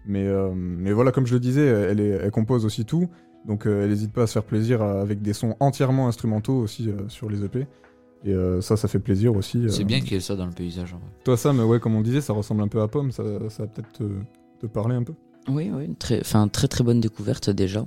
Mais, 0.07 0.27
euh, 0.27 0.53
mais 0.55 0.93
voilà, 0.93 1.13
comme 1.13 1.27
je 1.27 1.33
le 1.35 1.41
disais, 1.41 1.65
elle, 1.67 2.01
est, 2.01 2.09
elle 2.09 2.31
compose 2.31 2.65
aussi 2.67 2.85
tout. 2.85 3.09
Donc 3.47 3.67
euh, 3.67 3.83
elle 3.85 3.91
n'hésite 3.91 4.13
pas 4.13 4.23
à 4.23 4.27
se 4.27 4.33
faire 4.35 4.45
plaisir 4.45 4.83
avec 4.83 5.21
des 5.23 5.33
sons 5.33 5.55
entièrement 5.61 6.09
instrumentaux 6.09 6.55
aussi 6.57 6.89
euh, 6.91 7.09
sur 7.09 7.29
les 7.31 7.43
EP. 7.45 7.67
Et 8.27 8.33
euh, 8.33 8.61
ça, 8.63 8.77
ça 8.77 8.89
fait 8.89 8.99
plaisir 8.99 9.35
aussi. 9.37 9.59
euh. 9.65 9.69
C'est 9.69 9.85
bien 9.85 10.01
qu'il 10.01 10.13
y 10.13 10.17
ait 10.17 10.21
ça 10.21 10.35
dans 10.37 10.47
le 10.47 10.53
paysage. 10.53 10.95
en 10.95 10.99
vrai. 10.99 11.09
Toi, 11.25 11.37
Sam, 11.37 11.61
ouais, 11.61 11.79
comme 11.81 11.95
on 11.95 12.01
disait, 12.01 12.21
ça 12.23 12.33
ressemble 12.33 12.63
un 12.63 12.69
peu 12.69 12.81
à 12.81 12.89
Pomme. 12.89 13.13
Ça, 13.13 13.23
ça 13.51 13.65
va 13.65 13.69
peut-être 13.69 13.93
te, 13.93 14.05
te 14.61 14.67
parler 14.67 14.95
un 14.97 15.03
peu. 15.03 15.13
Oui, 15.49 15.71
oui, 15.75 15.95
très, 15.99 16.21
enfin, 16.21 16.49
très 16.49 16.69
très 16.69 16.83
bonne 16.85 17.01
découverte 17.01 17.51
déjà. 17.51 17.85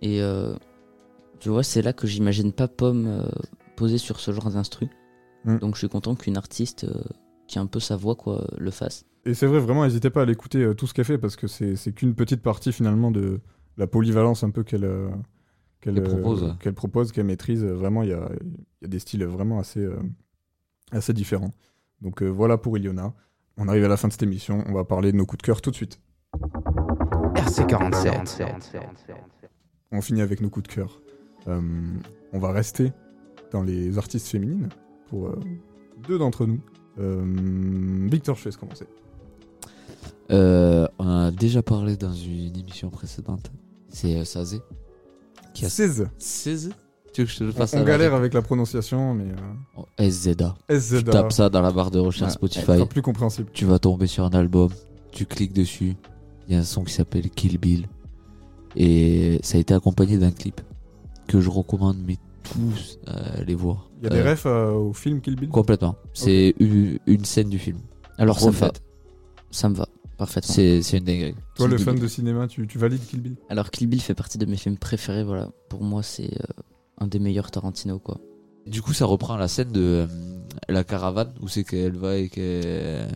Et 0.00 0.22
euh, 0.22 0.54
tu 1.40 1.50
vois, 1.50 1.62
c'est 1.62 1.82
là 1.82 1.92
que 1.92 2.06
j'imagine 2.06 2.52
pas 2.52 2.68
Pomme 2.68 3.06
euh, 3.06 3.28
poser 3.76 3.98
sur 3.98 4.18
ce 4.18 4.30
genre 4.32 4.50
d'instru. 4.50 4.88
Mm. 5.46 5.58
Donc 5.58 5.74
je 5.74 5.78
suis 5.78 5.88
content 5.88 6.14
qu'une 6.14 6.36
artiste 6.36 6.84
euh, 6.84 7.02
qui 7.48 7.58
a 7.58 7.62
un 7.62 7.66
peu 7.66 7.80
sa 7.80 7.96
voix 7.96 8.14
quoi, 8.14 8.46
le 8.58 8.70
fasse. 8.70 9.06
Et 9.24 9.34
c'est 9.34 9.46
vrai, 9.46 9.58
vraiment, 9.58 9.84
n'hésitez 9.84 10.10
pas 10.10 10.22
à 10.22 10.24
l'écouter 10.24 10.62
euh, 10.62 10.74
tout 10.74 10.86
ce 10.86 10.94
qu'elle 10.94 11.04
fait 11.04 11.18
parce 11.18 11.36
que 11.36 11.46
c'est 11.46 11.74
c'est 11.76 11.92
qu'une 11.92 12.14
petite 12.14 12.42
partie 12.42 12.72
finalement 12.72 13.10
de 13.10 13.40
la 13.76 13.86
polyvalence 13.86 14.44
un 14.44 14.50
peu 14.50 14.62
qu'elle 14.62 14.84
euh, 14.84 15.08
qu'elle 15.80 16.02
propose, 16.02 16.56
qu'elle 16.60 16.74
propose, 16.74 17.12
qu'elle 17.12 17.26
maîtrise. 17.26 17.64
Vraiment, 17.64 18.02
il 18.02 18.10
y 18.10 18.12
a, 18.12 18.28
il 18.40 18.82
y 18.82 18.84
a 18.86 18.88
des 18.88 18.98
styles 18.98 19.24
vraiment 19.24 19.58
assez, 19.58 19.80
euh, 19.80 19.96
assez 20.92 21.12
différents. 21.12 21.52
Donc 22.00 22.22
euh, 22.22 22.26
voilà 22.26 22.58
pour 22.58 22.76
Iliona. 22.76 23.14
On 23.56 23.68
arrive 23.68 23.84
à 23.84 23.88
la 23.88 23.96
fin 23.96 24.08
de 24.08 24.12
cette 24.12 24.22
émission. 24.22 24.64
On 24.66 24.72
va 24.72 24.84
parler 24.84 25.12
de 25.12 25.16
nos 25.16 25.26
coups 25.26 25.38
de 25.38 25.46
cœur 25.46 25.62
tout 25.62 25.70
de 25.70 25.76
suite. 25.76 26.00
RC47. 27.34 28.42
On 29.92 30.00
finit 30.00 30.20
avec 30.20 30.40
nos 30.40 30.50
coups 30.50 30.68
de 30.68 30.74
cœur. 30.74 31.00
Euh, 31.48 31.60
on 32.32 32.38
va 32.38 32.52
rester 32.52 32.92
dans 33.52 33.62
les 33.62 33.96
artistes 33.98 34.26
féminines 34.26 34.68
pour 35.08 35.26
euh, 35.28 35.38
deux 36.06 36.18
d'entre 36.18 36.46
nous. 36.46 36.60
Euh, 36.98 37.24
Victor, 38.10 38.36
je 38.36 38.46
laisse 38.46 38.56
commencer. 38.56 38.86
Euh, 40.30 40.86
on 40.98 41.08
a 41.08 41.30
déjà 41.30 41.62
parlé 41.62 41.96
dans 41.96 42.12
une 42.12 42.56
émission 42.58 42.90
précédente. 42.90 43.50
C'est 43.88 44.24
Sazé. 44.24 44.60
Qui 45.54 45.64
a 45.66 45.68
16. 45.68 46.08
16 46.18 46.70
Tu 47.12 47.20
veux 47.22 47.26
que 47.26 47.32
je 47.32 47.38
te 47.38 47.44
le 47.44 47.50
On, 47.50 47.52
fasse 47.52 47.74
on 47.74 47.78
la 47.78 47.84
galère 47.84 48.14
avec 48.14 48.34
la 48.34 48.42
prononciation, 48.42 49.14
mais 49.14 49.30
euh, 49.30 49.36
Oh, 49.76 49.84
SZA. 49.98 50.56
SZA. 50.70 50.98
Tu 50.98 51.04
tapes 51.04 51.32
ça 51.32 51.48
dans 51.48 51.62
la 51.62 51.70
barre 51.70 51.90
de 51.90 51.98
recherche 51.98 52.32
Ouais, 52.32 52.48
Spotify. 52.50 52.84
plus 52.86 53.02
compréhensible. 53.02 53.48
Tu 53.52 53.64
vas 53.64 53.78
tomber 53.78 54.06
sur 54.06 54.24
un 54.24 54.30
album. 54.30 54.70
Tu 55.12 55.26
cliques 55.26 55.52
dessus. 55.52 55.94
Il 56.48 56.54
y 56.54 56.56
a 56.56 56.60
un 56.60 56.64
son 56.64 56.84
qui 56.84 56.92
s'appelle 56.92 57.30
Kill 57.30 57.58
Bill. 57.58 57.86
Et 58.74 59.38
ça 59.42 59.56
a 59.56 59.60
été 59.60 59.72
accompagné 59.74 60.18
d'un 60.18 60.30
clip 60.32 60.60
que 61.26 61.40
je 61.40 61.48
recommande, 61.48 61.96
mais 62.06 62.18
tous 62.52 62.98
à 63.06 63.40
aller 63.40 63.54
voir. 63.54 63.88
Il 63.98 64.04
y 64.04 64.06
a 64.06 64.10
des 64.10 64.18
Euh, 64.20 64.30
refs 64.32 64.46
euh, 64.46 64.70
au 64.72 64.92
film 64.92 65.20
Kill 65.20 65.36
Bill 65.36 65.48
Complètement. 65.48 65.96
C'est 66.12 66.54
une, 66.60 66.98
une 67.06 67.24
scène 67.24 67.48
du 67.48 67.58
film. 67.58 67.78
Alors 68.18 68.38
ça 68.40 68.46
me 68.46 68.52
va. 68.52 68.72
Ça 69.50 69.68
me 69.68 69.74
va 69.74 69.88
parfaitement. 70.18 70.54
C'est 70.54 70.80
une 70.98 71.04
dinguerie. 71.04 71.34
Toi, 71.56 71.68
le 71.68 71.78
fan 71.78 71.98
de 71.98 72.06
cinéma, 72.08 72.46
tu, 72.48 72.66
tu 72.66 72.78
valides 72.78 73.04
Kill 73.06 73.20
Bill? 73.20 73.36
Alors 73.48 73.70
Kill 73.70 73.86
Bill 73.88 74.00
fait 74.00 74.14
partie 74.14 74.38
de 74.38 74.46
mes 74.46 74.56
films 74.56 74.76
préférés. 74.78 75.24
Voilà, 75.24 75.50
pour 75.68 75.82
moi 75.82 76.02
c'est 76.02 76.32
euh, 76.40 76.62
un 76.98 77.06
des 77.06 77.18
meilleurs 77.18 77.50
Tarantino 77.50 77.98
quoi. 77.98 78.18
Du 78.66 78.82
coup, 78.82 78.92
ça 78.92 79.06
reprend 79.06 79.36
la 79.36 79.46
scène 79.46 79.70
de 79.70 79.80
euh, 79.80 80.06
la 80.68 80.82
caravane 80.82 81.32
où 81.40 81.46
c'est 81.48 81.62
qu'elle 81.64 81.96
va 81.96 82.16
et 82.16 82.28
qu'elle 82.28 83.08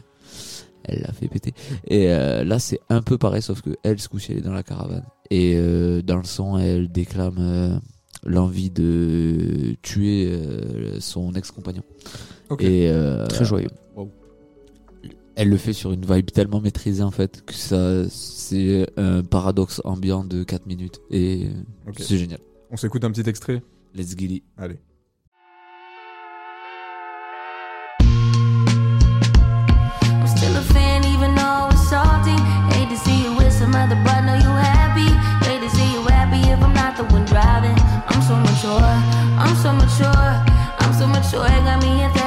elle 0.85 1.01
l'a 1.03 1.13
fait 1.13 1.29
péter. 1.29 1.53
Et 1.89 2.09
euh, 2.11 2.43
là, 2.45 2.59
c'est 2.59 2.81
un 2.89 3.03
peu 3.03 3.19
pareil, 3.19 3.43
sauf 3.43 3.61
que 3.61 3.71
elle, 3.83 3.99
ce 4.01 4.09
coup-ci, 4.09 4.33
elle 4.33 4.39
est 4.39 4.43
dans 4.43 4.53
la 4.53 4.63
caravane. 4.63 5.05
Et 5.31 5.55
euh, 5.57 6.03
dans 6.03 6.17
le 6.17 6.25
son, 6.25 6.57
elle 6.57 6.91
déclame 6.91 7.37
euh, 7.39 7.79
l'envie 8.25 8.71
de 8.71 9.77
tuer 9.83 10.29
euh, 10.31 11.01
son 11.01 11.35
ex-compagnon. 11.35 11.83
Ok. 12.49 12.63
Et 12.63 12.89
euh, 12.91 13.27
Très 13.27 13.45
joyeux. 13.45 13.71
Elle 15.37 15.49
le 15.49 15.57
fait 15.57 15.73
sur 15.73 15.93
une 15.93 16.05
vibe 16.05 16.31
tellement 16.33 16.61
maîtrisée 16.61 17.03
en 17.03 17.11
fait 17.13 17.43
que 17.47 17.55
ça, 17.55 18.07
c'est 18.11 18.87
un 18.99 19.23
paradoxe 19.23 19.81
ambiant 19.85 20.23
de 20.25 20.43
4 20.43 20.67
minutes. 20.67 21.01
Et 21.11 21.47
Ok. 21.89 21.95
c'est 22.01 22.19
génial. 22.19 22.41
On 22.71 22.77
s'écoute 22.77 23.05
un 23.05 23.11
petit 23.11 23.29
extrait 23.29 23.63
Let's 23.95 24.15
get 24.17 24.27
it. 24.27 24.45
Allez. 24.59 24.79
Mature, 38.63 38.83
I'm 39.39 39.57
so 39.57 39.73
mature, 39.73 40.45
I'm 40.81 40.93
so 40.93 41.07
mature. 41.07 41.47
It 41.47 41.65
got 41.65 41.83
me 41.83 42.05
a 42.05 42.09
therapist 42.09 42.20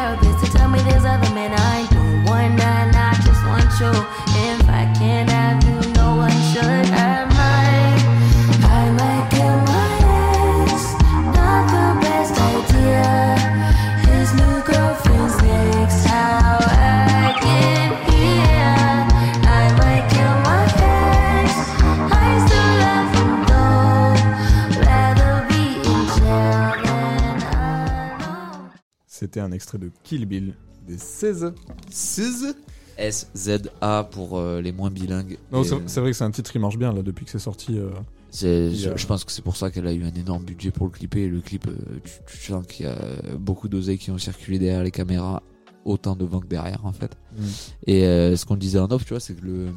C'était 29.33 29.41
un 29.47 29.51
extrait 29.51 29.79
de 29.79 29.89
Kill 30.03 30.27
Bill 30.27 30.53
des 30.87 30.99
16. 30.99 31.55
16 31.89 32.55
S-Z-A 32.99 34.03
pour 34.11 34.37
euh, 34.37 34.61
les 34.61 34.71
moins 34.71 34.91
bilingues. 34.91 35.39
Non, 35.51 35.63
c'est 35.63 35.75
c'est 35.89 35.99
vrai 36.01 36.11
que 36.11 36.15
c'est 36.17 36.23
un 36.23 36.29
titre 36.29 36.51
qui 36.51 36.59
marche 36.59 36.77
bien 36.77 36.93
là 36.93 37.01
depuis 37.01 37.25
que 37.25 37.31
c'est 37.31 37.39
sorti. 37.39 37.79
euh. 37.79 37.89
c'est- 38.29 38.67
il 38.69 38.79
y 38.79 38.85
a- 38.87 38.95
Je 38.95 39.07
pense 39.07 39.23
que 39.23 39.31
c'est 39.31 39.41
pour 39.41 39.55
ça 39.55 39.71
qu'elle 39.71 39.87
a 39.87 39.91
eu 39.93 40.03
un 40.03 40.13
énorme 40.13 40.43
budget 40.43 40.69
pour 40.69 40.85
le 40.85 40.91
clipper. 40.91 41.21
Et 41.23 41.27
le 41.29 41.41
clip, 41.41 41.65
euh, 41.67 41.73
tu, 42.03 42.11
tu 42.27 42.37
sens 42.51 42.63
qu'il 42.67 42.85
y 42.85 42.89
a 42.89 42.95
beaucoup 43.39 43.67
d'oseilles 43.67 43.97
qui 43.97 44.11
ont 44.11 44.19
circulé 44.19 44.59
derrière 44.59 44.83
les 44.83 44.91
caméras, 44.91 45.41
autant 45.83 46.15
devant 46.15 46.39
que 46.39 46.45
derrière 46.45 46.85
en 46.85 46.93
fait. 46.93 47.17
Mm. 47.35 47.43
Et 47.87 48.05
euh, 48.05 48.35
ce 48.35 48.45
qu'on 48.45 48.55
disait 48.55 48.77
en 48.77 48.91
off, 48.91 49.03
tu 49.03 49.13
vois, 49.15 49.19
c'est 49.19 49.33
que 49.33 49.43
le 49.43 49.69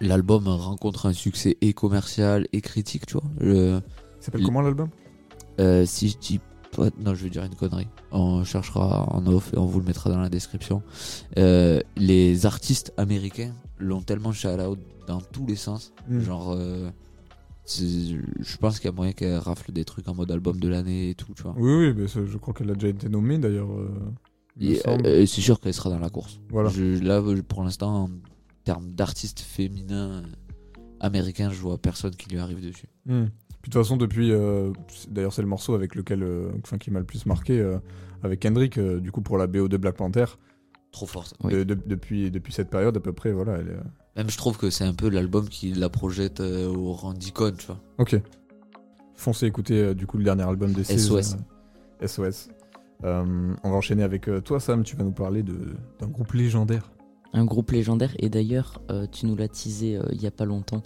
l'album 0.00 0.46
rencontre 0.46 1.06
un 1.06 1.12
succès 1.12 1.56
et 1.62 1.72
commercial 1.72 2.46
et 2.52 2.60
critique, 2.60 3.06
tu 3.06 3.14
vois. 3.14 3.24
Le- 3.40 3.80
Il 4.20 4.24
s'appelle 4.24 4.40
le- 4.42 4.46
comment 4.46 4.60
l'album? 4.62 4.88
euh, 5.58 5.84
si 5.84 6.08
je 6.10 6.16
dis 6.18 6.40
non, 6.98 7.14
je 7.14 7.24
vais 7.24 7.30
dire 7.30 7.44
une 7.44 7.54
connerie. 7.54 7.88
On 8.12 8.44
cherchera 8.44 9.04
en 9.14 9.26
off 9.26 9.52
et 9.52 9.58
on 9.58 9.66
vous 9.66 9.80
le 9.80 9.86
mettra 9.86 10.10
dans 10.10 10.20
la 10.20 10.28
description. 10.28 10.82
Euh, 11.38 11.80
les 11.96 12.46
artistes 12.46 12.92
américains 12.96 13.52
l'ont 13.78 14.02
tellement 14.02 14.32
shout 14.32 14.48
out 14.60 14.78
dans 15.06 15.20
tous 15.20 15.46
les 15.46 15.56
sens. 15.56 15.92
Mm. 16.08 16.20
Genre, 16.20 16.52
euh, 16.56 16.90
je 17.78 18.56
pense 18.58 18.78
qu'il 18.78 18.86
y 18.86 18.92
a 18.92 18.96
moyen 18.96 19.12
qu'elle 19.12 19.38
rafle 19.38 19.72
des 19.72 19.84
trucs 19.84 20.08
en 20.08 20.14
mode 20.14 20.30
album 20.30 20.58
de 20.58 20.68
l'année 20.68 21.10
et 21.10 21.14
tout, 21.14 21.32
tu 21.34 21.42
vois. 21.42 21.54
Oui, 21.56 21.72
oui, 21.72 21.94
mais 21.96 22.06
je 22.08 22.36
crois 22.38 22.54
qu'elle 22.54 22.70
a 22.70 22.74
déjà 22.74 22.88
été 22.88 23.08
nommée 23.08 23.38
d'ailleurs. 23.38 23.68
euh, 23.72 25.26
c'est 25.26 25.40
sûr 25.40 25.60
qu'elle 25.60 25.74
sera 25.74 25.90
dans 25.90 25.98
la 25.98 26.10
course. 26.10 26.40
Voilà. 26.50 26.70
Je- 26.70 27.02
là, 27.02 27.22
pour 27.48 27.62
l'instant, 27.62 28.04
en 28.04 28.10
termes 28.64 28.90
d'artistes 28.92 29.40
féminins 29.40 30.22
américains, 31.00 31.50
je 31.50 31.60
vois 31.60 31.78
personne 31.78 32.14
qui 32.14 32.28
lui 32.30 32.38
arrive 32.38 32.60
dessus. 32.60 32.88
Hmm. 33.06 33.26
Puis 33.62 33.68
de 33.68 33.72
toute 33.74 33.82
façon, 33.82 33.96
depuis. 33.96 34.32
euh, 34.32 34.72
D'ailleurs, 35.08 35.32
c'est 35.32 35.42
le 35.42 35.48
morceau 35.48 35.74
avec 35.74 35.94
lequel. 35.94 36.22
euh, 36.22 36.50
enfin, 36.64 36.78
qui 36.78 36.90
m'a 36.90 36.98
le 37.00 37.04
plus 37.06 37.26
marqué. 37.26 37.58
euh, 37.60 37.78
avec 38.22 38.40
Kendrick, 38.40 38.76
euh, 38.78 39.00
du 39.00 39.10
coup, 39.12 39.22
pour 39.22 39.38
la 39.38 39.46
BO 39.46 39.68
de 39.68 39.76
Black 39.76 39.96
Panther. 39.96 40.26
Trop 40.92 41.06
forte. 41.06 41.34
Oui. 41.44 41.52
De- 41.52 41.64
de- 41.64 41.78
depuis, 41.86 42.30
depuis 42.30 42.52
cette 42.52 42.68
période, 42.68 42.96
à 42.96 43.00
peu 43.00 43.12
près, 43.12 43.32
voilà. 43.32 43.58
Elle 43.58 43.68
est, 43.68 43.72
euh, 43.72 43.80
Même 44.16 44.28
je 44.28 44.36
trouve 44.36 44.58
que 44.58 44.70
c'est 44.70 44.84
un 44.84 44.92
peu 44.92 45.08
l'album 45.08 45.48
qui 45.48 45.72
la 45.72 45.88
projette 45.88 46.40
euh, 46.40 46.66
au 46.68 46.92
rang 46.92 47.12
d'icône, 47.14 47.54
tu 47.56 47.66
vois. 47.66 47.80
Ok. 47.98 48.20
Foncez 49.14 49.46
écouter 49.46 49.80
euh, 49.82 49.94
du 49.94 50.06
coup 50.06 50.18
le 50.18 50.24
dernier 50.24 50.42
album 50.42 50.72
des 50.72 50.82
SOS. 50.84 51.36
euh, 52.02 52.06
SOS. 52.06 52.48
Euh, 53.04 53.54
on 53.62 53.70
va 53.70 53.76
enchaîner 53.76 54.02
avec 54.02 54.28
euh, 54.28 54.40
toi, 54.40 54.60
Sam. 54.60 54.82
Tu 54.82 54.96
vas 54.96 55.04
nous 55.04 55.12
parler 55.12 55.42
de- 55.42 55.74
d'un 56.00 56.08
groupe 56.08 56.32
légendaire. 56.32 56.90
Un 57.32 57.44
groupe 57.44 57.70
légendaire 57.70 58.12
et 58.18 58.28
d'ailleurs 58.28 58.82
euh, 58.90 59.06
tu 59.10 59.26
nous 59.26 59.36
l'as 59.36 59.48
teasé 59.48 59.96
euh, 59.96 60.02
il 60.12 60.20
y 60.20 60.26
a 60.26 60.30
pas 60.32 60.44
longtemps. 60.44 60.82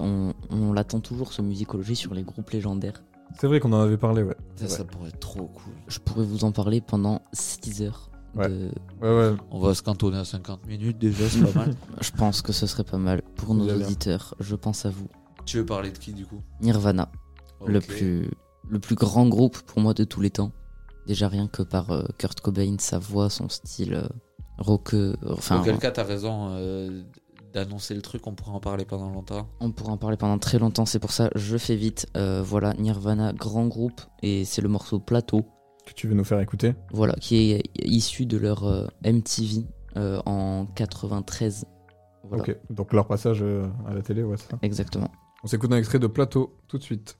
On, 0.00 0.32
on 0.50 0.72
l'attend 0.72 1.00
toujours 1.00 1.32
ce 1.32 1.42
musicologie 1.42 1.96
sur 1.96 2.14
les 2.14 2.22
groupes 2.22 2.50
légendaires. 2.50 3.02
C'est 3.38 3.46
vrai 3.46 3.60
qu'on 3.60 3.72
en 3.72 3.80
avait 3.80 3.96
parlé, 3.96 4.22
ouais. 4.22 4.36
Ça, 4.56 4.84
pourrait 4.84 5.08
être 5.08 5.20
trop 5.20 5.46
cool. 5.46 5.72
Je 5.88 5.98
pourrais 5.98 6.24
vous 6.24 6.44
en 6.44 6.52
parler 6.52 6.80
pendant 6.80 7.22
6 7.32 7.82
heures. 7.82 8.10
Ouais. 8.34 8.48
de- 8.48 8.70
Ouais, 9.00 9.16
ouais. 9.16 9.36
On 9.50 9.60
va 9.60 9.74
se 9.74 9.82
cantonner 9.82 10.18
à 10.18 10.24
50 10.24 10.66
minutes 10.66 10.98
déjà, 10.98 11.28
c'est 11.28 11.40
pas 11.52 11.60
mal. 11.66 11.74
Je 12.00 12.10
pense 12.12 12.42
que 12.42 12.52
ce 12.52 12.66
serait 12.66 12.84
pas 12.84 12.98
mal 12.98 13.22
pour 13.36 13.54
nos 13.54 13.64
bien. 13.66 13.76
auditeurs. 13.76 14.34
Je 14.40 14.54
pense 14.56 14.86
à 14.86 14.90
vous. 14.90 15.08
Tu 15.46 15.58
veux 15.58 15.66
parler 15.66 15.90
de 15.90 15.98
qui 15.98 16.12
du 16.12 16.26
coup? 16.26 16.42
Nirvana, 16.60 17.10
le 17.66 17.80
plus 17.80 18.30
le 18.68 18.78
plus 18.78 18.94
grand 18.94 19.26
groupe 19.28 19.58
pour 19.60 19.80
moi 19.80 19.92
de 19.94 20.04
tous 20.04 20.20
les 20.20 20.30
temps. 20.30 20.52
Déjà 21.06 21.28
rien 21.28 21.46
que 21.48 21.62
par 21.62 21.90
euh, 21.90 22.02
Kurt 22.18 22.40
Cobain, 22.40 22.76
sa 22.78 22.98
voix, 22.98 23.28
son 23.28 23.48
style 23.50 23.92
euh, 23.94 24.08
rockeux. 24.58 25.16
Enfin, 25.28 25.60
Auquel 25.60 25.78
cas, 25.78 25.90
t'as 25.90 26.02
raison 26.04 26.48
euh, 26.52 27.02
d'annoncer 27.54 27.94
le 27.94 28.02
truc, 28.02 28.26
on 28.26 28.34
pourrait 28.34 28.50
en 28.52 28.60
parler 28.60 28.84
pendant 28.84 29.08
longtemps. 29.10 29.48
On 29.60 29.70
pourra 29.70 29.92
en 29.92 29.96
parler 29.96 30.16
pendant 30.16 30.38
très 30.38 30.58
longtemps, 30.58 30.84
c'est 30.86 30.98
pour 30.98 31.12
ça 31.12 31.30
je 31.34 31.56
fais 31.56 31.76
vite. 31.76 32.06
Euh, 32.16 32.42
voilà, 32.44 32.74
Nirvana, 32.74 33.32
grand 33.32 33.66
groupe, 33.66 34.00
et 34.22 34.44
c'est 34.44 34.60
le 34.60 34.68
morceau 34.68 34.98
Plateau, 34.98 35.44
Que 35.86 35.92
tu 35.94 36.08
veux 36.08 36.14
nous 36.14 36.24
faire 36.24 36.40
écouter? 36.40 36.74
Voilà, 36.92 37.14
qui 37.14 37.52
est 37.52 37.62
issu 37.78 38.26
de 38.26 38.36
leur 38.36 38.64
euh, 38.64 38.86
MTV 39.04 39.64
euh, 39.96 40.20
en 40.26 40.66
93. 40.74 41.64
Voilà, 42.24 42.42
Ok, 42.42 42.56
donc 42.70 42.92
leur 42.92 43.06
passage 43.06 43.42
euh, 43.42 43.66
à 43.86 43.94
la 43.94 44.02
télé, 44.02 44.22
ouais, 44.22 44.36
c'est 44.36 44.50
ça. 44.50 44.58
exactement. 44.62 45.10
On 45.42 45.46
s'écoute 45.46 45.70
un 45.72 45.76
extrait 45.76 45.98
de 45.98 46.06
Plateau 46.06 46.56
tout 46.68 46.78
de 46.78 46.82
suite. 46.82 47.18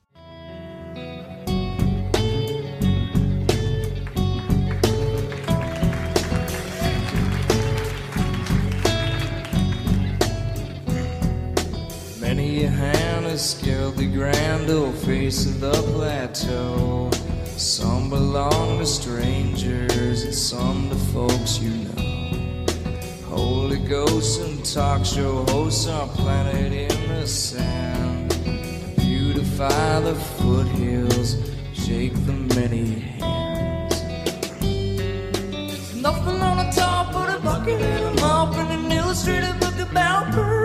A 12.57 12.69
hand 12.69 13.41
scaled 13.41 13.97
the 13.97 14.07
grand 14.07 14.71
old 14.71 14.95
face 14.99 15.45
of 15.45 15.59
the 15.59 15.73
plateau. 15.73 17.11
Some 17.57 18.11
belong 18.11 18.79
to 18.79 18.87
strangers 18.87 20.23
and 20.23 20.33
some 20.33 20.89
to 20.89 20.95
folks 21.13 21.59
you 21.59 21.71
know. 21.71 22.67
Holy 23.27 23.79
ghosts 23.79 24.39
and 24.39 24.65
talk 24.65 25.05
show 25.05 25.45
hosts 25.47 25.89
are 25.89 26.07
planted 26.07 26.73
in 26.73 27.09
the 27.09 27.27
sand. 27.27 28.29
Beautify 28.99 30.01
the 30.01 30.15
foothills, 30.15 31.37
shake 31.73 32.15
the 32.25 32.35
many 32.55 33.01
hands. 33.19 34.01
Nothing 35.97 36.41
on 36.41 36.57
the 36.65 36.73
top 36.73 37.13
of 37.17 37.33
the 37.33 37.41
bucket 37.43 37.81
and 37.83 38.17
a 38.17 38.21
mop 38.21 38.55
and 38.55 38.87
an 38.87 38.93
illustrated 38.93 39.59
book 39.59 39.77
about 39.81 40.33
birds. 40.33 40.64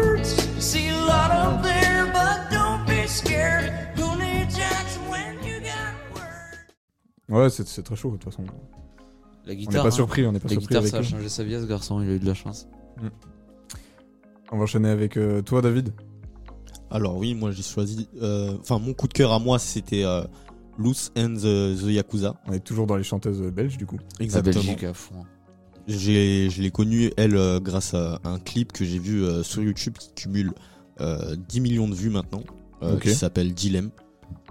Ouais, 7.30 7.50
c'est 7.50 7.68
c'est 7.68 7.84
très 7.84 7.96
chaud 7.96 8.12
de 8.12 8.18
toute 8.18 8.26
façon. 8.26 8.44
La 9.46 9.54
on 9.54 9.58
n'est 9.58 9.66
pas 9.66 9.88
hein. 9.88 9.92
surpris, 9.92 10.26
on 10.26 10.32
n'est 10.32 10.40
pas 10.40 10.48
La 10.48 10.54
surpris 10.54 10.68
guitare, 10.68 10.82
avec 10.82 10.92
ça 10.92 10.98
a 10.98 11.02
eux. 11.02 11.04
changé 11.04 11.30
sa 11.30 11.44
vie 11.44 11.56
à 11.56 11.62
ce 11.62 11.66
garçon, 11.66 12.02
il 12.02 12.10
a 12.10 12.14
eu 12.14 12.20
de 12.20 12.26
la 12.26 12.34
chance. 12.34 12.68
On 14.52 14.58
va 14.58 14.64
enchaîner 14.64 14.90
avec 14.90 15.18
euh, 15.18 15.42
toi, 15.42 15.62
David. 15.62 15.94
Alors 16.92 17.18
oui, 17.18 17.36
moi 17.36 17.52
j'ai 17.52 17.62
choisi. 17.64 18.10
euh, 18.22 18.58
Enfin, 18.60 18.80
mon 18.80 18.94
coup 18.94 19.08
de 19.08 19.14
cœur 19.14 19.32
à 19.32 19.40
moi, 19.40 19.60
c'était 19.60 20.04
euh, 20.04 20.24
Loose 20.78 21.12
and 21.18 21.36
the, 21.36 21.76
the 21.80 21.88
Yakuza. 21.92 22.36
On 22.48 22.54
est 22.54 22.60
toujours 22.60 22.88
dans 22.88 22.96
les 22.96 23.04
chanteuses 23.04 23.42
belges, 23.52 23.78
du 23.78 23.86
coup. 23.86 24.00
Exactement. 24.20 24.56
Belgique 24.56 24.84
à 24.84 24.94
fond. 24.94 25.24
Je 25.88 26.62
l'ai 26.62 26.72
connue, 26.72 27.12
elle, 27.18 27.36
euh, 27.36 27.60
grâce 27.60 27.94
à 27.94 28.20
un 28.24 28.40
clip 28.40 28.72
que 28.72 28.86
j'ai 28.86 29.00
vu 29.00 29.24
euh, 29.24 29.42
sur 29.44 29.64
YouTube 29.64 29.96
qui 29.98 30.12
cumule 30.14 30.54
euh, 31.02 31.36
10 31.48 31.62
millions 31.62 31.88
de 31.88 31.96
vues 31.96 32.10
maintenant, 32.10 32.44
euh, 32.84 32.98
qui 33.00 33.14
s'appelle 33.16 33.54
Dilemme. 33.54 33.90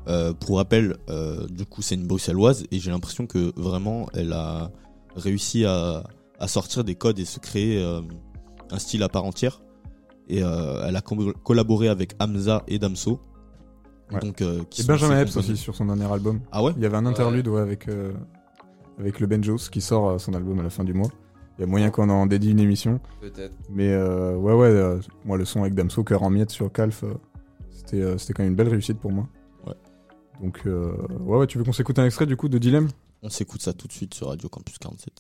Euh, 0.08 0.32
pour 0.32 0.56
rappel, 0.56 0.96
euh, 1.10 1.46
du 1.48 1.64
coup, 1.66 1.82
c'est 1.82 1.94
une 1.94 2.06
bruxelloise 2.06 2.64
et 2.70 2.78
j'ai 2.80 2.90
l'impression 2.90 3.26
que 3.26 3.52
vraiment, 3.60 4.08
elle 4.14 4.32
a 4.32 4.70
réussi 5.16 5.64
à, 5.64 6.02
à 6.40 6.48
sortir 6.48 6.82
des 6.82 6.94
codes 6.94 7.18
et 7.18 7.24
se 7.24 7.38
créer 7.38 7.82
euh, 7.82 8.00
un 8.70 8.78
style 8.78 9.02
à 9.02 9.08
part 9.08 9.24
entière. 9.24 9.60
Et 10.28 10.42
euh, 10.42 10.82
elle 10.86 10.96
a 10.96 11.00
co- 11.02 11.32
collaboré 11.44 11.88
avec 11.88 12.14
Hamza 12.20 12.62
et 12.68 12.78
Damso. 12.78 13.20
Ouais. 14.10 14.20
Donc, 14.20 14.40
euh, 14.40 14.62
qui 14.70 14.80
Et 14.80 14.84
Benjamin 14.84 15.20
Epps 15.20 15.36
aussi 15.36 15.56
sur 15.56 15.74
son 15.76 15.84
dernier 15.86 16.10
album. 16.10 16.40
Ah 16.52 16.62
ouais? 16.62 16.72
Il 16.76 16.82
y 16.82 16.86
avait 16.86 16.96
un 16.96 17.04
interlude 17.06 17.46
ouais, 17.48 17.60
avec, 17.60 17.88
euh, 17.88 18.12
avec 18.98 19.20
le 19.20 19.26
Benjos 19.26 19.68
qui 19.70 19.80
sort 19.80 20.08
euh, 20.10 20.18
son 20.18 20.34
album 20.34 20.58
à 20.60 20.62
la 20.62 20.70
fin 20.70 20.84
du 20.84 20.94
mois. 20.94 21.10
Il 21.58 21.62
y 21.62 21.64
a 21.64 21.66
moyen 21.66 21.90
qu'on 21.90 22.08
en 22.08 22.26
dédie 22.26 22.52
une 22.52 22.60
émission. 22.60 23.00
Peut-être. 23.20 23.52
Mais 23.68 23.92
euh, 23.92 24.36
ouais, 24.36 24.54
ouais, 24.54 24.68
euh, 24.68 24.98
moi 25.24 25.36
le 25.36 25.44
son 25.44 25.62
avec 25.62 25.74
Damso, 25.74 26.04
cœur 26.04 26.22
en 26.22 26.30
miettes 26.30 26.50
sur 26.50 26.70
Calf, 26.70 27.02
euh, 27.02 27.14
c'était 27.70 28.00
euh, 28.00 28.16
c'était 28.16 28.32
quand 28.32 28.42
même 28.44 28.52
une 28.52 28.56
belle 28.56 28.68
réussite 28.68 28.98
pour 29.00 29.10
moi. 29.10 29.26
Ouais. 29.66 29.74
Donc, 30.40 30.60
euh, 30.66 30.92
ouais, 31.20 31.38
ouais, 31.38 31.46
tu 31.48 31.58
veux 31.58 31.64
qu'on 31.64 31.72
s'écoute 31.72 31.98
un 31.98 32.06
extrait 32.06 32.26
du 32.26 32.36
coup 32.36 32.48
de 32.48 32.58
Dilemme? 32.58 32.88
On 33.22 33.28
s'écoute 33.28 33.60
ça 33.60 33.72
tout 33.72 33.88
de 33.88 33.92
suite 33.92 34.14
sur 34.14 34.28
Radio 34.28 34.48
Campus 34.48 34.78
47. 34.78 35.12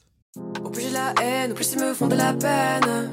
Au 0.64 0.70
plus 0.70 0.82
j'ai 0.82 0.90
la 0.90 1.12
haine, 1.20 1.50
au 1.50 1.54
plus 1.54 1.72
ils 1.72 1.80
me 1.80 1.92
font 1.92 2.06
de 2.06 2.14
la 2.14 2.32
peine. 2.32 3.10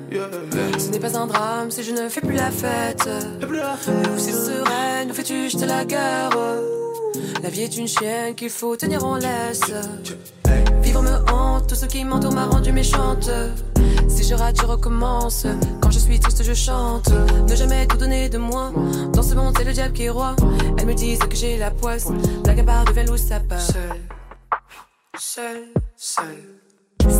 Ce 0.77 0.91
n'est 0.91 0.99
pas 0.99 1.17
un 1.17 1.25
drame 1.25 1.71
si 1.71 1.81
je 1.81 1.91
ne 1.93 2.07
fais 2.09 2.21
plus 2.21 2.35
la 2.35 2.51
fête. 2.51 3.09
Ou 3.41 4.17
c'est 4.19 4.31
sereine, 4.31 5.09
ou 5.09 5.13
fais-tu 5.15 5.49
jeter 5.49 5.65
la 5.65 5.83
guerre? 5.85 6.29
La 7.43 7.49
vie 7.49 7.61
est 7.61 7.77
une 7.77 7.87
chienne 7.87 8.35
qu'il 8.35 8.49
faut 8.49 8.75
tenir 8.75 9.03
en 9.05 9.15
laisse. 9.15 9.61
Vivre 10.81 11.01
me 11.01 11.31
hante, 11.31 11.67
tout 11.67 11.75
ce 11.75 11.85
qui 11.85 12.03
m'entoure 12.05 12.33
m'a 12.33 12.45
rendu 12.45 12.71
méchante. 12.71 13.29
Si 14.07 14.23
je 14.23 14.35
rate, 14.35 14.57
je 14.61 14.65
recommence. 14.65 15.45
Quand 15.81 15.91
je 15.91 15.99
suis 15.99 16.19
triste, 16.19 16.43
je 16.43 16.53
chante. 16.53 17.09
Ne 17.49 17.55
jamais 17.55 17.85
tout 17.87 17.97
donner 17.97 18.29
de 18.29 18.37
moi. 18.37 18.71
Dans 19.13 19.23
ce 19.23 19.35
monde, 19.35 19.53
c'est 19.57 19.63
le 19.63 19.73
diable 19.73 19.93
qui 19.93 20.03
est 20.03 20.09
roi. 20.09 20.35
Elles 20.77 20.85
me 20.85 20.93
disent 20.93 21.19
que 21.19 21.35
j'ai 21.35 21.57
la 21.57 21.71
poisse. 21.71 22.07
À 22.47 22.63
part 22.63 22.85
devient 22.85 23.05
loup, 23.07 23.17
ça 23.17 23.39
part. 23.39 23.59
Seul, 23.59 24.01
seul, 25.17 25.63
seul. 25.97 26.25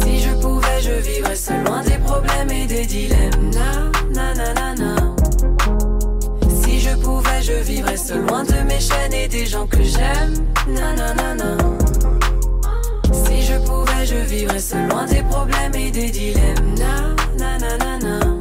Si 0.02 0.20
je 0.20 0.34
pouvais, 0.42 0.82
je 0.82 0.92
vivrais 0.92 1.36
seul, 1.36 1.64
loin 1.64 1.84
des 1.84 1.98
problèmes 1.98 2.50
et 2.50 2.66
des 2.66 2.86
dilemmes. 2.86 3.52
Na, 3.54 3.92
na, 4.14 4.34
na, 4.34 4.54
na, 4.54 4.76
na. 4.76 5.15
Si 7.06 7.12
je 7.12 7.14
pouvais, 7.22 7.42
je 7.44 7.54
vivrais 7.64 7.98
seul, 7.98 8.26
loin 8.26 8.44
de 8.44 8.64
mes 8.68 8.80
chaînes 8.80 9.14
et 9.14 9.28
des 9.28 9.46
gens 9.46 9.68
que 9.68 9.84
j'aime? 9.84 10.34
Na, 10.68 10.96
na, 10.96 11.14
na, 11.14 11.36
na. 11.36 11.58
Si 13.14 13.44
je 13.44 13.58
pouvais, 13.64 14.06
je 14.08 14.16
vivrais 14.28 14.58
seul, 14.60 14.90
loin 14.90 15.06
des 15.06 15.22
problèmes 15.22 15.76
et 15.76 15.92
des 15.92 16.10
dilemmes. 16.10 16.74
Na, 16.80 17.14
na, 17.38 17.60
na, 17.60 17.78
na, 17.78 18.00
na. 18.00 18.40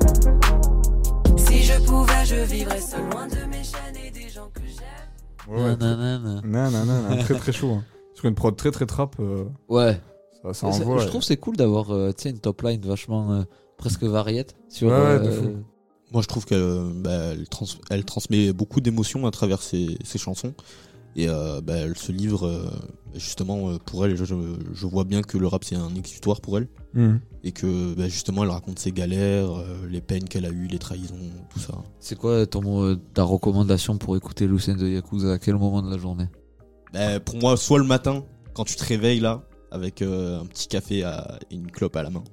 Si 1.37 1.63
je 1.63 1.79
pouvais, 1.85 2.25
je 2.25 2.37
vivrais 2.37 2.81
seul, 2.81 3.03
loin 3.11 3.27
de 3.27 3.45
mes 3.51 3.63
chaînes 3.63 3.97
et 4.03 4.11
des 4.11 4.31
gens 4.31 4.49
que 4.55 4.63
j'aime. 4.63 5.55
Ouais, 5.55 5.77
Nanana. 5.77 6.41
Nanana, 6.43 7.17
très 7.23 7.35
très 7.35 7.53
chaud. 7.53 7.73
hein. 7.73 7.85
Sur 8.15 8.25
une 8.27 8.35
prod 8.35 8.57
très 8.57 8.71
très 8.71 8.87
trap. 8.87 9.15
euh, 9.21 9.45
Ouais. 9.69 10.01
Ça, 10.43 10.55
ça 10.55 10.67
envoie. 10.69 10.97
je 10.99 11.03
ouais. 11.03 11.09
trouve 11.09 11.21
que 11.21 11.27
c'est 11.27 11.37
cool 11.37 11.57
d'avoir 11.57 11.91
euh, 11.93 12.13
une 12.25 12.39
top 12.39 12.63
line 12.63 12.81
vachement 12.83 13.31
euh, 13.31 13.43
presque 13.77 14.05
variette 14.05 14.55
sur 14.71 14.89
Ouais, 14.89 14.95
ouais, 14.95 15.19
de 15.21 15.29
euh. 15.29 15.53
Moi, 16.13 16.23
je 16.23 16.29
trouve 16.29 16.45
qu'elle 16.45 16.59
euh, 16.61 16.91
bah, 16.95 17.33
elle 17.33 17.49
trans- 17.49 17.67
elle 17.91 18.05
transmet 18.05 18.53
beaucoup 18.53 18.81
d'émotions 18.81 19.27
à 19.27 19.31
travers 19.31 19.63
ses, 19.63 19.99
ses 20.05 20.19
chansons. 20.19 20.55
Et 21.17 21.29
euh, 21.29 21.61
bah, 21.61 21.75
elle 21.77 21.97
se 21.97 22.11
livre, 22.11 22.47
euh, 22.47 22.69
justement, 23.15 23.71
euh, 23.71 23.79
pour 23.79 24.05
elle, 24.05 24.17
je, 24.17 24.35
vois 24.87 25.05
bien 25.05 25.23
que 25.23 25.39
le 25.39 25.47
rap, 25.47 25.63
c'est 25.63 25.77
un 25.77 25.95
exutoire 25.95 26.41
pour 26.41 26.59
elle. 26.59 26.67
Mhm. 26.95 27.21
Et 27.45 27.53
que, 27.53 27.95
bah, 27.95 28.09
justement, 28.09 28.43
elle 28.43 28.51
raconte 28.51 28.79
ses 28.81 28.91
galères, 28.91 29.53
euh, 29.57 29.87
les 29.89 30.01
peines 30.01 30.25
qu'elle 30.29 30.45
a 30.45 30.49
eues, 30.51 30.67
les 30.67 30.79
trahisons, 30.79 31.15
tout 31.51 31.61
ça. 31.61 31.75
C'est 32.01 32.17
quoi 32.19 32.47
ton, 32.47 32.83
euh, 32.85 32.97
ta 33.15 33.23
recommandation 33.23 33.97
pour 33.97 34.17
écouter 34.17 34.47
Lucien 34.49 34.75
de 34.75 34.89
Yakuza? 34.89 35.33
À 35.35 35.39
quel 35.39 35.55
moment 35.55 35.83
de 35.83 35.91
la 35.91 35.99
journée? 35.99 36.27
Bah, 36.93 37.21
pour 37.21 37.37
moi, 37.37 37.57
soit 37.57 37.79
le 37.79 37.85
matin, 37.85 38.25
quand 38.53 38.65
tu 38.65 38.75
te 38.75 38.85
réveilles 38.85 39.21
là, 39.21 39.43
avec 39.71 40.03
euh, 40.03 40.41
un 40.41 40.47
petit 40.47 40.67
café 40.69 41.05
à- 41.05 41.39
et 41.51 41.55
une 41.55 41.71
clope 41.71 41.95
à 41.97 42.03
la 42.03 42.11
main, 42.11 42.25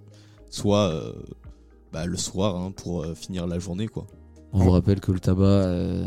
soit 0.49 0.89
euh, 0.89 1.13
bah, 1.93 2.05
le 2.05 2.17
soir 2.17 2.55
hein, 2.55 2.71
pour 2.71 3.03
euh, 3.03 3.13
finir 3.15 3.47
la 3.47 3.59
journée, 3.59 3.87
quoi. 3.87 4.05
On 4.53 4.59
vous 4.59 4.71
rappelle 4.71 4.99
que 4.99 5.11
le 5.11 5.19
tabac 5.19 5.43
euh, 5.45 6.05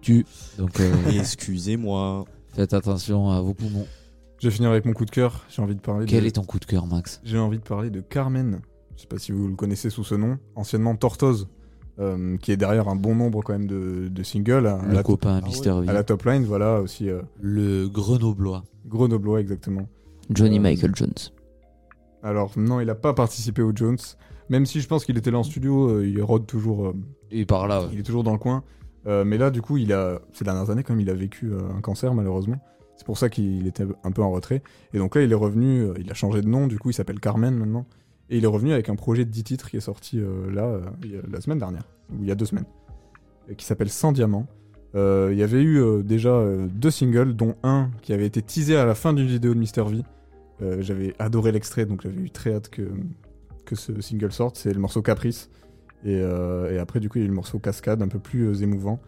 tue. 0.00 0.24
Donc 0.58 0.78
euh, 0.80 0.92
Excusez-moi. 1.18 2.24
faites 2.54 2.72
attention 2.74 3.30
à 3.30 3.40
vos 3.40 3.54
poumons. 3.54 3.86
Je 4.38 4.48
vais 4.48 4.54
finir 4.54 4.70
avec 4.70 4.84
mon 4.86 4.92
coup 4.92 5.04
de 5.04 5.10
cœur. 5.10 5.44
J'ai 5.50 5.60
envie 5.60 5.74
de 5.74 5.80
parler. 5.80 6.06
Quel 6.06 6.22
de... 6.22 6.28
est 6.28 6.32
ton 6.32 6.44
coup 6.44 6.58
de 6.58 6.64
cœur, 6.64 6.86
Max? 6.86 7.20
J'ai 7.24 7.38
envie 7.38 7.58
de 7.58 7.62
parler 7.62 7.90
de 7.90 8.00
Carmen. 8.00 8.60
Je 8.96 9.02
sais 9.02 9.06
pas 9.08 9.18
si 9.18 9.32
vous 9.32 9.48
le 9.48 9.54
connaissez 9.54 9.90
sous 9.90 10.04
ce 10.04 10.14
nom. 10.14 10.38
Anciennement 10.54 10.94
Tortoise. 10.96 11.46
euh, 11.98 12.36
qui 12.38 12.50
est 12.52 12.56
derrière 12.56 12.88
un 12.88 12.96
bon 12.96 13.14
nombre 13.14 13.42
quand 13.42 13.52
même 13.52 13.66
de, 13.66 14.08
de 14.08 14.22
singles. 14.22 14.66
à- 14.66 14.80
Le 14.86 14.94
la- 14.94 15.02
copain 15.02 15.34
à 15.34 15.40
Ah 15.42 15.46
Mister. 15.46 15.74
V. 15.82 15.88
À 15.88 15.92
la 15.92 16.02
top 16.04 16.24
line, 16.24 16.44
voilà 16.44 16.80
aussi. 16.80 17.10
euh, 17.10 17.20
Le 17.40 17.88
Grenoblois. 17.88 18.64
Grenoblois, 18.86 19.40
exactement. 19.40 19.86
Johnny 20.30 20.58
Euh, 20.58 20.62
Michael 20.62 20.92
Jones. 20.96 21.12
Alors, 22.22 22.52
non, 22.56 22.80
il 22.80 22.88
a 22.88 22.94
pas 22.94 23.12
participé 23.14 23.60
aux 23.62 23.72
Jones. 23.74 23.98
Même 24.50 24.66
si 24.66 24.80
je 24.82 24.86
pense 24.88 25.04
qu'il 25.06 25.16
était 25.16 25.30
là 25.30 25.38
en 25.38 25.42
studio, 25.42 25.88
euh, 25.88 26.06
il 26.06 26.20
rôde 26.22 26.46
toujours. 26.46 26.88
euh, 26.88 26.94
Il 27.30 27.46
part 27.46 27.66
là. 27.68 27.82
ouais. 27.82 27.88
il 27.92 28.00
est 28.00 28.02
toujours 28.02 28.24
dans 28.24 28.32
le 28.32 28.38
coin. 28.38 28.62
Euh, 29.06 29.24
mais 29.24 29.38
là, 29.38 29.50
du 29.50 29.62
coup, 29.62 29.78
il 29.78 29.92
a, 29.94 30.20
ces 30.34 30.44
dernières 30.44 30.68
années, 30.68 30.82
comme 30.82 31.00
il 31.00 31.08
a 31.08 31.14
vécu 31.14 31.46
euh, 31.52 31.60
un 31.76 31.80
cancer, 31.80 32.12
malheureusement. 32.12 32.56
C'est 32.96 33.06
pour 33.06 33.16
ça 33.16 33.30
qu'il 33.30 33.66
était 33.66 33.86
un 34.04 34.10
peu 34.12 34.22
en 34.22 34.30
retrait. 34.30 34.62
Et 34.92 34.98
donc 34.98 35.14
là, 35.14 35.22
il 35.22 35.32
est 35.32 35.34
revenu, 35.36 35.80
euh, 35.84 35.94
il 35.98 36.10
a 36.10 36.14
changé 36.14 36.42
de 36.42 36.48
nom, 36.48 36.66
du 36.66 36.78
coup, 36.78 36.90
il 36.90 36.92
s'appelle 36.92 37.18
Carmen 37.20 37.54
maintenant. 37.56 37.86
Et 38.28 38.36
il 38.36 38.44
est 38.44 38.48
revenu 38.48 38.72
avec 38.72 38.88
un 38.90 38.94
projet 38.96 39.24
de 39.24 39.30
10 39.30 39.42
titres 39.44 39.70
qui 39.70 39.78
est 39.78 39.80
sorti 39.80 40.20
euh, 40.20 40.50
là, 40.52 40.64
euh, 40.66 40.80
il 41.04 41.12
y 41.12 41.16
a- 41.16 41.22
la 41.30 41.40
semaine 41.40 41.58
dernière, 41.58 41.84
ou 42.12 42.16
il 42.22 42.28
y 42.28 42.30
a 42.30 42.34
deux 42.34 42.44
semaines, 42.44 42.66
et 43.48 43.54
qui 43.56 43.64
s'appelle 43.64 43.88
Sans 43.88 44.12
Diamant. 44.12 44.46
Euh, 44.94 45.30
il 45.32 45.38
y 45.38 45.42
avait 45.42 45.62
eu 45.62 45.78
euh, 45.80 46.02
déjà 46.02 46.30
euh, 46.30 46.66
deux 46.70 46.90
singles, 46.90 47.34
dont 47.34 47.54
un 47.62 47.90
qui 48.02 48.12
avait 48.12 48.26
été 48.26 48.42
teasé 48.42 48.76
à 48.76 48.84
la 48.84 48.94
fin 48.94 49.12
d'une 49.14 49.26
vidéo 49.28 49.54
de 49.54 49.58
Mister 49.58 49.82
V. 49.82 50.02
Euh, 50.62 50.76
j'avais 50.82 51.14
adoré 51.18 51.52
l'extrait, 51.52 51.86
donc 51.86 52.02
j'avais 52.02 52.20
eu 52.20 52.30
très 52.30 52.52
hâte 52.54 52.68
que, 52.68 52.82
que 53.64 53.76
ce 53.76 54.00
single 54.00 54.32
sorte. 54.32 54.56
C'est 54.56 54.72
le 54.72 54.80
morceau 54.80 55.02
Caprice. 55.02 55.50
Et, 56.04 56.16
euh, 56.20 56.72
et 56.72 56.78
après, 56.78 56.98
du 57.00 57.08
coup, 57.08 57.18
il 57.18 57.20
y 57.20 57.24
a 57.24 57.26
eu 57.26 57.28
le 57.28 57.34
morceau 57.34 57.58
Cascade, 57.58 58.00
un 58.02 58.08
peu 58.08 58.18
plus 58.18 58.44
euh, 58.48 58.62
émouvant. 58.62 59.00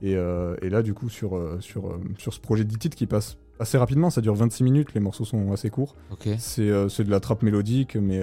Et, 0.00 0.14
euh, 0.16 0.56
et 0.62 0.70
là, 0.70 0.82
du 0.82 0.94
coup, 0.94 1.08
sur, 1.08 1.38
sur, 1.60 1.98
sur 2.18 2.32
ce 2.32 2.40
projet 2.40 2.64
de 2.64 2.68
10 2.70 2.78
titres 2.78 2.96
qui 2.96 3.06
passe 3.06 3.36
assez 3.58 3.76
rapidement, 3.76 4.10
ça 4.10 4.20
dure 4.20 4.34
26 4.34 4.62
minutes, 4.64 4.94
les 4.94 5.00
morceaux 5.00 5.24
sont 5.24 5.52
assez 5.52 5.68
courts. 5.70 5.96
C'est 6.38 6.62
de 6.68 7.10
la 7.10 7.20
trappe 7.20 7.42
mélodique, 7.42 7.96
mais, 7.96 8.22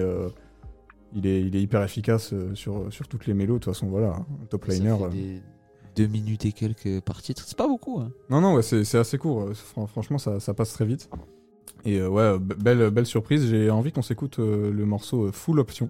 Il 1.14 1.26
est, 1.26 1.40
il 1.42 1.54
est 1.54 1.62
hyper 1.62 1.82
efficace 1.82 2.34
sur, 2.54 2.92
sur 2.92 3.06
toutes 3.08 3.26
les 3.26 3.34
mélos. 3.34 3.54
De 3.54 3.58
toute 3.64 3.72
façon, 3.74 3.86
voilà, 3.88 4.16
un 4.16 4.46
top 4.50 4.64
Ça 4.66 4.72
liner. 4.74 4.96
fait 5.10 5.16
des 5.16 5.42
deux 5.94 6.06
minutes 6.08 6.44
et 6.46 6.52
quelques 6.52 7.00
par 7.02 7.22
titre. 7.22 7.44
C'est 7.46 7.56
pas 7.56 7.68
beaucoup. 7.68 8.00
Hein. 8.00 8.10
Non, 8.28 8.40
non, 8.40 8.54
ouais, 8.54 8.62
c'est 8.62 8.98
assez 8.98 9.16
court. 9.18 9.50
fran- 9.54 9.86
franchement, 9.86 10.18
ça, 10.18 10.40
ça 10.40 10.52
passe 10.54 10.72
très 10.72 10.84
vite. 10.84 11.08
Et 11.86 11.98
euh, 12.00 12.08
ouais, 12.08 12.38
be- 12.38 12.54
belle, 12.62 12.90
belle 12.90 13.06
surprise. 13.06 13.46
J'ai 13.48 13.70
envie 13.70 13.92
qu'on 13.92 14.02
s'écoute 14.02 14.38
euh, 14.38 14.70
le 14.70 14.84
morceau 14.84 15.26
euh, 15.26 15.32
Full 15.32 15.58
Option. 15.60 15.88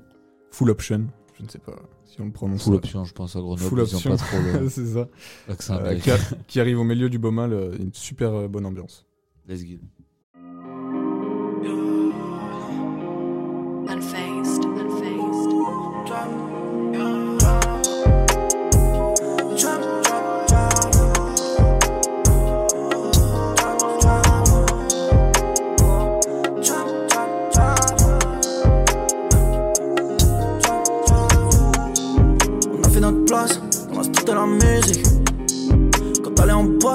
Full 0.52 0.70
Option. 0.70 1.06
Je 1.38 1.42
ne 1.42 1.48
sais 1.48 1.58
pas 1.58 1.74
si 2.04 2.20
on 2.20 2.26
le 2.26 2.32
prononce. 2.32 2.62
Full 2.64 2.74
Option, 2.74 3.04
je 3.04 3.12
pense 3.12 3.34
à 3.36 3.40
Grenoble. 3.40 3.60
Full 3.62 3.80
Option. 3.80 4.10
pas 4.10 4.16
trop 4.16 4.36
le- 4.40 4.68
c'est 4.68 4.86
ça. 4.86 5.08
Euh, 5.50 5.54
qui, 5.56 5.72
américain. 5.72 6.14
a- 6.14 6.34
qui 6.46 6.60
arrive 6.60 6.78
au 6.78 6.84
milieu 6.84 7.08
du 7.10 7.18
beau 7.18 7.30
mal. 7.30 7.52
une 7.80 7.92
super 7.92 8.48
bonne 8.48 8.66
ambiance. 8.66 9.04
Let's 9.48 9.64
go. 9.64 9.74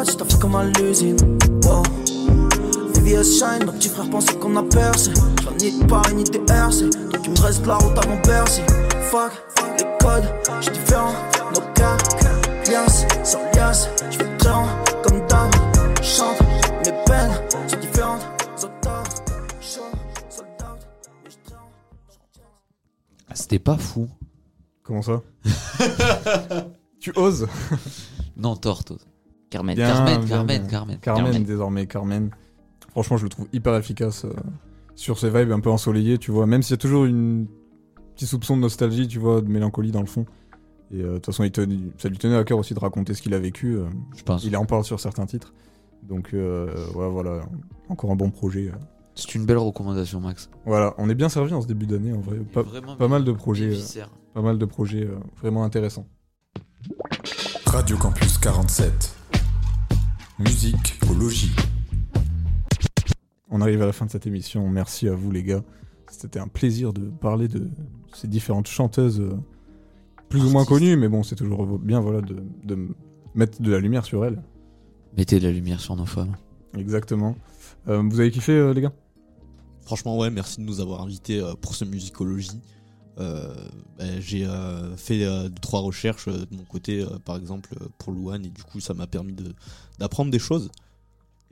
Boîte, 0.02 0.12
j't'ai 0.12 0.26
fait 0.26 0.40
comme 0.40 0.56
à 0.56 0.64
l'usine. 0.66 1.18
Wow. 1.64 1.84
VVS 2.94 3.24
Shine, 3.24 3.66
nos 3.66 3.72
petits 3.74 3.90
frères 3.90 4.10
pensaient 4.10 4.36
qu'on 4.36 4.56
a 4.56 4.64
percé. 4.64 5.12
J'viens 5.42 5.72
ni 5.72 5.80
de 5.80 5.86
Paris 5.86 6.16
ni 6.16 6.24
des 6.24 6.40
RC. 6.52 6.90
Donc 7.12 7.22
il 7.26 7.32
me 7.32 7.40
reste 7.40 7.66
la 7.66 7.76
route 7.76 7.98
avant 7.98 8.20
Bercy. 8.22 8.62
Fuck 9.12 9.32
les 9.78 9.86
codes, 10.00 10.24
j'suis 10.62 10.72
différent. 10.74 11.14
Nos 11.54 11.62
cas, 11.74 11.98
lias, 12.68 13.06
sans 13.24 13.40
lias. 13.54 13.90
J'fais 14.10 14.24
le 14.24 14.38
terrain 14.38 14.68
comme 15.04 15.26
dame. 15.28 15.52
Chante, 16.02 16.40
mes 16.86 16.92
peines 17.06 17.32
sont 17.50 17.78
différentes. 17.80 18.22
Soldats, 18.56 19.04
chaud, 19.62 19.82
soldat. 20.30 20.78
Mais 21.24 21.30
j'traîne. 21.30 21.58
Ah, 23.30 23.36
C'était 23.36 23.60
pas 23.60 23.78
fou. 23.78 24.08
Comment 24.84 25.02
ça 25.02 25.22
Tu 27.00 27.12
oses 27.16 27.48
Non, 28.36 28.56
Torte. 28.56 28.94
Carmen. 29.52 29.76
Bien, 29.76 29.88
Carmen, 29.94 30.20
bien, 30.22 30.28
Carmen, 30.28 30.58
bien. 30.62 30.68
Carmen. 30.68 30.98
Carmen, 31.00 31.24
Carmen. 31.26 31.44
désormais, 31.44 31.86
Carmen. 31.86 32.30
Franchement, 32.90 33.18
je 33.18 33.24
le 33.24 33.30
trouve 33.30 33.48
hyper 33.54 33.76
efficace 33.76 34.26
euh, 34.26 34.34
sur 34.96 35.20
ces 35.20 35.30
vibes 35.30 35.52
un 35.52 35.60
peu 35.60 35.70
ensoleillées, 35.70 36.18
tu 36.18 36.32
vois. 36.32 36.46
Même 36.48 36.64
s'il 36.64 36.72
y 36.72 36.74
a 36.74 36.78
toujours 36.78 37.06
une 37.06 37.46
petit 38.16 38.26
soupçon 38.26 38.56
de 38.58 38.62
nostalgie, 38.62 39.08
tu 39.08 39.20
vois, 39.20 39.42
de 39.42 39.48
mélancolie 39.48 39.92
dans 39.92 40.02
le 40.02 40.08
fond. 40.08 40.26
Et 40.94 41.02
euh, 41.02 41.10
de 41.10 41.14
toute 41.16 41.28
façon, 41.28 41.44
il 41.44 41.52
te- 41.52 41.66
ça 41.98 42.10
lui 42.10 42.18
tenait 42.18 42.36
à 42.36 42.44
cœur 42.44 42.58
aussi 42.58 42.74
de 42.74 42.80
raconter 42.80 43.14
ce 43.14 43.22
qu'il 43.22 43.34
a 43.34 43.40
vécu. 43.40 43.76
euh, 43.76 43.86
Je 44.18 44.24
pense. 44.24 44.44
il 44.44 44.58
en 44.58 44.66
parle 44.66 44.84
sur 44.84 45.00
certains 45.00 45.26
titres. 45.26 45.54
Donc, 46.04 46.34
euh, 46.34 46.68
ouais, 46.96 47.08
voilà, 47.10 47.42
encore 47.88 48.12
un 48.12 48.16
bon 48.16 48.32
projet. 48.32 48.70
euh. 48.74 48.78
C'est 49.16 49.36
une 49.36 49.46
belle 49.46 49.58
recommandation, 49.58 50.20
Max. 50.22 50.50
Voilà, 50.66 50.94
on 50.98 51.10
est 51.10 51.16
bien 51.16 51.30
servi 51.30 51.54
en 51.54 51.62
ce 51.62 51.68
début 51.68 51.86
d'année, 51.86 52.14
en 52.14 52.22
vrai. 52.22 52.38
Pas, 52.38 52.62
Vraiment 52.64 52.96
pas 52.96 53.08
bien. 53.08 53.08
mal 53.10 53.24
de 53.26 53.32
projets, 53.34 53.72
euh, 53.74 54.04
pas 54.34 54.42
mal 54.42 54.58
de 54.58 54.66
projets 54.66 55.06
euh, 55.06 55.16
vraiment 55.42 55.64
intéressants. 55.64 56.08
Radio 57.68 57.98
Campus 57.98 58.38
47. 58.38 59.16
Musique 60.42 61.00
au 61.10 61.14
logis. 61.14 61.52
On 63.50 63.62
arrive 63.62 63.82
à 63.82 63.86
la 63.86 63.94
fin 63.94 64.06
de 64.06 64.12
cette 64.12 64.26
émission. 64.26 64.68
Merci 64.70 65.08
à 65.08 65.14
vous, 65.14 65.30
les 65.30 65.44
gars. 65.44 65.64
C'était 66.10 66.40
un 66.40 66.48
plaisir 66.48 66.94
de 66.94 67.02
parler 67.02 67.48
de 67.48 67.70
ces 68.14 68.28
différentes 68.28 68.68
chanteuses 68.68 69.22
euh, 69.22 69.38
plus 70.30 70.44
ou 70.44 70.50
moins 70.50 70.66
connues, 70.66 70.98
mais 70.98 71.10
bon, 71.10 71.24
c'est 71.24 71.36
toujours 71.36 71.78
bien 71.78 72.00
voilà, 72.00 72.22
de, 72.22 72.44
de 72.64 72.88
mettre 73.36 73.62
de 73.62 73.72
la 73.72 73.80
lumière 73.80 74.04
sur 74.04 74.26
elles. 74.26 74.42
Mettez 75.16 75.40
de 75.40 75.46
la 75.46 75.52
lumière 75.52 75.80
sur 75.80 75.96
nos 75.96 76.06
femmes. 76.06 76.36
Exactement. 76.76 77.36
Euh, 77.88 78.02
vous 78.02 78.20
avez 78.20 78.32
kiffé, 78.32 78.54
euh, 78.54 78.74
les 78.74 78.82
gars? 78.82 78.94
Franchement, 79.84 80.18
ouais, 80.18 80.30
merci 80.32 80.60
de 80.60 80.66
nous 80.66 80.80
avoir 80.80 81.02
invités 81.02 81.40
euh, 81.40 81.54
pour 81.54 81.76
ce 81.76 81.86
musicologie. 81.86 82.62
Euh, 83.20 83.54
ben, 83.98 84.20
j'ai 84.22 84.46
euh, 84.46 84.96
fait 84.96 85.24
euh, 85.26 85.50
trois 85.62 85.82
recherches 85.82 86.28
euh, 86.30 86.46
de 86.50 86.56
mon 86.56 86.64
côté, 86.64 87.02
euh, 87.04 87.20
par 87.24 87.36
exemple 87.38 87.76
pour 87.98 88.14
Louane, 88.14 88.46
et 88.46 88.50
du 88.50 88.64
coup, 88.64 88.80
ça 88.80 88.94
m'a 88.94 89.06
permis 89.08 89.34
de- 89.34 89.54
d'apprendre 90.00 90.32
des 90.32 90.40
choses. 90.40 90.72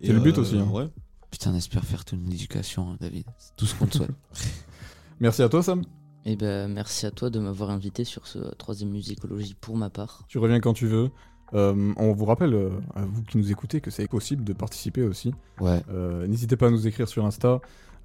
C'est 0.02 0.14
le 0.14 0.20
but 0.22 0.38
euh, 0.38 0.42
aussi, 0.42 0.58
hein. 0.58 0.68
Ouais. 0.72 0.88
Putain, 1.32 1.52
on 1.52 1.56
espère 1.56 1.84
faire 1.84 2.06
toute 2.06 2.18
une 2.20 2.32
éducation, 2.32 2.92
hein, 2.92 2.98
David. 3.02 3.26
C'est 3.38 3.56
tout 3.58 3.66
ce 3.66 3.76
qu'on 3.76 3.86
te 3.88 3.98
souhaite. 3.98 4.12
Merci 5.20 5.42
à 5.44 5.50
toi, 5.50 5.62
Sam. 5.62 5.84
Et 6.26 6.36
ben 6.36 6.68
merci 6.72 7.06
à 7.06 7.12
toi 7.12 7.30
de 7.30 7.40
m'avoir 7.40 7.70
invité 7.70 8.04
sur 8.04 8.28
ce 8.28 8.40
troisième 8.56 8.90
musicologie 8.90 9.56
pour 9.60 9.78
ma 9.78 9.90
part. 9.90 10.24
Tu 10.28 10.38
reviens 10.38 10.60
quand 10.60 10.74
tu 10.74 10.86
veux. 10.86 11.10
Euh, 11.54 11.94
on 11.98 12.14
vous 12.14 12.26
rappelle, 12.26 12.54
euh, 12.54 12.70
à 12.94 13.04
vous 13.06 13.24
qui 13.24 13.38
nous 13.38 13.52
écoutez, 13.52 13.82
que 13.82 13.90
c'est 13.90 14.08
possible 14.08 14.44
de 14.44 14.54
participer 14.54 15.02
aussi. 15.04 15.34
Ouais. 15.60 15.82
Euh, 15.90 16.28
N'hésitez 16.28 16.56
pas 16.58 16.68
à 16.68 16.72
nous 16.72 16.88
écrire 16.88 17.08
sur 17.08 17.26
Insta. 17.26 17.60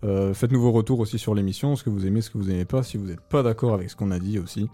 Euh, 0.04 0.34
Faites-nous 0.34 0.60
vos 0.60 0.72
retours 0.72 1.00
aussi 1.00 1.18
sur 1.18 1.34
l'émission, 1.34 1.76
ce 1.76 1.82
que 1.84 1.90
vous 1.90 2.06
aimez, 2.06 2.20
ce 2.20 2.30
que 2.30 2.38
vous 2.38 2.44
n'aimez 2.44 2.64
pas, 2.66 2.82
si 2.82 2.96
vous 2.98 3.06
n'êtes 3.06 3.20
pas 3.20 3.42
d'accord 3.42 3.74
avec 3.74 3.88
ce 3.90 3.96
qu'on 3.96 4.10
a 4.10 4.18
dit 4.18 4.38
aussi. 4.38 4.68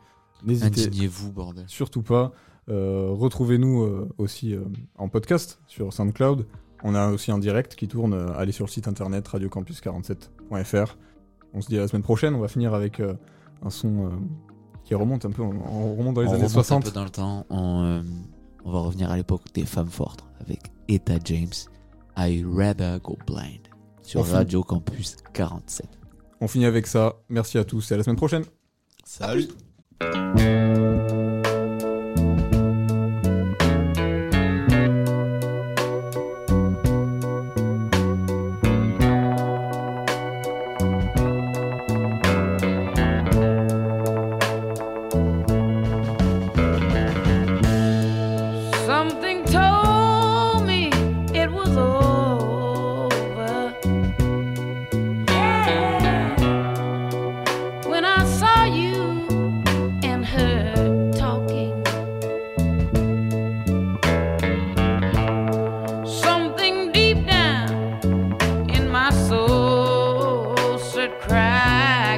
N'hésitez 0.44 0.86
Indignez-vous, 0.86 1.32
bordel. 1.32 1.64
surtout 1.68 2.02
pas. 2.02 2.32
Euh, 2.68 3.08
Retrouvez-nous 3.10 3.82
euh, 3.82 4.08
aussi 4.18 4.56
en 4.98 5.08
podcast 5.08 5.60
sur 5.66 5.92
SoundCloud. 5.92 6.46
On 6.82 6.94
a 6.94 7.10
aussi 7.10 7.30
un 7.30 7.38
direct 7.38 7.74
qui 7.76 7.88
tourne. 7.88 8.14
allez 8.36 8.52
sur 8.52 8.64
le 8.64 8.70
site 8.70 8.88
internet 8.88 9.28
radiocampus47.fr. 9.28 10.96
On 11.52 11.60
se 11.60 11.68
dit 11.68 11.76
à 11.78 11.80
la 11.82 11.88
semaine 11.88 12.02
prochaine. 12.02 12.34
On 12.34 12.40
va 12.40 12.48
finir 12.48 12.74
avec 12.74 13.00
un 13.62 13.70
son 13.70 14.10
qui 14.84 14.94
remonte 14.94 15.24
un 15.26 15.30
peu. 15.30 15.42
On, 15.42 15.52
on 15.66 15.94
remonte 15.94 16.14
dans 16.14 16.22
les 16.22 16.28
on 16.28 16.32
années 16.32 16.38
remonte 16.46 16.52
60. 16.52 16.86
un 16.86 16.88
peu 16.90 16.94
dans 16.94 17.04
le 17.04 17.10
temps. 17.10 17.46
On, 17.50 18.02
on 18.64 18.70
va 18.72 18.78
revenir 18.80 19.10
à 19.10 19.16
l'époque 19.16 19.42
des 19.54 19.64
femmes 19.66 19.90
fortes 19.90 20.24
avec 20.40 20.60
Etta 20.88 21.14
James. 21.24 21.52
I 22.16 22.44
rather 22.46 22.98
go 23.00 23.16
blind 23.26 23.69
sur 24.10 24.20
On 24.20 24.24
finit. 24.24 24.36
Radio 24.36 24.64
Campus 24.64 25.16
47. 25.32 25.86
On 26.40 26.48
finit 26.48 26.66
avec 26.66 26.88
ça. 26.88 27.14
Merci 27.28 27.58
à 27.58 27.64
tous 27.64 27.92
et 27.92 27.94
à 27.94 27.96
la 27.96 28.02
semaine 28.02 28.16
prochaine. 28.16 28.44
Salut. 29.04 29.48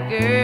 Girl. 0.08 0.41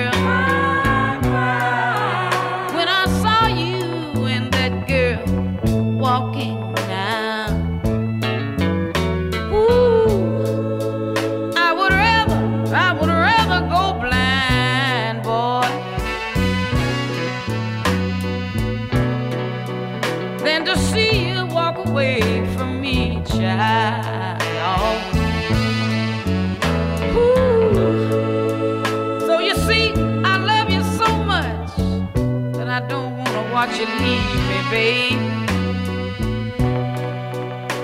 Babe. 34.71 35.19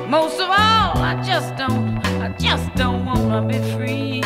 Most 0.09 0.39
of 0.41 0.49
all, 0.49 0.99
I 0.99 1.21
just 1.25 1.57
don't, 1.57 1.99
I 2.21 2.29
just 2.39 2.73
don't 2.75 3.05
wanna 3.07 3.47
be 3.47 3.59
free, 3.75 4.23